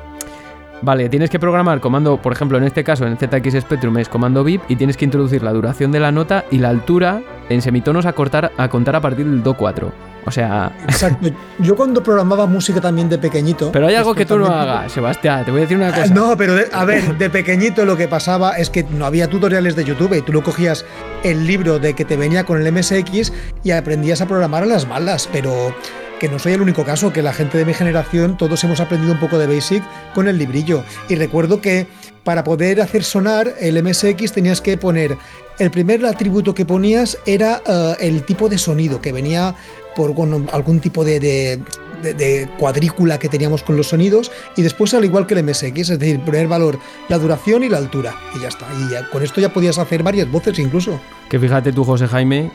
[0.81, 4.43] Vale, tienes que programar comando, por ejemplo, en este caso en ZX Spectrum es comando
[4.43, 8.05] VIP y tienes que introducir la duración de la nota y la altura en semitonos
[8.05, 9.91] a, cortar, a contar a partir del Do 4.
[10.27, 10.73] O sea.
[10.83, 11.29] Exacto.
[11.59, 13.71] Yo cuando programaba música también de pequeñito.
[13.71, 15.45] Pero hay algo que tú no hagas, Sebastián.
[15.45, 16.13] Te voy a decir una cosa.
[16.13, 19.85] No, pero a ver, de pequeñito lo que pasaba es que no había tutoriales de
[19.85, 20.85] YouTube y tú lo cogías
[21.23, 23.31] el libro de que te venía con el MSX
[23.63, 25.29] y aprendías a programar a las malas.
[25.31, 25.73] Pero
[26.19, 29.13] que no soy el único caso, que la gente de mi generación todos hemos aprendido
[29.13, 29.83] un poco de Basic
[30.13, 30.83] con el librillo.
[31.09, 31.87] Y recuerdo que
[32.23, 35.17] para poder hacer sonar el MSX tenías que poner,
[35.59, 39.55] el primer atributo que ponías era eh, el tipo de sonido, que venía
[39.95, 40.13] por
[40.51, 45.33] algún tipo de, de, cuadrícula que teníamos con los sonidos y después al igual que
[45.33, 46.77] el MSX, es decir, poner valor
[47.09, 48.67] la duración y la altura y ya está.
[48.73, 50.99] Y con esto ya podías hacer varias voces incluso.
[51.29, 52.51] Que fíjate tú, José Jaime,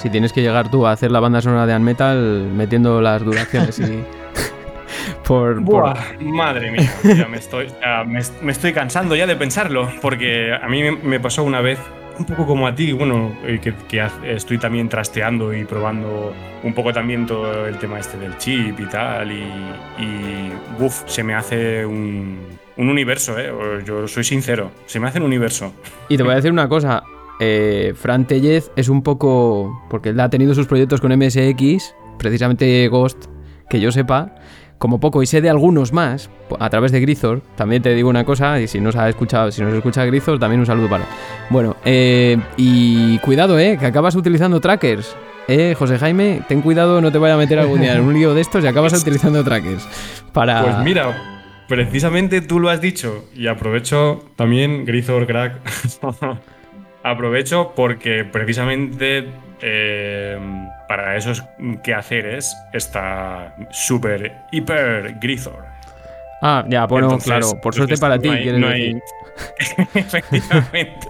[0.00, 3.78] si tienes que llegar tú a hacer la banda sonora de Unmetal metiendo las duraciones
[3.78, 4.02] y.
[5.26, 5.60] por,
[6.20, 6.90] Madre mía,
[7.30, 7.68] me, estoy,
[8.06, 11.78] me, estoy cansando ya de pensarlo, porque a mí me pasó una vez
[12.18, 16.92] un poco como a ti, bueno, eh, que, estoy también trasteando y probando un poco
[16.92, 19.42] también todo el tema este del chip y tal, y,
[19.98, 20.52] y
[21.06, 22.38] se me hace un,
[22.76, 23.52] un universo, ¿eh?
[23.84, 25.72] Yo soy sincero, se me hace un universo.
[26.08, 27.02] Y te voy a decir una cosa,
[27.40, 29.82] eh, Fran Tellez es un poco.
[29.90, 33.26] Porque él ha tenido sus proyectos con MSX, precisamente Ghost,
[33.68, 34.34] que yo sepa,
[34.78, 37.42] como poco, y sé de algunos más, a través de Grizor.
[37.56, 40.04] También te digo una cosa, y si no se ha escuchado, si no se escucha
[40.04, 41.04] Grizor, también un saludo para.
[41.50, 45.16] Bueno, eh, y cuidado, eh, que acabas utilizando trackers.
[45.48, 48.34] Eh, José Jaime, ten cuidado, no te vaya a meter algún día en un lío
[48.34, 49.86] de estos y acabas utilizando trackers.
[50.32, 50.62] Para...
[50.62, 51.14] Pues mira,
[51.68, 55.60] precisamente tú lo has dicho, y aprovecho también, Grizor Crack.
[57.02, 59.28] Aprovecho porque precisamente
[59.62, 60.38] eh,
[60.88, 61.44] para esos
[61.82, 65.64] quehaceres está súper hiper Grisor.
[66.42, 67.60] Ah, ya, bueno, claro.
[67.60, 68.70] Por suerte para ti, no
[69.94, 71.08] Efectivamente.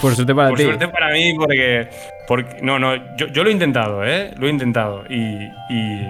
[0.00, 0.54] por suerte para ti.
[0.54, 1.88] Por suerte para mí, porque.
[2.26, 4.32] porque no, no, yo, lo he intentado, ¿eh?
[4.36, 5.04] Lo he intentado.
[5.08, 5.50] Y.
[5.70, 6.06] y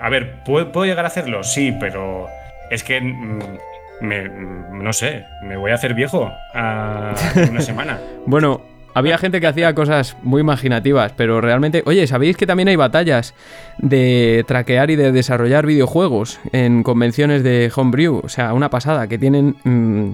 [0.00, 1.44] a ver, ¿puedo, llegar a hacerlo?
[1.44, 2.26] Sí, pero.
[2.70, 3.00] Es que.
[4.00, 4.28] Mm, me,
[4.82, 7.14] no sé, me voy a hacer viejo a
[7.50, 7.98] una semana.
[8.26, 8.60] bueno,
[8.94, 13.34] había gente que hacía cosas muy imaginativas, pero realmente, oye, ¿sabéis que también hay batallas
[13.78, 18.22] de traquear y de desarrollar videojuegos en convenciones de homebrew?
[18.24, 20.12] O sea, una pasada, que tienen mm,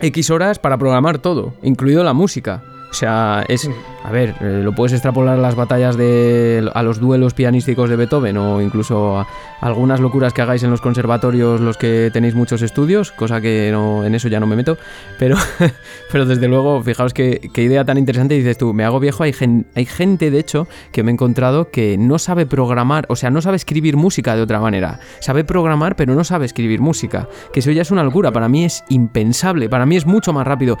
[0.00, 2.62] X horas para programar todo, incluido la música.
[2.90, 3.70] O sea, es.
[4.02, 6.68] A ver, eh, lo puedes extrapolar a las batallas de.
[6.74, 9.26] a los duelos pianísticos de Beethoven o incluso a
[9.60, 14.04] algunas locuras que hagáis en los conservatorios los que tenéis muchos estudios, cosa que no,
[14.04, 14.78] en eso ya no me meto.
[15.18, 15.36] Pero,
[16.12, 18.34] pero desde luego, fijaos qué, idea tan interesante.
[18.34, 19.22] Dices tú, me hago viejo.
[19.22, 19.34] Hay,
[19.74, 23.42] hay gente, de hecho, que me he encontrado que no sabe programar, o sea, no
[23.42, 25.00] sabe escribir música de otra manera.
[25.20, 27.28] Sabe programar, pero no sabe escribir música.
[27.52, 28.32] Que eso ya es una locura.
[28.32, 29.68] Para mí es impensable.
[29.68, 30.78] Para mí es mucho más rápido.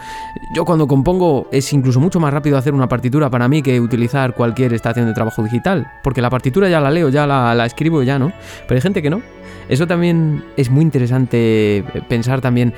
[0.54, 2.88] Yo cuando compongo es incluso mucho más rápido hacer una
[3.30, 7.08] para mí que utilizar cualquier estación de trabajo digital, porque la partitura ya la leo,
[7.08, 8.32] ya la, la escribo ya, ¿no?
[8.66, 9.22] Pero hay gente que no.
[9.68, 12.74] Eso también es muy interesante pensar también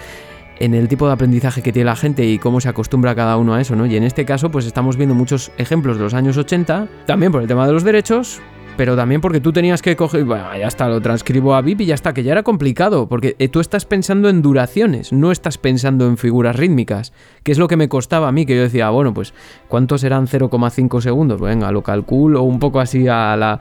[0.59, 3.55] en el tipo de aprendizaje que tiene la gente y cómo se acostumbra cada uno
[3.55, 3.87] a eso, ¿no?
[3.87, 7.43] Y en este caso, pues estamos viendo muchos ejemplos de los años 80, también por
[7.43, 8.41] el tema de los derechos,
[8.77, 11.87] pero también porque tú tenías que coger, bueno, ya está, lo transcribo a VIP y
[11.87, 15.59] ya está, que ya era complicado, porque eh, tú estás pensando en duraciones, no estás
[15.59, 17.13] pensando en figuras rítmicas,
[17.43, 19.35] que es lo que me costaba a mí, que yo decía, bueno, pues,
[19.69, 21.41] ¿cuántos serán 0,5 segundos?
[21.41, 23.61] Venga, lo calculo un poco así a la,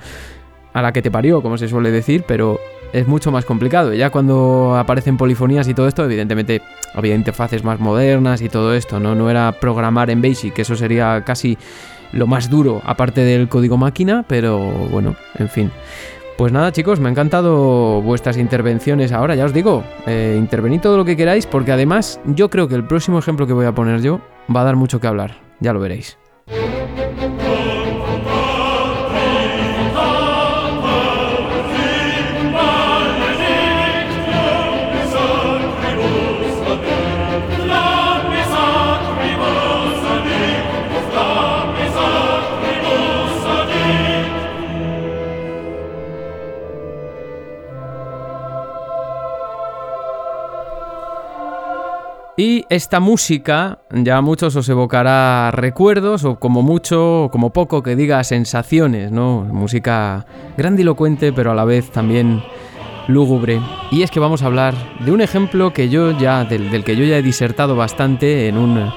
[0.74, 2.60] a la que te parió, como se suele decir, pero
[2.94, 3.94] es mucho más complicado.
[3.94, 6.62] Ya cuando aparecen polifonías y todo esto, evidentemente
[6.94, 9.16] había interfaces más modernas y todo esto, ¿no?
[9.16, 11.58] No era programar en Basic, eso sería casi
[12.12, 15.72] lo más duro, aparte del código máquina, pero bueno, en fin.
[16.38, 20.98] Pues nada chicos, me han encantado vuestras intervenciones ahora, ya os digo, eh, intervenid todo
[20.98, 24.02] lo que queráis, porque además yo creo que el próximo ejemplo que voy a poner
[24.02, 24.22] yo
[24.54, 26.21] va a dar mucho que hablar, ya lo veréis.
[52.44, 57.84] Y esta música ya a muchos os evocará recuerdos o como mucho o como poco
[57.84, 59.42] que diga sensaciones, ¿no?
[59.44, 60.26] Música
[60.58, 62.42] grandilocuente pero a la vez también
[63.08, 63.62] lúgubre.
[63.92, 64.74] Y es que vamos a hablar
[65.06, 68.58] de un ejemplo que yo ya del, del que yo ya he disertado bastante en
[68.58, 68.92] un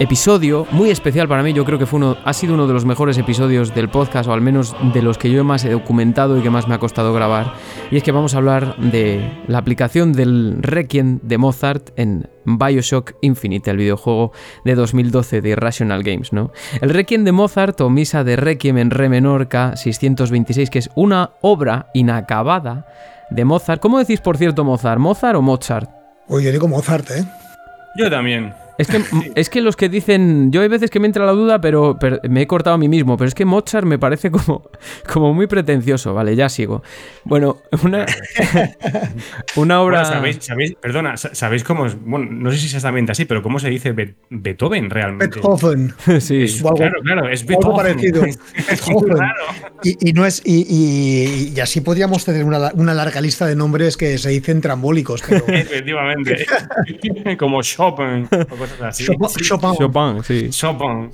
[0.00, 1.52] episodio muy especial para mí.
[1.52, 4.32] Yo creo que fue uno, ha sido uno de los mejores episodios del podcast, o
[4.32, 7.12] al menos de los que yo más he documentado y que más me ha costado
[7.12, 7.52] grabar.
[7.90, 13.12] Y es que vamos a hablar de la aplicación del Requiem de Mozart en Bioshock
[13.20, 14.32] Infinite, el videojuego
[14.64, 16.50] de 2012 de Irrational Games, ¿no?
[16.80, 21.32] El Requiem de Mozart o Misa de Requiem en Re menor K626, que es una
[21.42, 22.86] obra inacabada
[23.30, 23.82] de Mozart.
[23.82, 24.98] ¿Cómo decís, por cierto, Mozart?
[24.98, 25.90] ¿Mozart o Mozart?
[26.26, 27.24] Oye, yo digo Mozart, ¿eh?
[27.96, 28.54] Yo también.
[28.80, 29.02] Es que,
[29.34, 31.98] es que los que dicen, yo hay veces que me entra la duda, pero,
[32.28, 34.62] me he cortado a mí mismo, pero es que Mozart me parece como,
[35.12, 36.82] como muy pretencioso, vale, ya sigo.
[37.24, 38.06] Bueno, una,
[39.56, 40.04] una obra...
[40.06, 41.96] ¿sabéis, perdona, ¿sabéis cómo es?
[42.00, 43.94] Bueno, no sé si es exactamente así, pero ¿cómo se dice
[44.30, 45.40] Beethoven realmente?
[45.40, 45.94] Beethoven.
[46.18, 46.46] sí.
[46.74, 47.76] claro, claro, es Beethoven.
[47.76, 48.24] parecido.
[49.82, 54.16] Y, no es, y, y, así podríamos tener una, una, larga lista de nombres que
[54.18, 55.22] se dicen trambólicos.
[55.26, 55.44] Pero...
[55.48, 56.46] Efectivamente.
[57.38, 58.28] como Chopin.
[58.92, 59.74] Chopin.
[59.78, 60.48] Chopin, sí.
[60.50, 61.10] Chopin.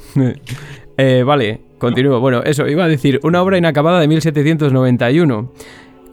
[0.99, 2.21] Eh, vale, continúo.
[2.21, 5.53] Bueno, eso, iba a decir, una obra inacabada de 1791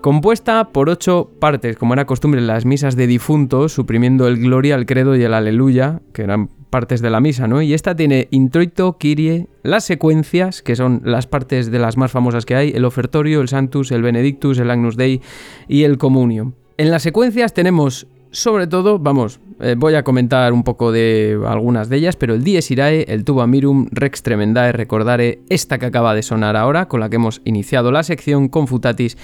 [0.04, 4.76] compuesta por ocho partes, como era costumbre en las misas de difuntos, suprimiendo el gloria,
[4.76, 7.62] el credo y el aleluya, que eran partes de la misa, ¿no?
[7.62, 12.46] Y esta tiene introito, kirie, las secuencias, que son las partes de las más famosas
[12.46, 15.22] que hay, el ofertorio, el santus, el benedictus, el agnus dei
[15.70, 16.52] y el comunio.
[16.78, 21.88] En las secuencias tenemos sobre todo, vamos, eh, voy a comentar un poco de algunas
[21.88, 26.16] de ellas, pero el Dies Irae, el Tuba Mirum, Rex Tremendae, recordaré esta que acaba
[26.16, 29.18] de sonar ahora, con la que hemos iniciado la sección Confutatis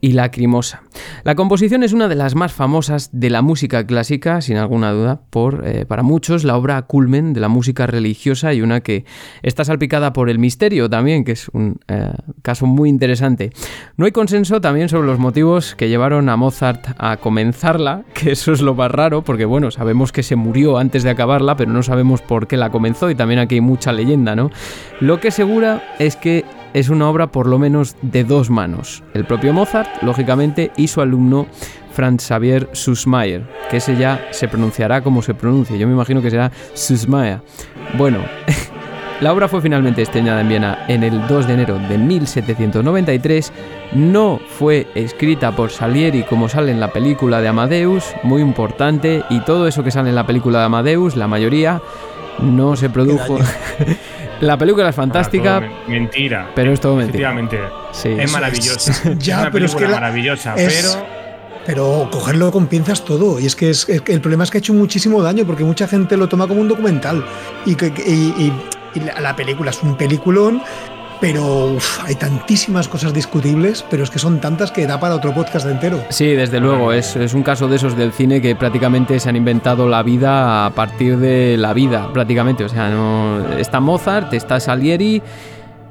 [0.00, 0.82] y Lacrimosa.
[1.24, 5.20] La composición es una de las más famosas de la música clásica, sin alguna duda,
[5.30, 9.04] por eh, para muchos la obra culmen de la música religiosa y una que
[9.42, 12.12] está salpicada por el misterio también, que es un eh,
[12.42, 13.50] caso muy interesante.
[13.96, 18.52] No hay consenso también sobre los motivos que llevaron a Mozart a comenzarla, que eso
[18.52, 21.82] es lo más raro, porque bueno, sabemos que se murió antes de acabarla, pero no
[21.82, 24.50] sabemos por qué la comenzó y también aquí hay mucha leyenda, ¿no?
[25.00, 26.44] Lo que segura es que
[26.74, 29.02] es una obra por lo menos de dos manos.
[29.14, 31.46] El propio Mozart, lógicamente, y su alumno
[31.92, 35.76] Franz Xavier Sussmayer, que ese ya se pronunciará como se pronuncia.
[35.76, 37.40] Yo me imagino que será Sussmayer.
[37.96, 38.20] Bueno,
[39.20, 43.52] La obra fue finalmente estrenada en Viena en el 2 de enero de 1793.
[43.92, 49.40] No fue escrita por Salieri como sale en la película de Amadeus, muy importante, y
[49.40, 51.82] todo eso que sale en la película de Amadeus, la mayoría,
[52.38, 53.36] no se produjo.
[54.40, 55.60] la película es fantástica.
[55.86, 56.50] mentira.
[56.54, 57.32] Pero es todo mentira.
[57.32, 58.22] Efectivamente.
[58.22, 59.14] Es maravillosa.
[59.18, 61.20] ya, es pero es que maravillosa, pero
[61.66, 63.38] pero cogerlo con pinzas todo.
[63.38, 66.16] Y es que es, el problema es que ha hecho muchísimo daño porque mucha gente
[66.16, 67.24] lo toma como un documental.
[67.66, 68.52] Y, y,
[69.20, 70.62] la, película es un peliculón,
[71.20, 75.66] pero hay tantísimas cosas discutibles, pero es que son tantas que da para otro podcast
[75.66, 76.02] entero.
[76.08, 79.36] Sí, desde luego, es, es, un caso de esos del cine que prácticamente se han
[79.36, 82.64] inventado la vida a partir de la vida, prácticamente.
[82.64, 85.22] O sea, no está Mozart, está Salieri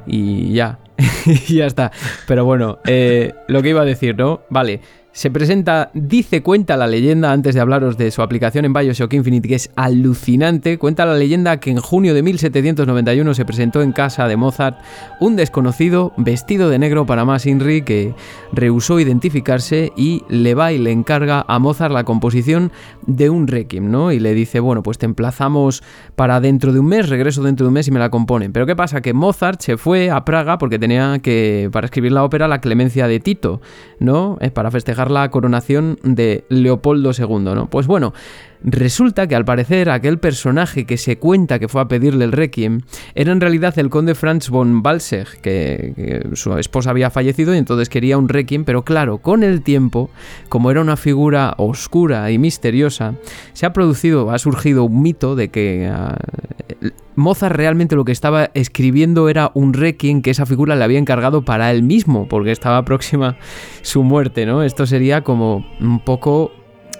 [0.08, 0.80] y ya.
[1.26, 1.92] y ya está.
[2.28, 4.42] Pero bueno, eh, lo que iba a decir, ¿no?
[4.50, 4.82] Vale,
[5.12, 9.48] se presenta, dice, cuenta la leyenda, antes de hablaros de su aplicación en Bioshock Infinite,
[9.48, 14.28] que es alucinante, cuenta la leyenda que en junio de 1791 se presentó en casa
[14.28, 14.80] de Mozart
[15.20, 18.14] un desconocido vestido de negro para más Inri que
[18.52, 22.72] rehusó identificarse y le va y le encarga a Mozart la composición
[23.08, 24.12] de un requiem, ¿no?
[24.12, 25.84] Y le dice, bueno, pues te emplazamos
[26.16, 28.54] para dentro de un mes, regreso dentro de un mes y me la componen.
[28.54, 29.02] Pero ¿qué pasa?
[29.02, 33.08] Que Mozart se fue a Praga porque tenía que, para escribir la ópera, la clemencia
[33.08, 33.60] de Tito,
[34.00, 34.38] ¿no?
[34.40, 37.70] Es para festejar la coronación de Leopoldo II, ¿no?
[37.70, 38.14] Pues bueno,
[38.62, 42.82] Resulta que al parecer aquel personaje que se cuenta que fue a pedirle el requiem
[43.16, 47.88] era en realidad el conde Franz von Balseg, que, su esposa había fallecido y entonces
[47.88, 50.10] quería un requiem, pero claro, con el tiempo,
[50.50, 53.16] como era una figura oscura y misteriosa,
[53.54, 58.52] se ha producido, ha surgido un mito de que uh, Mozart realmente lo que estaba
[58.54, 62.84] escribiendo era un requiem que esa figura le había encargado para él mismo, porque estaba
[62.84, 63.38] próxima
[63.84, 64.64] su muerte, ¿no?
[64.64, 66.52] Esto sería como un poco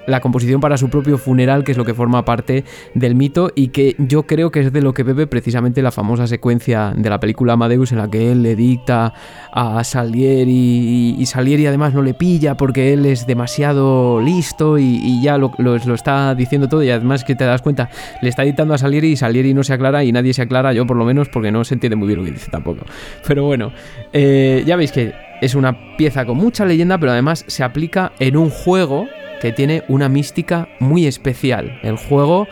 [0.10, 2.64] la composición para su propio funeral, que es lo que forma parte
[2.94, 6.28] del mito y que yo creo que es de lo que bebe precisamente la famosa
[6.28, 9.14] secuencia de la película Amadeus en la que él le dicta
[9.52, 15.38] a Salieri y, Salieri además no le pilla porque él es demasiado listo y, ya
[15.38, 17.90] lo, está diciendo todo y además que te das cuenta,
[18.22, 20.86] le está dictando a Salieri y Salieri no se aclara y nadie se aclara, yo
[20.86, 22.86] por lo menos porque no se entiende muy bien lo que dice tampoco.
[23.28, 23.72] Pero bueno,
[24.14, 28.38] eh, ya veis que es una pieza con mucha leyenda, pero además se aplica en
[28.38, 29.08] un juego
[29.42, 31.80] que tiene una mística muy especial.
[31.84, 32.48] El juego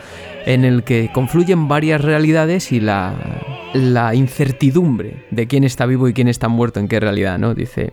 [0.46, 3.14] en el que confluyen varias realidades y la,
[3.74, 7.54] la incertidumbre de quién está vivo y quién está muerto en qué realidad, ¿no?
[7.54, 7.92] Dice,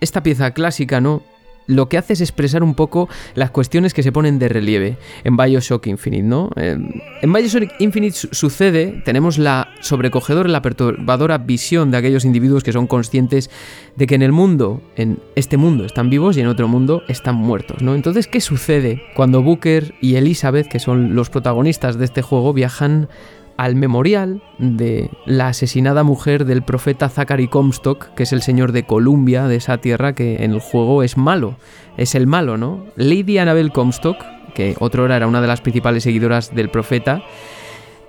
[0.00, 1.22] esta pieza clásica, ¿no?
[1.66, 5.36] Lo que hace es expresar un poco las cuestiones que se ponen de relieve en
[5.36, 6.50] Bioshock Infinite, ¿no?
[6.56, 6.76] Eh,
[7.22, 12.86] en Bioshock Infinite sucede, tenemos la sobrecogedora, la perturbadora visión de aquellos individuos que son
[12.86, 13.50] conscientes
[13.96, 17.36] de que en el mundo, en este mundo están vivos y en otro mundo están
[17.36, 17.94] muertos, ¿no?
[17.94, 23.08] Entonces, ¿qué sucede cuando Booker y Elizabeth, que son los protagonistas de este juego, viajan
[23.56, 28.84] al memorial de la asesinada mujer del profeta Zachary Comstock, que es el señor de
[28.84, 31.56] Columbia, de esa tierra que en el juego es malo,
[31.96, 32.84] es el malo, ¿no?
[32.96, 34.16] Lady Annabel Comstock,
[34.54, 37.22] que otrora era una de las principales seguidoras del profeta,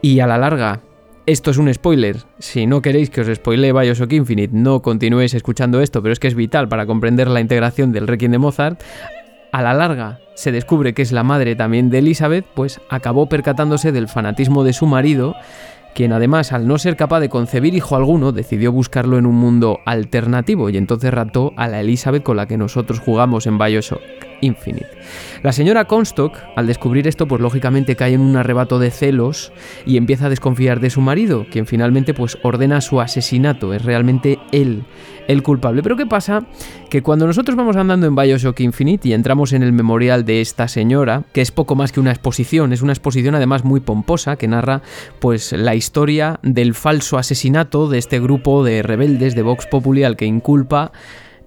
[0.01, 0.81] y a la larga,
[1.25, 5.79] esto es un spoiler, si no queréis que os spoile Bioshock Infinite, no continuéis escuchando
[5.79, 8.83] esto, pero es que es vital para comprender la integración del Requiem de Mozart,
[9.53, 13.91] a la larga se descubre que es la madre también de Elizabeth, pues acabó percatándose
[13.91, 15.35] del fanatismo de su marido,
[15.93, 19.79] quien además al no ser capaz de concebir hijo alguno decidió buscarlo en un mundo
[19.85, 24.01] alternativo y entonces rató a la Elizabeth con la que nosotros jugamos en Bioshock
[24.43, 24.87] Infinite.
[25.41, 29.51] La señora Comstock, al descubrir esto, pues lógicamente cae en un arrebato de celos
[29.85, 34.39] y empieza a desconfiar de su marido, quien finalmente pues ordena su asesinato, es realmente
[34.51, 34.83] él
[35.27, 35.81] el culpable.
[35.83, 36.45] Pero ¿qué pasa?
[36.89, 40.67] Que cuando nosotros vamos andando en Bioshock Infinite y entramos en el memorial de esta
[40.67, 44.47] señora, que es poco más que una exposición, es una exposición además muy pomposa que
[44.47, 44.81] narra
[45.19, 50.17] pues la historia del falso asesinato de este grupo de rebeldes de Vox Populi al
[50.17, 50.91] que inculpa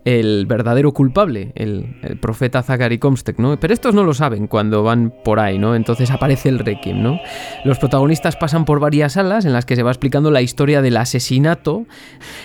[0.06, 3.58] el verdadero culpable, el, profeta Zachary Comstock, ¿no?
[3.58, 5.74] Pero estos no lo saben cuando van por ahí, ¿no?
[5.74, 7.18] Entonces aparece el Requiem, ¿no?
[7.64, 10.96] Los protagonistas pasan por varias salas en las que se va explicando la historia del
[10.96, 11.86] asesinato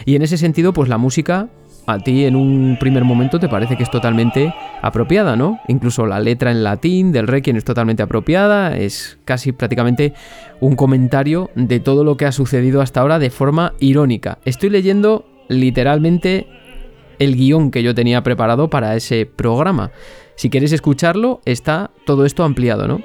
[0.05, 1.49] y en ese sentido, pues la música
[1.85, 5.59] a ti en un primer momento te parece que es totalmente apropiada, ¿no?
[5.67, 10.13] Incluso la letra en latín del Requiem es totalmente apropiada, es casi prácticamente
[10.59, 14.39] un comentario de todo lo que ha sucedido hasta ahora de forma irónica.
[14.45, 16.47] Estoy leyendo literalmente
[17.21, 19.91] el guion que yo tenía preparado para ese programa.
[20.35, 23.01] Si queréis escucharlo, está todo esto ampliado, ¿no?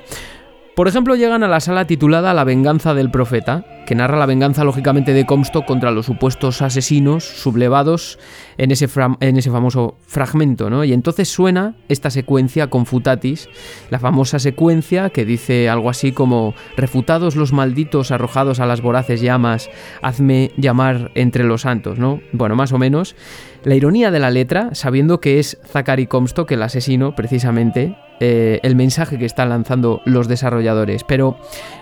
[0.75, 4.65] Por ejemplo, llegan a la sala titulada La venganza del profeta, que narra la venganza
[4.65, 8.19] lógicamente de Comstock contra los supuestos asesinos sublevados
[8.59, 8.89] en ese,
[9.21, 10.85] en ese famoso fragmento, ¿no?
[10.85, 13.49] Y entonces suena esta secuencia con Futatis,
[13.91, 19.21] la famosa secuencia que dice algo así como refutados los malditos arrojados a las voraces
[19.21, 19.71] llamas,
[20.03, 22.21] hazme llamar entre los santos, ¿no?
[22.33, 23.17] Bueno, más o menos.
[23.65, 28.77] La ironía de la letra, sabiendo que es Zachary Comstock el asesino, precisamente, eh, el
[28.77, 31.37] mensaje que están lanzando los desarrolladores, pero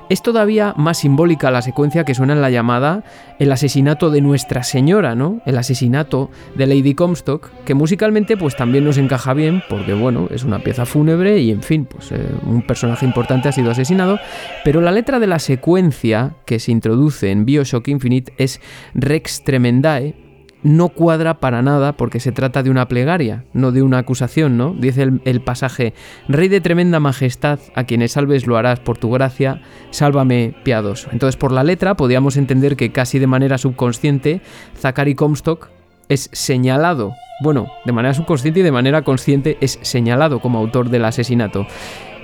[0.09, 3.05] es todavía más simbólica la secuencia que suena en la llamada
[3.39, 5.41] El asesinato de Nuestra Señora, ¿no?
[5.47, 10.45] El asesinato de Lady Comstock, que musicalmente pues también nos encaja bien, porque bueno, es
[10.45, 14.19] una pieza fúnebre y en fin, pues eh, un personaje importante ha sido asesinado,
[14.65, 18.61] pero la letra de la secuencia que se introduce en Bioshock Infinite es
[18.95, 20.24] Rex Tremendae,
[20.65, 24.75] no cuadra para nada porque se trata de una plegaria, no de una acusación, ¿no?
[24.75, 25.93] Dice el, pasaje,
[26.27, 29.61] Rey de tremenda majestad, a quienes salves lo harás por tu gracia,
[29.91, 31.11] sálvame piadoso.
[31.13, 34.41] Entonces, por la letra podíamos entender que casi de manera subconsciente,
[34.77, 35.69] Zachary Comstock
[36.09, 37.13] es señalado,
[37.43, 41.67] bueno, de manera subconsciente y de manera consciente es señalado como autor del asesinato.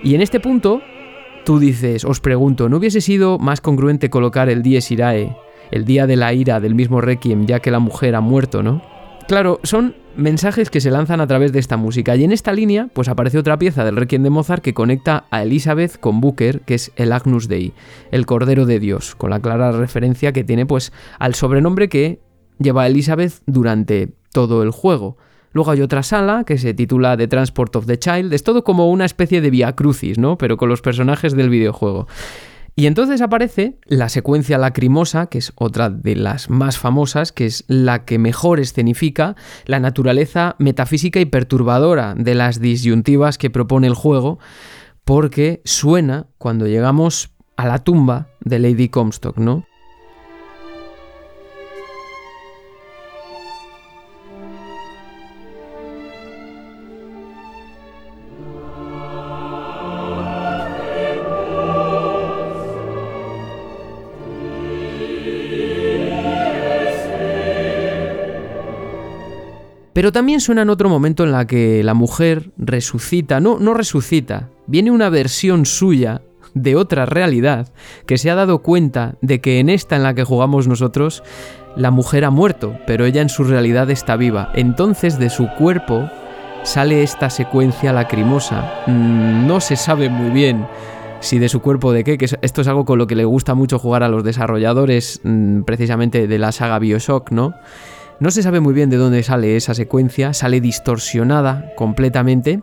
[0.02, 0.80] Y en este punto,
[1.44, 5.36] tú dices, os pregunto, ¿no hubiese sido más congruente colocar el Dies Irae
[5.70, 8.82] el día de la ira del mismo Requiem, ya que la mujer ha muerto, ¿no?
[9.26, 12.16] Claro, son mensajes que se lanzan a través de esta música.
[12.16, 15.42] Y en esta línea, pues aparece otra pieza del Requiem de Mozart que conecta a
[15.42, 17.72] Elizabeth con Booker, que es el Agnus Dei,
[18.10, 22.20] el Cordero de Dios, con la clara referencia que tiene pues al sobrenombre que
[22.59, 25.16] lleva Elizabeth durante todo el juego.
[25.52, 28.32] Luego hay otra sala que se titula The Transport of the Child.
[28.32, 30.38] Es todo como una especie de via crucis, ¿no?
[30.38, 32.06] Pero con los personajes del videojuego.
[32.76, 37.64] Y entonces aparece la secuencia lacrimosa, que es otra de las más famosas, que es
[37.68, 39.36] la que mejor escenifica
[39.66, 44.38] la naturaleza metafísica y perturbadora de las disyuntivas que propone el juego,
[45.05, 49.66] porque suena cuando llegamos a la tumba de Lady Comstock, ¿no?
[70.01, 74.48] Pero también suena en otro momento en la que la mujer resucita, no, no resucita,
[74.66, 76.22] viene una versión suya
[76.55, 77.68] de otra realidad
[78.06, 81.22] que se ha dado cuenta de que en esta en la que jugamos nosotros,
[81.77, 84.51] la mujer ha muerto, pero ella en su realidad está viva.
[84.55, 86.09] Entonces de su cuerpo
[86.62, 88.72] sale esta secuencia lacrimosa.
[88.86, 90.66] Mm, no se sabe muy bien
[91.20, 93.55] si de su cuerpo de qué, que esto es algo con lo que le gusta
[93.55, 97.52] mucho jugar a los desarrolladores mm, precisamente de la saga Bioshock, ¿no?
[98.20, 102.60] No se sabe muy bien de dónde sale esa secuencia, sale distorsionada completamente,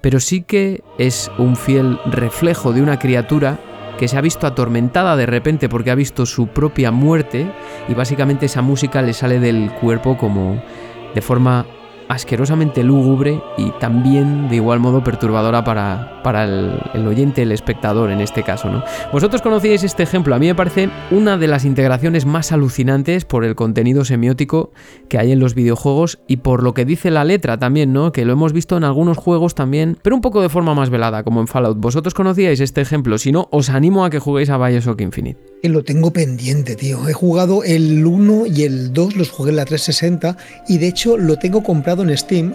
[0.00, 3.58] pero sí que es un fiel reflejo de una criatura
[3.98, 7.52] que se ha visto atormentada de repente porque ha visto su propia muerte
[7.88, 10.62] y básicamente esa música le sale del cuerpo como
[11.14, 11.66] de forma
[12.12, 18.20] asquerosamente lúgubre y también de igual modo perturbadora para, para el, oyente, el espectador en
[18.20, 18.70] este caso.
[18.70, 18.84] ¿no?
[19.12, 23.44] Vosotros conocíais este ejemplo, a mí me parece una de las integraciones más alucinantes por
[23.44, 24.72] el contenido semiótico
[25.08, 28.12] que hay en los videojuegos y por lo que dice la letra también, ¿no?
[28.12, 31.22] que lo hemos visto en algunos juegos también, pero un poco de forma más velada,
[31.22, 31.78] como en Fallout.
[31.78, 33.16] ¿Vosotros conocíais este ejemplo?
[33.16, 37.08] Si no, os animo a que juguéis a Bioshock Infinite lo tengo pendiente, tío.
[37.08, 40.36] He jugado el 1 y el 2, los jugué en la 360
[40.68, 42.54] y de hecho lo tengo comprado en Steam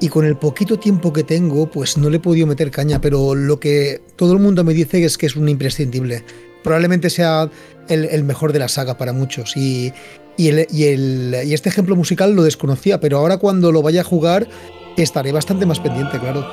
[0.00, 3.34] y con el poquito tiempo que tengo, pues no le he podido meter caña, pero
[3.34, 6.22] lo que todo el mundo me dice es que es un imprescindible.
[6.62, 7.50] Probablemente sea
[7.88, 9.92] el, mejor de la saga para muchos y,
[10.36, 14.02] y, el, y, el, y este ejemplo musical lo desconocía, pero ahora cuando lo vaya
[14.02, 14.48] a jugar
[14.96, 16.46] estaré bastante más pendiente, claro.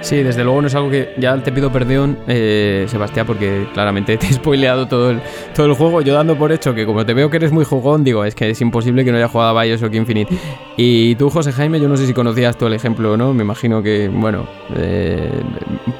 [0.00, 4.16] Sí, desde luego no es algo que ya te pido perdón, eh, Sebastián, porque claramente
[4.18, 5.20] te he spoileado todo el,
[5.54, 6.00] todo el juego.
[6.00, 8.50] Yo dando por hecho que como te veo que eres muy jugón, digo, es que
[8.50, 10.34] es imposible que no haya jugado a Bioshock Infinite.
[10.76, 13.42] Y tú, José Jaime, yo no sé si conocías tú el ejemplo o no, me
[13.42, 15.30] imagino que, bueno, eh,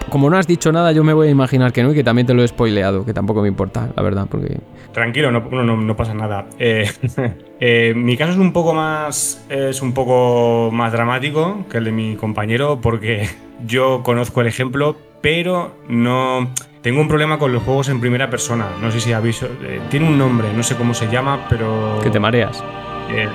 [0.08, 2.26] como no has dicho nada, yo me voy a imaginar que no y que también
[2.26, 4.58] te lo he spoileado, que tampoco me importa, la verdad, porque...
[4.92, 6.46] Tranquilo, no, pasa nada.
[6.58, 6.90] Eh,
[7.60, 11.92] eh, mi caso es un poco más es un poco más dramático que el de
[11.92, 13.28] mi compañero porque
[13.66, 16.50] yo conozco el ejemplo, pero no
[16.82, 18.68] tengo un problema con los juegos en primera persona.
[18.80, 22.10] No sé si habéis eh, tiene un nombre, no sé cómo se llama, pero que
[22.10, 22.62] te mareas.
[23.10, 23.28] Eh,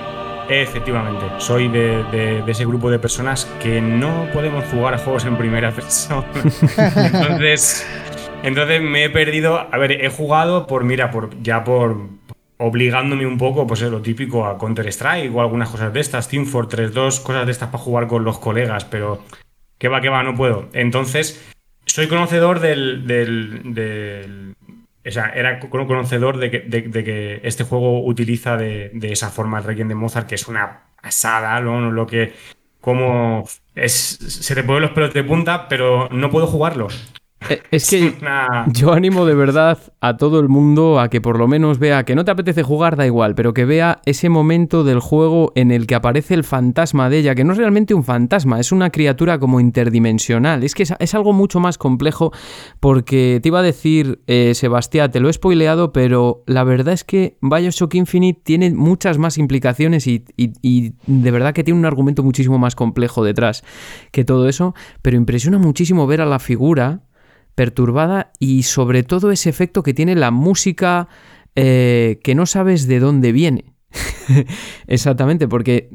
[0.49, 5.38] efectivamente, soy de, de, ese grupo de personas que no podemos jugar a juegos en
[5.38, 6.26] primera persona.
[6.34, 7.88] entonces,
[8.43, 9.60] entonces me he perdido.
[9.72, 11.97] A ver, he jugado por mira, por ya por
[12.57, 16.30] obligándome un poco, pues es lo típico a Counter Strike o algunas cosas de estas,
[16.30, 19.22] Team Fortress 2, cosas de estas para jugar con los colegas, pero
[19.77, 20.69] que va, que va, no puedo.
[20.73, 21.43] Entonces,
[21.85, 24.56] soy conocedor del, del,
[25.06, 29.64] o sea, era conocedor de que, de, que este juego utiliza de, esa forma el
[29.64, 31.91] Requiem de Mozart, que es una pasada, ¿no?
[31.91, 32.34] Lo que,
[32.81, 36.88] como es, se te ponen los pelos de punta, pero no puedo jugarlo.
[37.49, 38.13] Eh, es que
[38.73, 42.15] yo animo de verdad a todo el mundo a que por lo menos vea que
[42.15, 45.88] no te apetece jugar, da igual, pero que vea ese momento del juego en el
[45.88, 49.39] que aparece el fantasma de ella, que no es realmente un fantasma, es una criatura
[49.39, 50.63] como interdimensional.
[50.63, 52.31] Es que es, algo mucho más complejo
[52.80, 57.03] porque te iba a decir, eh, Sebastián, te lo he spoileado, pero la verdad es
[57.03, 62.23] que Bioshock Infinite tiene muchas más implicaciones y, y de verdad que tiene un argumento
[62.23, 63.63] muchísimo más complejo detrás
[64.11, 67.01] que todo eso, pero impresiona muchísimo ver a la figura
[67.56, 71.07] perturbada y sobre todo ese efecto que tiene la música
[71.56, 73.73] eh, que no sabes de dónde viene.
[74.88, 75.90] Exactamente, porque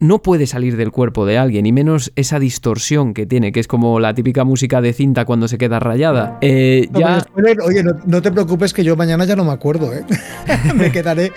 [0.00, 3.68] no puede salir del cuerpo de alguien, y menos esa distorsión que tiene, que es
[3.68, 6.38] como la típica música de cinta cuando se queda rayada.
[6.40, 7.22] Eh, ya...
[7.66, 10.04] oye, no, te preocupes que yo mañana ya no me acuerdo, ¿eh?
[10.74, 11.32] me, quedaré,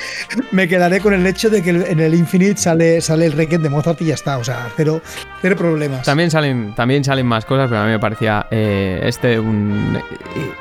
[0.51, 3.69] me quedaré con el hecho de que en el Infinite sale, sale el Requiem de
[3.69, 5.01] Mozart y ya está, o sea, cero,
[5.57, 6.05] problemas.
[6.05, 9.99] También salen, también salen más cosas, pero a mí me parecía eh, este un,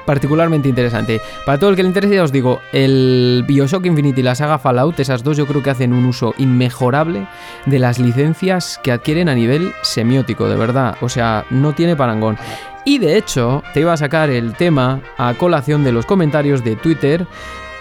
[0.04, 1.20] particularmente interesante.
[1.46, 4.58] Para todo el que le interese, ya os digo, el Bioshock Infinite y la saga
[4.58, 7.26] Fallout, esas dos yo creo que hacen un uso inmejorable
[7.66, 10.96] de la licencias que adquieren a nivel semiótico, de verdad.
[11.00, 12.36] O sea, no tiene parangón.
[12.84, 16.76] Y de hecho, te iba a sacar el tema a colación de los comentarios de
[16.76, 17.26] Twitter.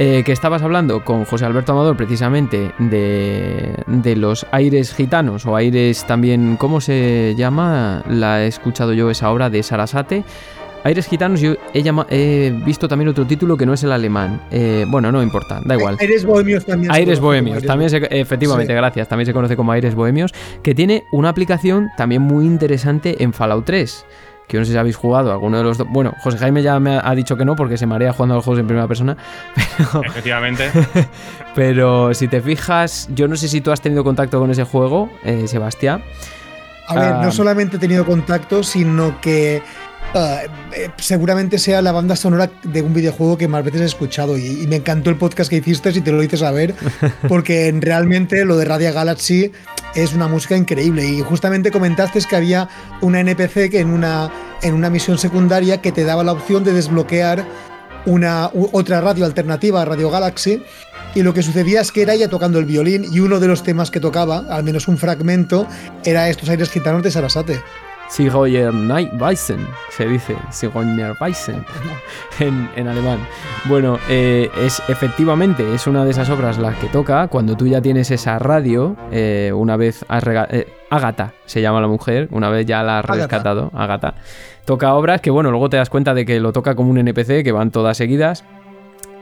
[0.04, 5.56] Eh, que estabas hablando con José Alberto Amador precisamente de, de, los aires gitanos o
[5.56, 8.04] aires también, ¿cómo se llama?
[8.10, 10.24] La he escuchado yo esa obra de Sarasate.
[10.84, 14.42] Aires Gitanos, yo he, visto también otro título que no es el alemán.
[14.50, 15.98] Eh, bueno, no importa, da igual.
[16.00, 16.92] Aires Bohemios también.
[16.92, 19.08] Aires Bohemios, también efectivamente, gracias.
[19.08, 20.34] También se conoce como Aires Bohemios,
[20.64, 24.06] que tiene una aplicación también muy interesante en Fallout 3
[24.52, 25.88] que no sé si habéis jugado alguno de los dos.
[25.90, 28.44] Bueno, José Jaime ya me ha dicho que no porque se marea jugando a los
[28.44, 29.16] juegos en primera persona.
[30.06, 30.70] Efectivamente.
[31.56, 35.10] pero si te fijas, yo no sé si tú has tenido contacto con ese juego,
[35.24, 36.04] eh, Sebastián.
[36.88, 39.64] A ver, no ah, solamente he tenido contacto, sino que
[40.14, 40.42] Ah,
[40.76, 44.68] eh, seguramente sea la banda sonora de un videojuego que más veces he escuchado y,
[44.68, 46.76] me encantó el podcast que hiciste y te lo hice saber
[47.30, 49.54] porque realmente lo de Radia Galaxy
[49.96, 52.70] es una música increíble y justamente comentaste que había
[53.02, 54.32] una NPC que en una,
[54.62, 57.46] en una misión secundaria que te daba la opción de desbloquear
[58.06, 60.64] una otra radio alternativa a Radio Galaxy
[61.14, 63.64] y lo que sucedía es que era ella tocando el violín y uno de los
[63.64, 65.68] temas que tocaba, al menos un fragmento,
[66.06, 67.62] era estos aires gitanos de Sarasate.
[68.12, 68.74] Sigoyer
[69.18, 71.64] Weissen, se dice, Sigoyer Weissen
[72.40, 73.20] en, en alemán.
[73.70, 77.82] Bueno, eh, es efectivamente, es una de esas obras las que toca cuando tú ya
[77.82, 82.66] tienes esa radio, eh, una vez has eh, Agatha se llama la mujer, una vez
[82.66, 84.16] ya la has rescatado, Agatha.
[84.66, 87.46] Toca obras que, bueno, luego te das cuenta de que lo toca como un NPC,
[87.46, 88.44] que van todas seguidas.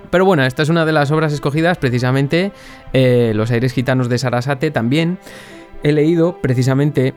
[0.09, 2.51] Pero bueno, esta es una de las obras escogidas, precisamente
[2.91, 5.19] Los aires gitanos de Sarasate también.
[5.83, 7.13] He leído precisamente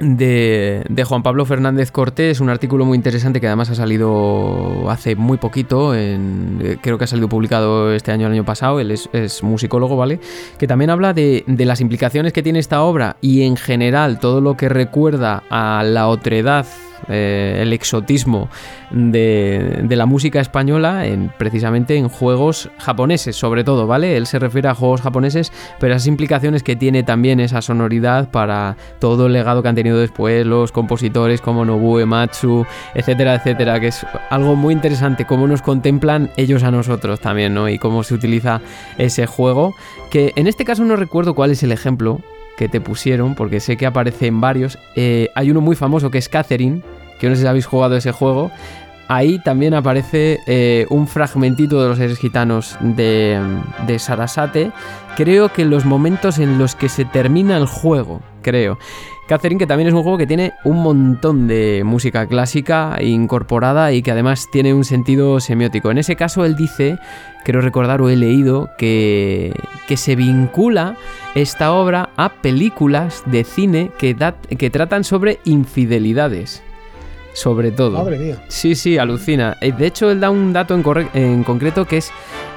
[0.00, 5.38] de, Juan Pablo Fernández Cortés, un artículo muy interesante que además ha salido hace muy
[5.38, 9.96] poquito, en, creo que ha salido publicado este año, el año pasado, él es, musicólogo,
[9.96, 10.20] ¿vale?
[10.58, 14.40] Que también habla de, de, las implicaciones que tiene esta obra y en general todo
[14.40, 16.66] lo que recuerda a la otredad
[17.08, 18.48] eh, el exotismo
[18.90, 24.16] de, la música española en, precisamente en juegos japoneses, sobre todo, ¿vale?
[24.16, 28.76] Él se refiere a juegos japoneses, pero esas implicaciones que tiene también esa sonoridad para
[28.98, 33.88] todo el legado que han tenido después los compositores como Nobuo Ematsu, etcétera, etcétera, que
[33.88, 37.68] es algo muy interesante, cómo nos contemplan ellos a nosotros también, ¿no?
[37.68, 38.60] Y cómo se utiliza
[38.98, 39.74] ese juego,
[40.10, 42.20] que en este caso no recuerdo cuál es el ejemplo,
[42.60, 44.78] que te pusieron, porque sé que aparece en varios.
[44.94, 46.82] Eh, hay uno muy famoso que es Catherine,
[47.18, 48.50] que no sé si habéis jugado ese juego.
[49.08, 53.40] Ahí también aparece eh, un fragmentito de los seres gitanos de,
[53.86, 54.72] de Sarasate.
[55.16, 58.78] Creo que en los momentos en los que se termina el juego, creo.
[59.30, 64.02] Catherine, que también es un juego que tiene un montón de música clásica incorporada y
[64.02, 65.92] que además tiene un sentido semiótico.
[65.92, 66.98] En ese caso, él dice,
[67.44, 69.54] creo recordar o he leído, que,
[69.86, 70.96] que se vincula
[71.36, 74.16] esta obra a películas de cine que,
[74.58, 76.64] que tratan sobre infidelidades
[77.32, 78.02] sobre todo.
[78.02, 78.44] Madre mía.
[78.48, 79.56] Sí, sí, alucina.
[79.60, 82.10] Eh, de hecho, él da un dato en, en concreto que es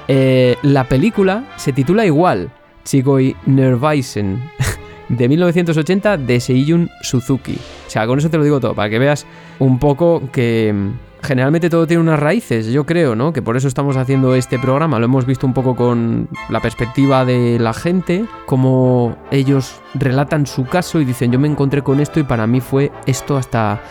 [0.08, 2.50] eh, la película se titula igual,
[2.84, 4.42] Chigoi Nervaisen.
[5.18, 7.58] de 1980 de Seiyun Suzuki.
[7.88, 9.26] O sea, con eso te lo digo todo, para que veas
[9.60, 13.34] un poco que mm, generalmente todo tiene unas raíces, yo creo, ¿no?
[13.34, 15.00] Que por eso estamos haciendo este programa.
[15.00, 20.66] Lo hemos visto un poco con la perspectiva de la gente, como ellos relatan su
[20.66, 23.82] caso y dicen, yo me encontré con esto y para mí fue esto hasta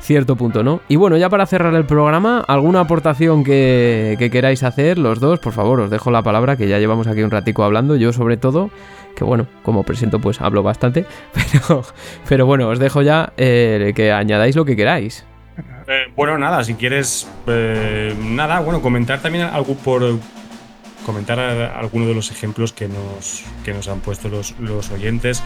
[0.00, 0.80] cierto punto, ¿no?
[0.88, 5.38] Y bueno, ya para cerrar el programa, ¿alguna aportación que, que, queráis hacer los dos?
[5.38, 8.36] Por favor, os dejo la palabra, que ya llevamos aquí un ratico hablando, yo sobre
[8.36, 8.70] todo,
[9.14, 11.06] que bueno, como presento pues hablo bastante,
[11.52, 11.84] pero,
[12.28, 15.24] pero bueno, os dejo ya eh, que añadáis lo que queráis.
[15.88, 20.02] Eh, bueno, nada, si quieres, eh, nada, bueno, comentar también algo por
[21.04, 25.42] comentar algunos de los ejemplos que nos, que nos han puesto los, los oyentes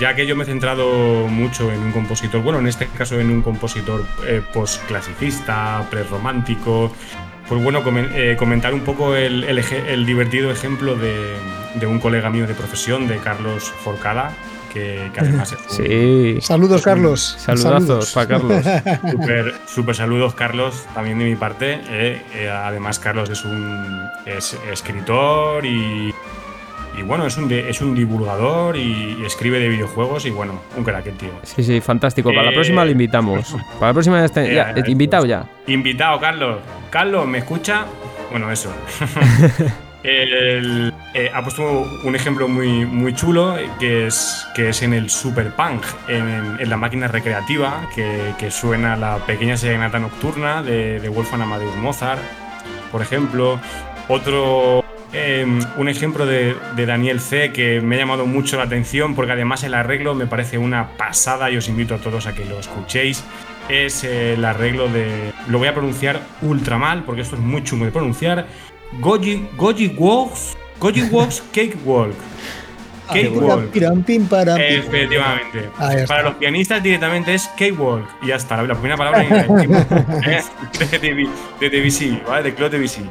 [0.00, 3.30] ya que yo me he centrado mucho en un compositor, bueno, en este caso en
[3.30, 6.92] un compositor eh, postclasicista, prerromántico,
[7.48, 11.36] pues bueno, eh, comentar un poco el, el, divertido ejemplo de,
[11.74, 14.32] de, un colega mío de profesión, de Carlos Forcada,
[14.72, 16.38] que, además es Sí.
[16.40, 17.36] Saludos, Carlos.
[17.38, 18.64] Saludazos para Carlos.
[19.10, 21.80] Super, super, saludos, Carlos, también de mi parte.
[21.88, 26.12] Eh, además, Carlos es un es escritor y
[26.96, 31.16] y bueno, es un, es un divulgador y, escribe de videojuegos y bueno, un crack
[31.16, 31.30] tío.
[31.42, 32.30] Sí, sí, fantástico.
[32.30, 33.54] Para la próxima le invitamos.
[33.74, 35.44] Para la próxima ya, ya eh, invitado ya.
[35.66, 36.58] Invitado, Carlos.
[36.90, 37.86] Carlos, ¿me escucha?
[38.30, 38.72] Bueno, eso.
[40.08, 45.50] Eh, ha puesto un ejemplo muy, muy chulo que es, que es en el Super
[45.50, 51.74] Punk, en, la máquina recreativa, que, suena la pequeña serenata nocturna de, de Wolfgang Amadeus
[51.76, 52.20] Mozart,
[52.92, 53.58] por ejemplo.
[54.08, 59.32] Otro Em, un ejemplo de, Daniel C que me ha llamado mucho la atención porque
[59.32, 62.58] además el arreglo me parece una pasada y os invito a todos a que lo
[62.58, 63.24] escuchéis.
[63.68, 65.32] Es el arreglo de.
[65.48, 68.46] Lo voy a pronunciar ultra mal porque esto es muy chungo de pronunciar.
[69.00, 70.56] Goji, Goji Walks.
[70.78, 72.14] Goji Walks Cake Walk.
[73.08, 73.74] Cake Walk.
[73.74, 75.70] Efectivamente.
[76.06, 78.06] Para los pianistas directamente es Cake Walk.
[78.22, 79.30] Y ya está, la, primera palabra en
[81.60, 82.42] de, de, de, ¿vale?
[82.42, 83.02] De Claude Debussy.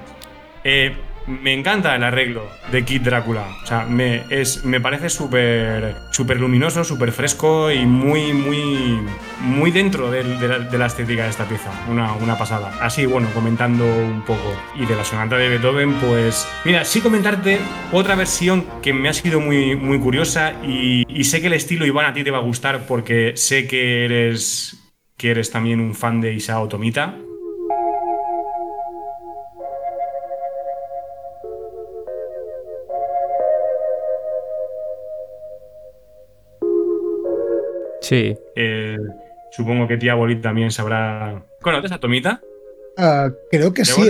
[0.64, 0.96] Eh,
[1.28, 3.48] me encanta el arreglo de Kid Drácula.
[3.64, 9.00] O sea, me, es, me parece súper super luminoso, súper fresco y muy, muy,
[9.42, 11.72] muy dentro de, la, estética de esta pieza.
[11.90, 12.72] Una, una, pasada.
[12.82, 14.56] Así, bueno, comentando un poco.
[14.76, 16.48] Y de la sonata de Beethoven, pues.
[16.64, 17.60] Mira, sí comentarte
[17.92, 21.86] otra versión que me ha sido muy, muy curiosa y, y sé que el estilo,
[21.86, 24.78] Iván, a ti te va a gustar porque sé que eres,
[25.18, 27.16] que eres también un fan de Isao Tomita.
[38.06, 38.38] Sí.
[38.56, 38.98] Eh,
[39.52, 41.44] supongo que tía Bolit también sabrá.
[41.60, 42.40] ¿Conoces a Tomita?
[42.98, 44.02] Ah, creo que sí.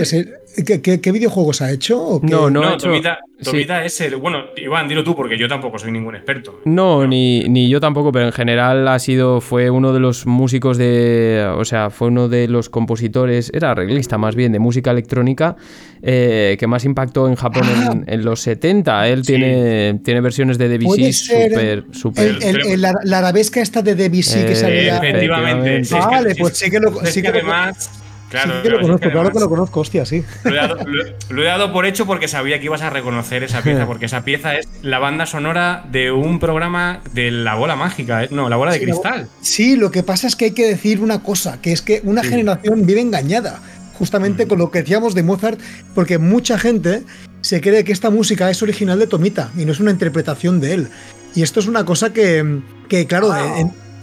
[0.64, 2.20] ¿qué, videojuegos ha hecho?
[2.22, 4.16] No, no, no Tomita, Tomita es el.
[4.16, 6.60] Bueno, Iván, dilo tú, porque yo tampoco soy ningún experto.
[6.64, 9.40] No, Ni, ni yo tampoco, pero en general ha sido.
[9.40, 11.46] Fue uno de los músicos de.
[11.56, 13.50] O sea, fue uno de los compositores.
[13.52, 15.56] Era arreglista más bien, de música electrónica.
[16.02, 17.94] Eh, que más impactó en Japón ah.
[18.06, 19.08] en, los 70.
[19.08, 21.84] Él tiene, tiene versiones de Debussy súper.
[21.90, 24.98] Super, la, arabesca esta de Debussy que salía.
[24.98, 25.82] Efectivamente.
[25.90, 27.04] Vale, pues sí que lo.
[27.04, 28.05] Sí que además.
[28.42, 30.24] Claro, que lo conozco, claro que lo conozco, hostia, sí.
[30.44, 34.24] Lo he, dado, por hecho porque sabía que ibas a reconocer esa pieza, porque esa
[34.24, 38.28] pieza es la banda sonora de un programa de la bola mágica, ¿eh?
[38.30, 39.28] no, la bola de cristal.
[39.40, 42.22] sí, lo que pasa es que hay que decir una cosa, que es que una
[42.22, 43.60] generación vive engañada,
[43.94, 44.48] justamente mm.
[44.48, 45.60] con lo que decíamos de Mozart,
[45.94, 47.02] porque mucha gente
[47.40, 50.74] se cree que esta música es original de Tomita y no es una interpretación de
[50.74, 50.88] él.
[51.34, 53.32] Y esto es una cosa que, que claro,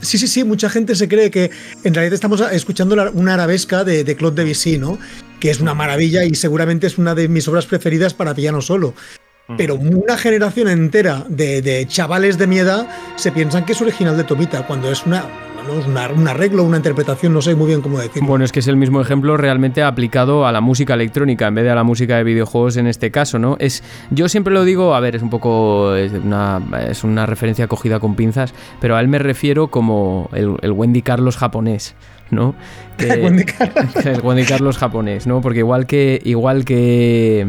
[0.04, 1.50] Sí, sí, sí, mucha gente se cree que
[1.84, 5.00] en realidad estamos escuchando una arabesca de, de Claude Debussy, ¿no?
[5.40, 8.94] Que es una maravilla y seguramente es una de mis obras preferidas para piano solo.
[9.58, 14.16] Pero una generación entera de, de, chavales de mi edad se piensan que es original
[14.16, 15.26] de Tomita, cuando es una
[15.69, 18.27] un arreglo, una interpretación, no sé muy bien cómo decirlo.
[18.27, 21.64] Bueno, es que es el mismo ejemplo realmente aplicado a la música electrónica en vez
[21.65, 23.57] de a la música de videojuegos en este caso, ¿no?
[23.60, 27.68] Es, yo siempre lo digo, a ver, es un poco, es una, es una referencia
[27.68, 31.95] cogida con pinzas, pero a él me refiero como el, el Wendy Carlos japonés.
[32.31, 32.56] ¿no?
[32.98, 35.41] el Wendy Carlos japonés, ¿no?
[35.41, 37.45] Porque igual que igual que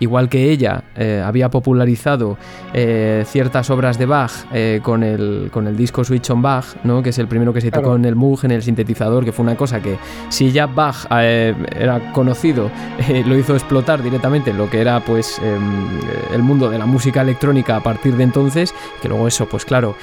[0.00, 2.36] igual que ella eh, había popularizado
[2.72, 7.02] eh, ciertas obras de Bach eh, con, el, con el disco Switch on Bach, ¿no?
[7.02, 9.44] que es el primero que se tocó en el Moog, en el sintetizador, que fue
[9.44, 9.98] una cosa que
[10.28, 12.70] si ya Bach era conocido,
[13.26, 16.00] lo hizo explotar directamente lo que era pues em,
[16.32, 19.94] el mundo de la música electrónica a partir de entonces, que luego eso, pues claro,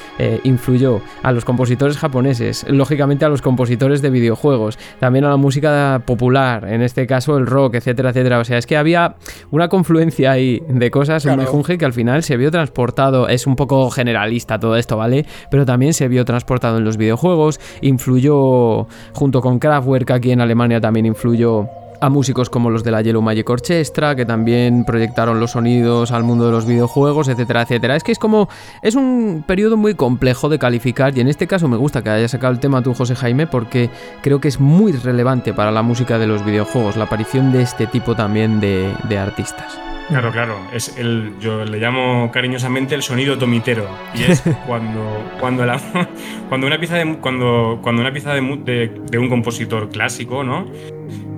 [0.43, 6.01] influyó a los compositores japoneses, lógicamente a los compositores de videojuegos, también a la música
[6.05, 8.39] popular, en este caso el rock, etcétera, etcétera.
[8.39, 9.15] O sea, es que había
[9.51, 11.39] una influencia ahí de cosas claro.
[11.39, 15.27] en Mejunge que al final se vio transportado, es un poco generalista todo esto, ¿vale?
[15.51, 20.81] Pero también se vio transportado en los videojuegos, influyó junto con Kraftwerk aquí en Alemania
[20.81, 21.69] también influyó
[22.01, 26.23] a músicos como los de la Yellow Magic Orchestra, que también proyectaron los sonidos al
[26.23, 27.95] mundo de los videojuegos, etcétera, etcétera.
[27.95, 28.49] Es que es como.
[28.81, 32.31] Es un periodo muy complejo de calificar, y en este caso me gusta que hayas
[32.31, 33.89] sacado el tema tú, José Jaime, porque
[34.21, 37.87] creo que es muy relevante para la música de los videojuegos, la aparición de este
[37.87, 39.79] tipo también de, artistas.
[40.09, 40.57] Claro, claro.
[40.71, 43.87] Es el, yo le llamo cariñosamente el sonido tomitero.
[44.13, 45.79] Y es cuando, cuando, la,
[46.49, 50.65] cuando una pieza de, cuando, cuando una pieza de, de un compositor clásico, ¿no?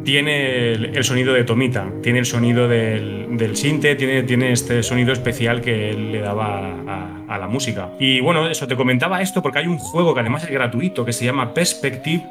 [0.08, 5.60] Tiene el, sonido de Tomita, tiene el sonido del, del sinte, tiene, este sonido especial
[5.60, 7.90] que él le daba a, la música.
[8.00, 11.12] Y bueno, eso, te comentaba esto porque hay un juego que además es gratuito que
[11.12, 12.24] se llama Perspective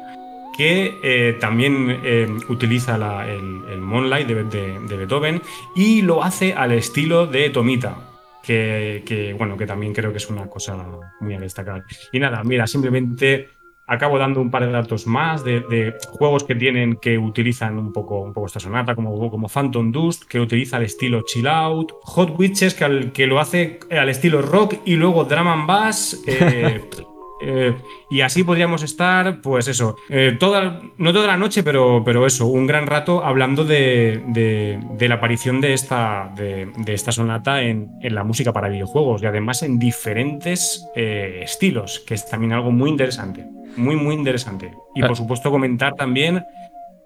[0.57, 5.39] que eh, también eh, utiliza el, el, Moonlight de, Beethoven
[5.75, 7.95] y lo hace al estilo de Tomita.
[8.41, 10.83] Que, bueno, que también creo que es una cosa
[11.19, 11.83] muy a destacar.
[12.11, 13.49] Y nada, mira, simplemente
[13.87, 18.19] acabo dando un par de datos más de, juegos que tienen que utilizan un poco,
[18.19, 22.37] un poco esta sonata, como, como Phantom Dust, que utiliza el estilo chill out, Hot
[22.37, 26.21] Witches, que, que lo hace al estilo rock, y luego Drum and Bass.
[26.27, 26.81] Eh,
[27.41, 27.75] eh,
[28.09, 32.47] y así podríamos estar, pues eso, eh, toda, no toda la noche, pero, pero eso,
[32.47, 38.23] un gran rato hablando de, la aparición de esta, de, esta sonata en, en, la
[38.23, 43.45] música para videojuegos y además en diferentes estilos, que es también algo muy interesante
[43.77, 44.71] muy, muy interesante.
[44.95, 46.43] Y por supuesto comentar también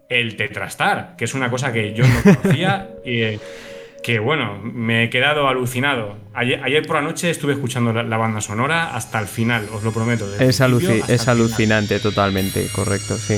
[0.10, 3.40] el Tetrastar, que es una cosa que yo no conocía y
[4.04, 6.18] que bueno, me he quedado alucinado.
[6.34, 10.26] Ayer, por la noche estuve escuchando la, banda sonora hasta el final, os lo prometo.
[10.36, 13.38] Es, es alucinante, totalmente, correcto, sí.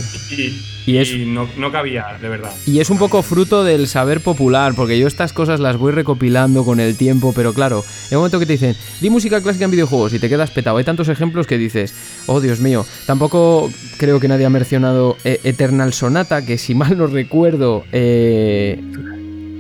[0.86, 2.52] Y, es, no, no, cabía, de verdad.
[2.68, 6.64] Y es un poco fruto del saber popular, porque yo estas cosas las voy recopilando
[6.64, 9.72] con el tiempo, pero claro, en un momento que te dicen, di música clásica en
[9.72, 11.96] videojuegos y te quedas petado, hay tantos ejemplos que dices,
[12.28, 16.98] oh Dios mío, tampoco creo que nadie ha mencionado eh, Eternal Sonata, que si mal
[16.98, 18.80] no recuerdo, eh,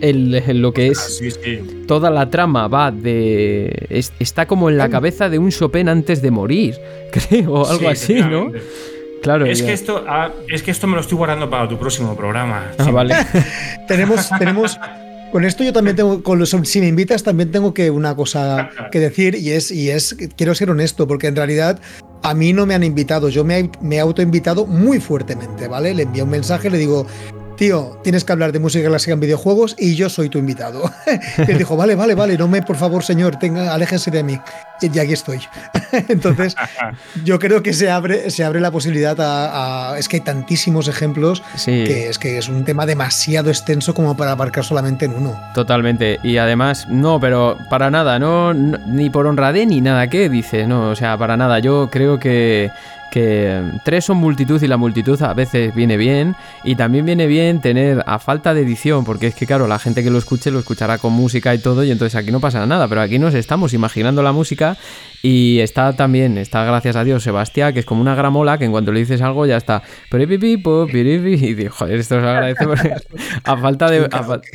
[0.03, 3.87] el, lo que es ah, toda la trama va de
[4.19, 6.75] está como en la cabeza de un Chopin antes de morir,
[7.11, 8.51] creo, o algo así, ¿no?
[9.21, 9.45] Claro.
[9.45, 12.65] Es que esto ah, es que esto me lo estoy guardando para tu próximo programa.
[12.77, 13.15] Ah, vale.
[13.87, 14.77] tenemos tenemos
[15.31, 18.69] con esto yo también tengo, con los, si me invitas, también tengo que una cosa
[18.91, 21.79] que decir y es, y es, quiero ser honesto, porque en realidad
[22.21, 25.95] a mí no me han invitado, yo me, me he autoinvitado muy fuertemente, ¿vale?
[25.95, 27.07] Le envié un mensaje, le digo,
[27.63, 30.83] tío, tienes que hablar de música clásica en videojuegos y yo soy tu invitado.
[31.47, 34.37] y él dijo, vale, vale, vale, no me, por favor, señor, tenga, aléjese de mí.
[34.81, 35.39] Y aquí estoy.
[36.09, 36.57] Entonces,
[37.23, 41.41] yo creo que se abre, se abre la posibilidad a, Es que hay tantísimos ejemplos
[41.63, 45.39] que es que es un tema demasiado extenso como para abarcar solamente en uno.
[45.53, 46.19] Totalmente.
[46.21, 50.09] Y además, no, pero para nada, no, ni por honradez ni nada.
[50.09, 50.67] ¿Qué dice?
[50.67, 51.59] No, o sea, para nada.
[51.59, 52.71] Yo creo que
[53.13, 56.35] que tres son multitud y la multitud a veces viene bien.
[56.63, 60.03] Y también viene bien tener a falta de edición porque es que claro la gente
[60.03, 62.87] que lo escuche lo escuchará con música y todo y entonces aquí no pasa nada.
[62.87, 64.77] Pero aquí nos estamos imaginando la música
[65.21, 68.71] y está también está gracias a Dios Sebastián que es como una gramola que en
[68.71, 69.81] cuanto le dices algo ya está
[70.11, 72.93] pero y digo joder esto os agradece porque
[73.45, 74.09] a falta de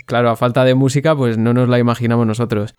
[0.05, 2.75] claro a falta de música pues no nos la imaginamos nosotros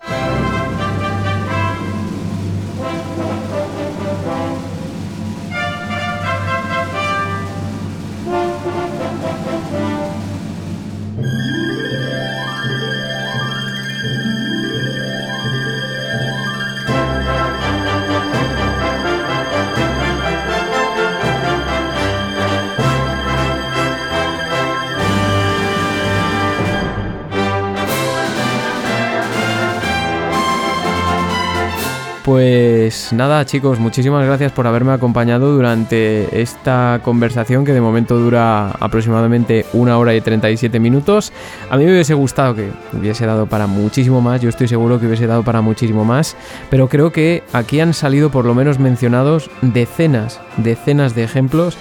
[32.39, 38.69] Pues nada chicos, muchísimas gracias por haberme acompañado durante esta conversación que de momento dura
[38.79, 41.33] aproximadamente una hora y 37 minutos.
[41.69, 45.07] A mí me hubiese gustado que hubiese dado para muchísimo más, yo estoy seguro que
[45.07, 46.37] hubiese dado para muchísimo más,
[46.69, 51.77] pero creo que aquí han salido por lo menos mencionados decenas, decenas de ejemplos.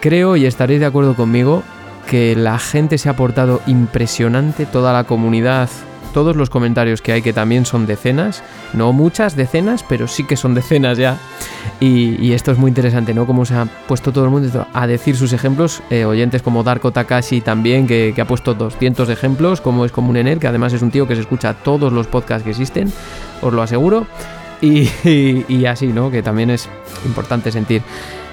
[0.00, 1.62] Creo y estaréis de acuerdo conmigo
[2.08, 5.68] que la gente se ha portado impresionante, toda la comunidad
[6.12, 10.36] todos los comentarios que hay, que también son decenas, no muchas decenas, pero sí que
[10.36, 11.18] son decenas ya.
[11.80, 13.26] Y, esto es muy interesante, ¿no?
[13.26, 16.92] Cómo se ha puesto todo el mundo a decir sus ejemplos, eh, oyentes como Darko
[16.92, 20.82] Takashi también, que, ha puesto 200 ejemplos, como es común en él, que además es
[20.82, 22.92] un tío que se escucha todos los podcasts que existen,
[23.40, 24.06] os lo aseguro.
[24.60, 26.10] Y, así, ¿no?
[26.12, 26.68] Que también es
[27.04, 27.82] importante sentir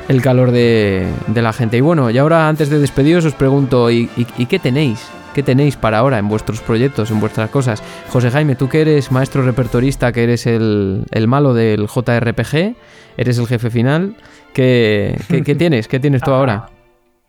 [0.07, 1.77] el calor de, la gente.
[1.77, 4.99] Y bueno, y ahora antes de despediros os pregunto, ¿y, y qué tenéis?
[5.33, 7.83] ¿Qué tenéis para ahora en vuestros proyectos, en vuestras cosas?
[8.09, 12.75] José Jaime, tú que eres maestro repertorista, que eres el, malo del JRPG,
[13.17, 14.15] eres el jefe final,
[14.53, 15.87] ¿qué, qué, tienes?
[15.87, 16.69] ¿Qué tienes tú ahora?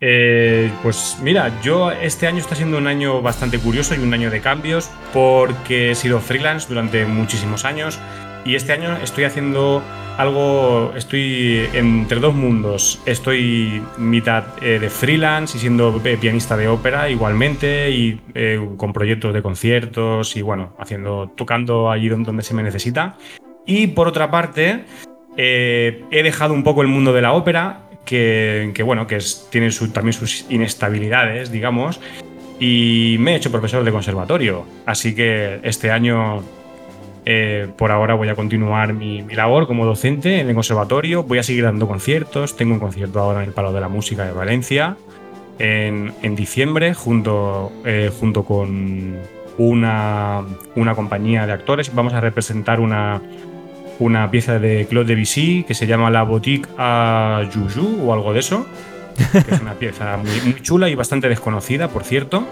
[0.03, 4.31] Eh, pues mira, yo este año está siendo un año bastante curioso y un año
[4.31, 7.99] de cambios porque he sido freelance durante muchísimos años
[8.45, 9.81] y este año estoy haciendo
[10.17, 13.01] algo, estoy entre dos mundos.
[13.05, 18.19] Estoy mitad eh, de freelance y siendo eh, pianista de ópera igualmente y
[18.77, 23.17] con proyectos de conciertos y bueno, haciendo, tocando allí donde se me necesita.
[23.65, 24.85] Y por otra parte,
[25.37, 29.19] he dejado un poco el mundo de la ópera que, bueno, que
[29.49, 31.99] tiene también sus inestabilidades, digamos,
[32.59, 34.65] y me he hecho profesor de conservatorio.
[34.85, 36.43] Así que este año,
[37.25, 41.23] eh, por ahora, voy a continuar mi, labor como docente en el conservatorio.
[41.23, 42.55] Voy a seguir dando conciertos.
[42.55, 44.97] Tengo un concierto ahora en el Palo de la Música de Valencia
[45.59, 49.17] en, diciembre, junto, eh, junto con
[49.57, 50.43] una,
[50.75, 51.93] una compañía de actores.
[51.93, 53.21] Vamos a representar una
[54.01, 58.39] una pieza de Claude Debussy que se llama La Boutique a Juju o algo de
[58.39, 58.65] eso.
[59.31, 62.43] Que es una pieza muy, chula y bastante desconocida, por cierto.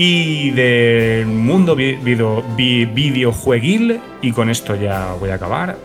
[0.00, 5.76] Y del mundo video, videojueguil, y con esto ya voy a acabar.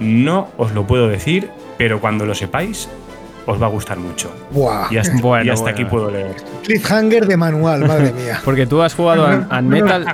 [0.00, 2.88] No os lo puedo decir, pero cuando lo sepáis,
[3.46, 4.32] os va a gustar mucho.
[4.50, 4.88] Buah.
[4.90, 6.34] Y hasta, aquí puedo leer.
[6.64, 8.40] Cliffhanger de manual, madre mía.
[8.44, 10.04] Porque tú has jugado a Metal.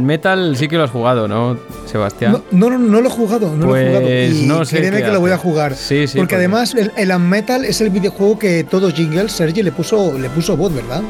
[0.00, 2.42] Metal sí que lo has jugado, ¿no, Sebastián?
[2.52, 3.54] No, no, no, lo he jugado.
[3.54, 4.06] No lo he jugado.
[4.06, 5.74] Pues y no sé créeme que lo voy a jugar.
[5.74, 6.16] Sí, sí.
[6.16, 10.30] Porque, además el, el Metal es el videojuego que todos Jingles, Sergi le puso, le
[10.30, 11.02] puso voz, ¿verdad?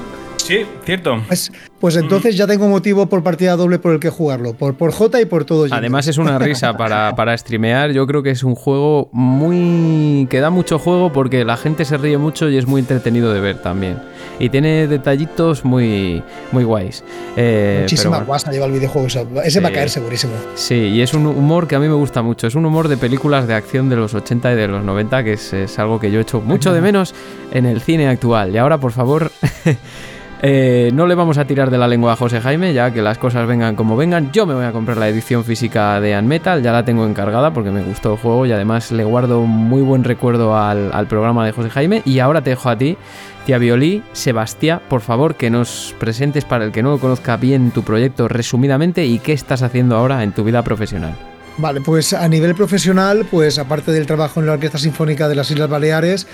[0.44, 1.22] Sí, cierto.
[1.26, 1.50] Pues,
[1.80, 5.22] pues entonces ya tengo motivo por partida doble por el que jugarlo, por, por J
[5.22, 5.66] y por todo.
[5.70, 10.26] Además es una risa para, para streamear, yo creo que es un juego muy...
[10.28, 13.40] que da mucho juego porque la gente se ríe mucho y es muy entretenido de
[13.40, 13.98] ver también.
[14.38, 16.22] Y tiene detallitos muy,
[16.52, 17.02] muy guays.
[17.38, 19.08] Eh, Muchísima guasa lleva el videojuego,
[19.42, 20.34] ese va a caer segurísimo.
[20.56, 22.98] Sí, y es un humor que a mí me gusta mucho, es un humor de
[22.98, 26.10] películas de acción de los 80 y de los 90 que es, es algo que
[26.10, 27.14] yo he hecho mucho de menos
[27.50, 28.54] en el cine actual.
[28.54, 29.32] Y ahora, por favor...
[30.46, 33.16] Eh, no le vamos a tirar de la lengua a José Jaime, ya que las
[33.16, 34.30] cosas vengan como vengan.
[34.30, 37.70] Yo me voy a comprar la edición física de Unmetal, ya la tengo encargada porque
[37.70, 41.70] me gustó el juego y además le guardo muy buen recuerdo al, programa de José
[41.70, 42.02] Jaime.
[42.04, 42.98] Y ahora te dejo a ti,
[43.46, 47.70] tía Violí, Sebastián, por favor, que nos presentes para el que no lo conozca bien
[47.70, 51.14] tu proyecto resumidamente y qué estás haciendo ahora en tu vida profesional.
[51.56, 55.50] Vale, pues a nivel profesional, pues aparte del trabajo en la Orquesta Sinfónica de las
[55.50, 56.26] Islas Baleares,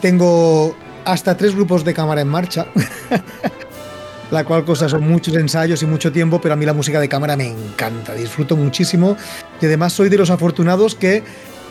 [0.00, 0.74] tengo
[1.04, 2.66] hasta tres grupos de cámara en marcha.
[4.32, 7.08] la cual cosa son muchos ensayos y mucho tiempo, pero a mí la música de
[7.08, 9.14] cámara me encanta, disfruto muchísimo
[9.60, 11.22] y además soy de los afortunados que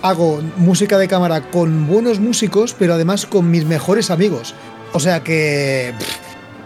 [0.03, 4.53] hago música de cámara con buenos músicos, pero además con mis mejores amigos.
[4.93, 5.93] O sea que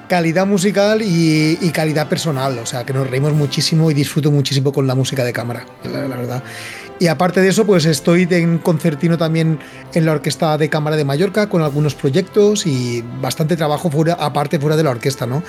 [0.09, 4.87] calidad musical y, calidad personal, o sea que nos reímos muchísimo y disfruto muchísimo con
[4.87, 6.43] la música de cámara, la verdad.
[6.99, 9.59] Y aparte de eso, pues estoy en concertino también
[9.93, 14.59] en la Orquesta de Cámara de Mallorca con algunos proyectos y bastante trabajo fuera, aparte
[14.59, 15.43] fuera de la orquesta, ¿no?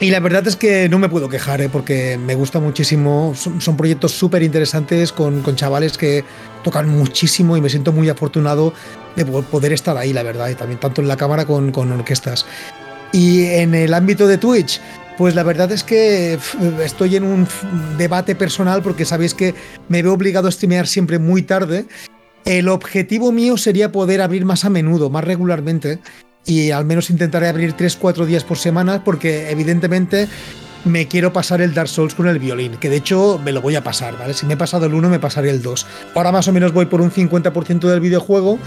[0.00, 1.68] Y la verdad es que no me puedo quejar, ¿eh?
[1.68, 3.34] porque me gusta muchísimo.
[3.34, 6.24] Son, proyectos súper interesantes con, con, chavales que
[6.62, 8.72] tocan muchísimo y me siento muy afortunado
[9.16, 12.46] de poder estar ahí, la verdad, y también tanto en la cámara con, con orquestas.
[13.10, 14.80] Y en el ámbito de Twitch,
[15.18, 16.38] pues la verdad es que
[16.82, 17.46] estoy en un
[17.98, 19.52] debate personal porque sabéis que
[19.88, 21.86] me veo obligado a streamear siempre muy tarde.
[22.44, 25.98] El objetivo mío sería poder abrir más a menudo, más regularmente,
[26.46, 30.28] y al menos intentaré abrir 3-4 días por semana porque evidentemente
[30.84, 33.74] me quiero pasar el Dark Souls con el violín, que de hecho me lo voy
[33.74, 34.34] a pasar, ¿vale?
[34.34, 35.86] Si me he pasado el 1, me pasaré el 2.
[36.14, 38.60] Ahora más o menos voy por un 50% del videojuego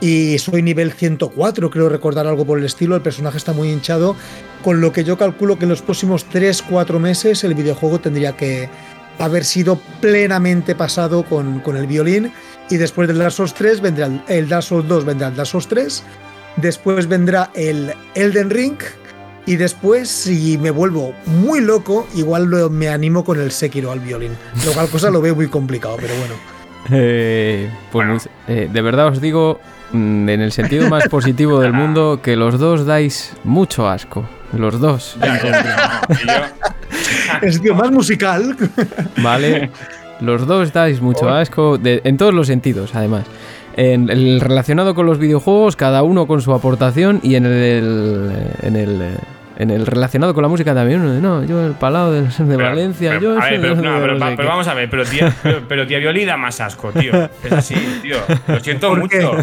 [0.00, 4.16] y soy nivel 104, creo recordar algo por el estilo, el personaje está muy hinchado,
[4.62, 8.68] con lo que yo calculo que en los próximos 3-4 meses el videojuego tendría que
[9.18, 12.32] haber sido plenamente pasado con, con, el violín.
[12.70, 15.68] Y después del Dark Souls 3 vendrá el, Dark Souls 2, vendrá el Dark Souls
[15.68, 16.02] 3,
[16.56, 18.78] después vendrá el Elden Ring.
[19.46, 24.32] Y después si me vuelvo muy loco igual me animo con el Sekiro al violín,
[24.64, 26.53] lo cual cosa lo veo muy complicado, pero bueno.
[26.90, 29.60] Eh, pues eh, de verdad os digo,
[29.94, 34.28] Mm, en el sentido más positivo del mundo, que los dos dais mucho asco.
[34.52, 35.16] Los dos.
[37.42, 38.56] es tío más musical.
[39.22, 39.70] Vale.
[40.20, 43.24] Los dos dais mucho asco, en todos los sentidos, además.
[43.76, 48.32] En el relacionado con los videojuegos, cada uno con su aportación, y en el,
[48.62, 49.16] en el
[49.56, 53.40] en el relacionado con la música también, no, yo el palado de, de Valencia, yo
[53.40, 53.76] a ver, pero,
[54.36, 55.34] pero, vamos a ver, pero tía,
[55.68, 57.12] pero, tía Violín da más asco, tío.
[57.44, 58.16] Es así, tío.
[58.46, 59.36] Lo siento mucho.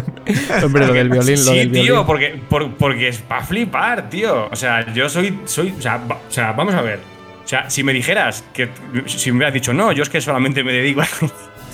[0.62, 1.86] Hombre, lo del violín, sí, lo del violín.
[1.86, 2.40] tío, porque,
[2.78, 4.48] porque es para flipar, tío.
[4.50, 7.00] O sea, yo soy, soy, o sea, o sea, vamos a ver.
[7.44, 8.68] O sea, si me dijeras que
[9.06, 11.08] si me hubieras dicho, no, yo es que solamente me dedico a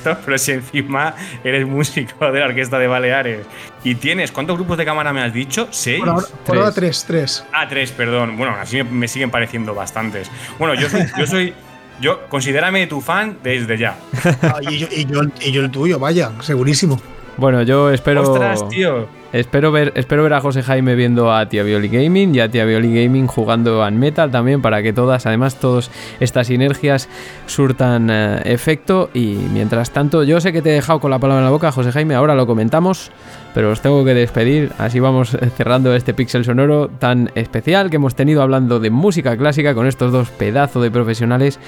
[0.25, 1.15] pero si encima
[1.45, 3.47] eres músico de la Orquesta de Baleares
[3.85, 5.69] y tienes, ¿cuántos grupos de cámara me has dicho?
[5.71, 6.01] ¿Seis?
[6.01, 7.05] Por ahora, tres.
[7.07, 8.37] tres, Ah, tres, perdón.
[8.37, 10.31] Bueno, así me siguen pareciendo bastantes.
[10.59, 11.55] Bueno, yo soy, yo soy
[12.01, 13.97] yo, considérame tu fan desde ya.
[14.43, 17.01] Ah, y, yo, y, yo, el tuyo, vaya, segurísimo.
[17.39, 18.23] Bueno, yo espero.
[18.23, 19.07] Ostras, tío.
[19.33, 22.65] Espero ver, espero ver a José Jaime viendo a Tia Violi Gaming y a Tia
[22.65, 27.09] Violi Gaming jugando a Metal también para que todas, además, todas estas sinergias
[27.47, 29.11] surtan eh, efecto.
[29.13, 31.71] Y mientras tanto, yo sé que te he dejado con la palabra en la boca,
[31.71, 33.13] José Jaime, ahora lo comentamos,
[33.55, 34.73] pero os tengo que despedir.
[34.79, 39.75] Así vamos cerrando este pixel sonoro tan especial que hemos tenido hablando de música clásica
[39.75, 41.61] con estos dos pedazos de profesionales.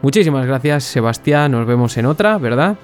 [0.00, 1.52] Muchísimas gracias, Sebastián.
[1.52, 2.76] Nos vemos en otra, ¿verdad?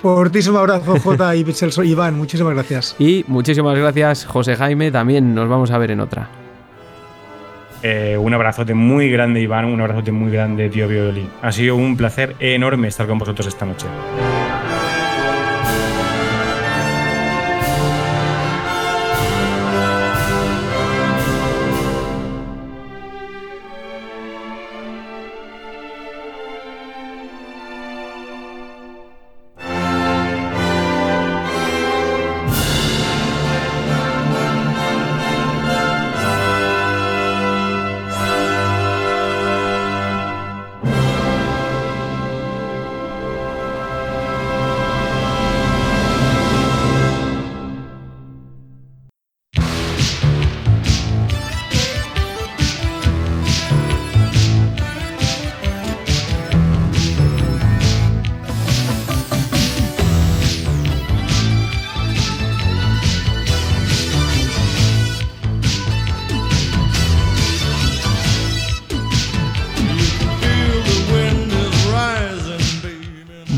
[0.00, 1.44] Fortísimo abrazo, J y
[1.84, 2.16] Iván.
[2.16, 2.96] Muchísimas gracias.
[2.98, 4.90] Y muchísimas gracias, José Jaime.
[4.90, 6.28] También nos vamos a ver en otra.
[7.82, 9.64] Eh, un abrazote muy grande, Iván.
[9.64, 11.28] Un abrazote muy grande, tío Violín.
[11.42, 13.86] Ha sido un placer enorme estar con vosotros esta noche.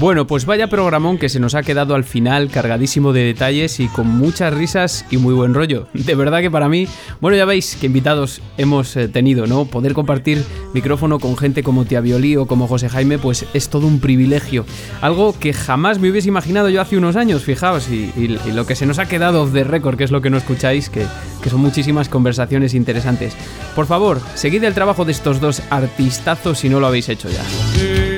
[0.04, 3.88] Bueno, pues vaya programón que se nos ha quedado al final, cargadísimo de detalles y
[3.88, 5.88] con muchas risas y muy buen rollo.
[5.94, 6.86] De verdad que para mí,
[7.22, 9.64] bueno, ya veis que invitados hemos eh, tenido, ¿no?
[9.64, 10.44] Poder compartir
[10.74, 14.66] micrófono con gente como Tia Violí o como José Jaime, pues es todo un privilegio.
[15.00, 18.12] Algo que jamás me hubiese imaginado yo hace unos años, fijaos, y,
[18.52, 20.90] lo que se nos ha quedado off the record, que es lo que no escucháis,
[20.90, 21.06] que,
[21.42, 23.32] que son muchísimas conversaciones interesantes.
[23.74, 28.13] Por favor, seguid el trabajo de estos dos artistazos si no lo habéis hecho ya.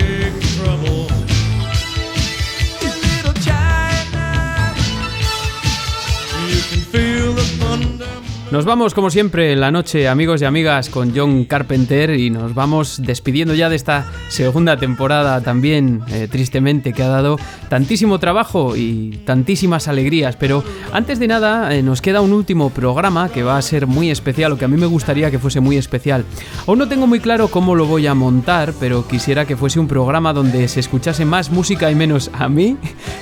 [8.52, 12.55] Nos vamos, como siempre, en la noche, amigos y amigas, con John Carpenter y nos
[12.55, 18.77] vamos despidiendo ya de esta segunda temporada también, eh, tristemente, que ha dado tantísimo trabajo
[18.77, 20.36] y tantísimas alegrías.
[20.36, 20.62] Pero
[20.93, 24.52] antes de nada, eh, nos queda un último programa que va a ser muy especial,
[24.52, 26.24] o que a mí me gustaría que fuese muy especial.
[26.68, 29.89] Aún no tengo muy claro cómo lo voy a montar, pero quisiera que fuese un
[29.89, 32.77] programa donde se escuchase más música y menos a mí,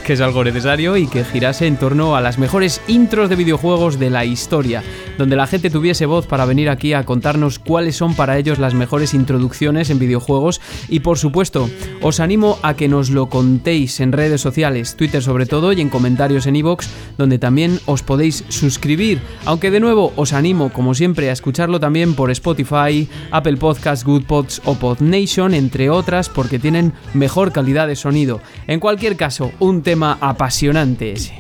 [0.06, 3.98] que es algo necesario, y que girase en torno a las mejores intros de videojuegos
[3.98, 4.82] de la historia
[5.19, 8.74] donde la gente tuviese voz para venir aquí a contarnos cuáles son para ellos las
[8.74, 11.69] mejores introducciones en videojuegos y por supuesto
[12.03, 15.91] os animo a que nos lo contéis en redes sociales, Twitter sobre todo y en
[15.91, 16.86] comentarios en iVoox
[17.19, 22.15] donde también os podéis suscribir, aunque de nuevo os animo como siempre a escucharlo también
[22.15, 27.97] por Spotify, Apple Podcasts, Good Pods o PodNation entre otras porque tienen mejor calidad de
[27.97, 28.41] sonido.
[28.66, 31.35] En cualquier caso, un tema apasionante ese.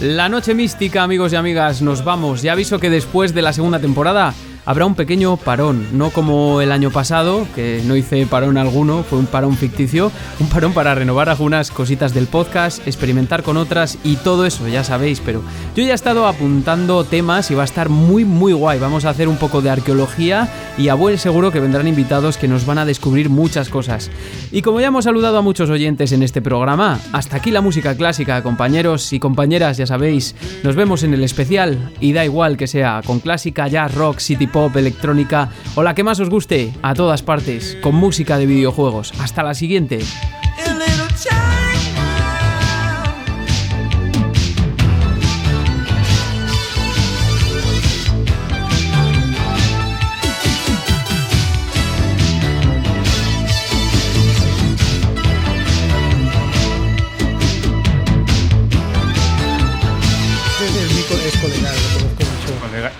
[0.00, 2.40] La noche mística, amigos y amigas, nos vamos.
[2.42, 4.32] Ya aviso que después de la segunda temporada
[4.68, 9.18] habrá un pequeño parón, no como el año pasado, que no hice parón alguno, fue
[9.18, 14.16] un parón ficticio, un parón para renovar algunas cositas del podcast, experimentar con otras y
[14.16, 15.40] todo eso, ya sabéis, pero
[15.74, 19.10] yo ya he estado apuntando temas y va a estar muy muy guay, vamos a
[19.10, 22.76] hacer un poco de arqueología y a buen seguro que vendrán invitados que nos van
[22.76, 24.10] a descubrir muchas cosas.
[24.52, 27.96] Y como ya hemos saludado a muchos oyentes en este programa, hasta aquí la música
[27.96, 32.66] clásica, compañeros y compañeras, ya sabéis, nos vemos en el especial y da igual que
[32.66, 36.94] sea con clásica, jazz, rock, city pop, electrónica o la que más os guste, a
[36.94, 39.12] todas partes, con música de videojuegos.
[39.20, 40.00] Hasta la siguiente.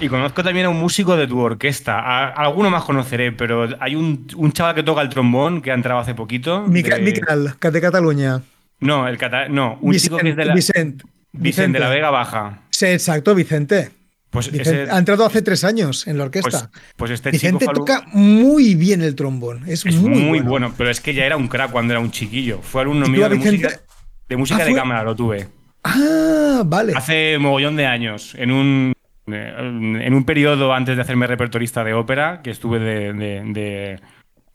[0.01, 2.29] Y conozco también a un músico de tu orquesta.
[2.29, 6.15] alguno más conoceré, pero hay un, chaval que toca el trombón que ha entrado hace
[6.15, 6.63] poquito.
[6.67, 7.71] Miquel, de...
[7.71, 8.43] de Cataluña.
[8.81, 9.19] No, el
[9.51, 10.55] no, un chico que es de la.
[10.55, 12.63] Vicente, Vicente, de la Vega Baja.
[12.71, 13.91] Sí, exacto, Vicente.
[14.31, 16.71] Pues Vicente- ese- ha entrado hace tres años en la orquesta.
[16.71, 19.65] pues, pues este Vicente chico toca muy bien el trombón.
[19.67, 20.51] Es, Es muy, muy, bueno.
[20.51, 20.75] bueno.
[20.77, 22.61] pero es que ya era un crack cuando era un chiquillo.
[22.63, 23.65] Fue alumno ¿Y tú mío de Vicente?
[23.65, 23.83] música,
[24.29, 25.49] de, música Ah, de cámara, lo tuve.
[25.83, 26.93] Ah, vale.
[26.95, 28.93] Hace mogollón de años, en un,
[29.33, 34.01] en un periodo antes de hacerme repertorista de ópera, que estuve de, de- de-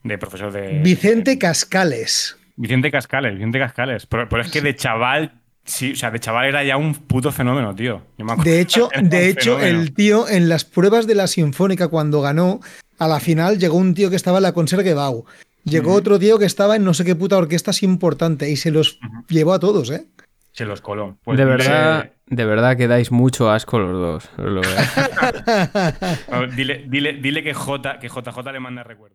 [0.04, 0.80] de profesor de...
[0.84, 2.38] Vicente Cascales.
[2.58, 4.06] Vicente Cascales, Vicente Cascales.
[4.06, 7.32] Pero, pero es que de chaval, sí, o sea, de chaval era ya un puto
[7.32, 8.02] fenómeno, tío.
[8.44, 9.82] De hecho, de hecho, fenómeno.
[9.82, 12.60] el tío en las pruebas de la Sinfónica cuando ganó,
[13.00, 15.26] a la final llegó un tío que estaba en la Concertgebouw.
[15.64, 18.70] Llegó otro tío que estaba en no sé qué puta orquesta así importante y se
[18.72, 20.06] los llevó a todos, ¿eh?
[20.54, 21.18] Se los coló.
[21.24, 24.30] Pues de verdad, de verdad que dais mucho asco los dos.
[24.38, 24.62] lo
[26.56, 29.12] dile, dile, dile que, J, que JJ le manda recuerdo.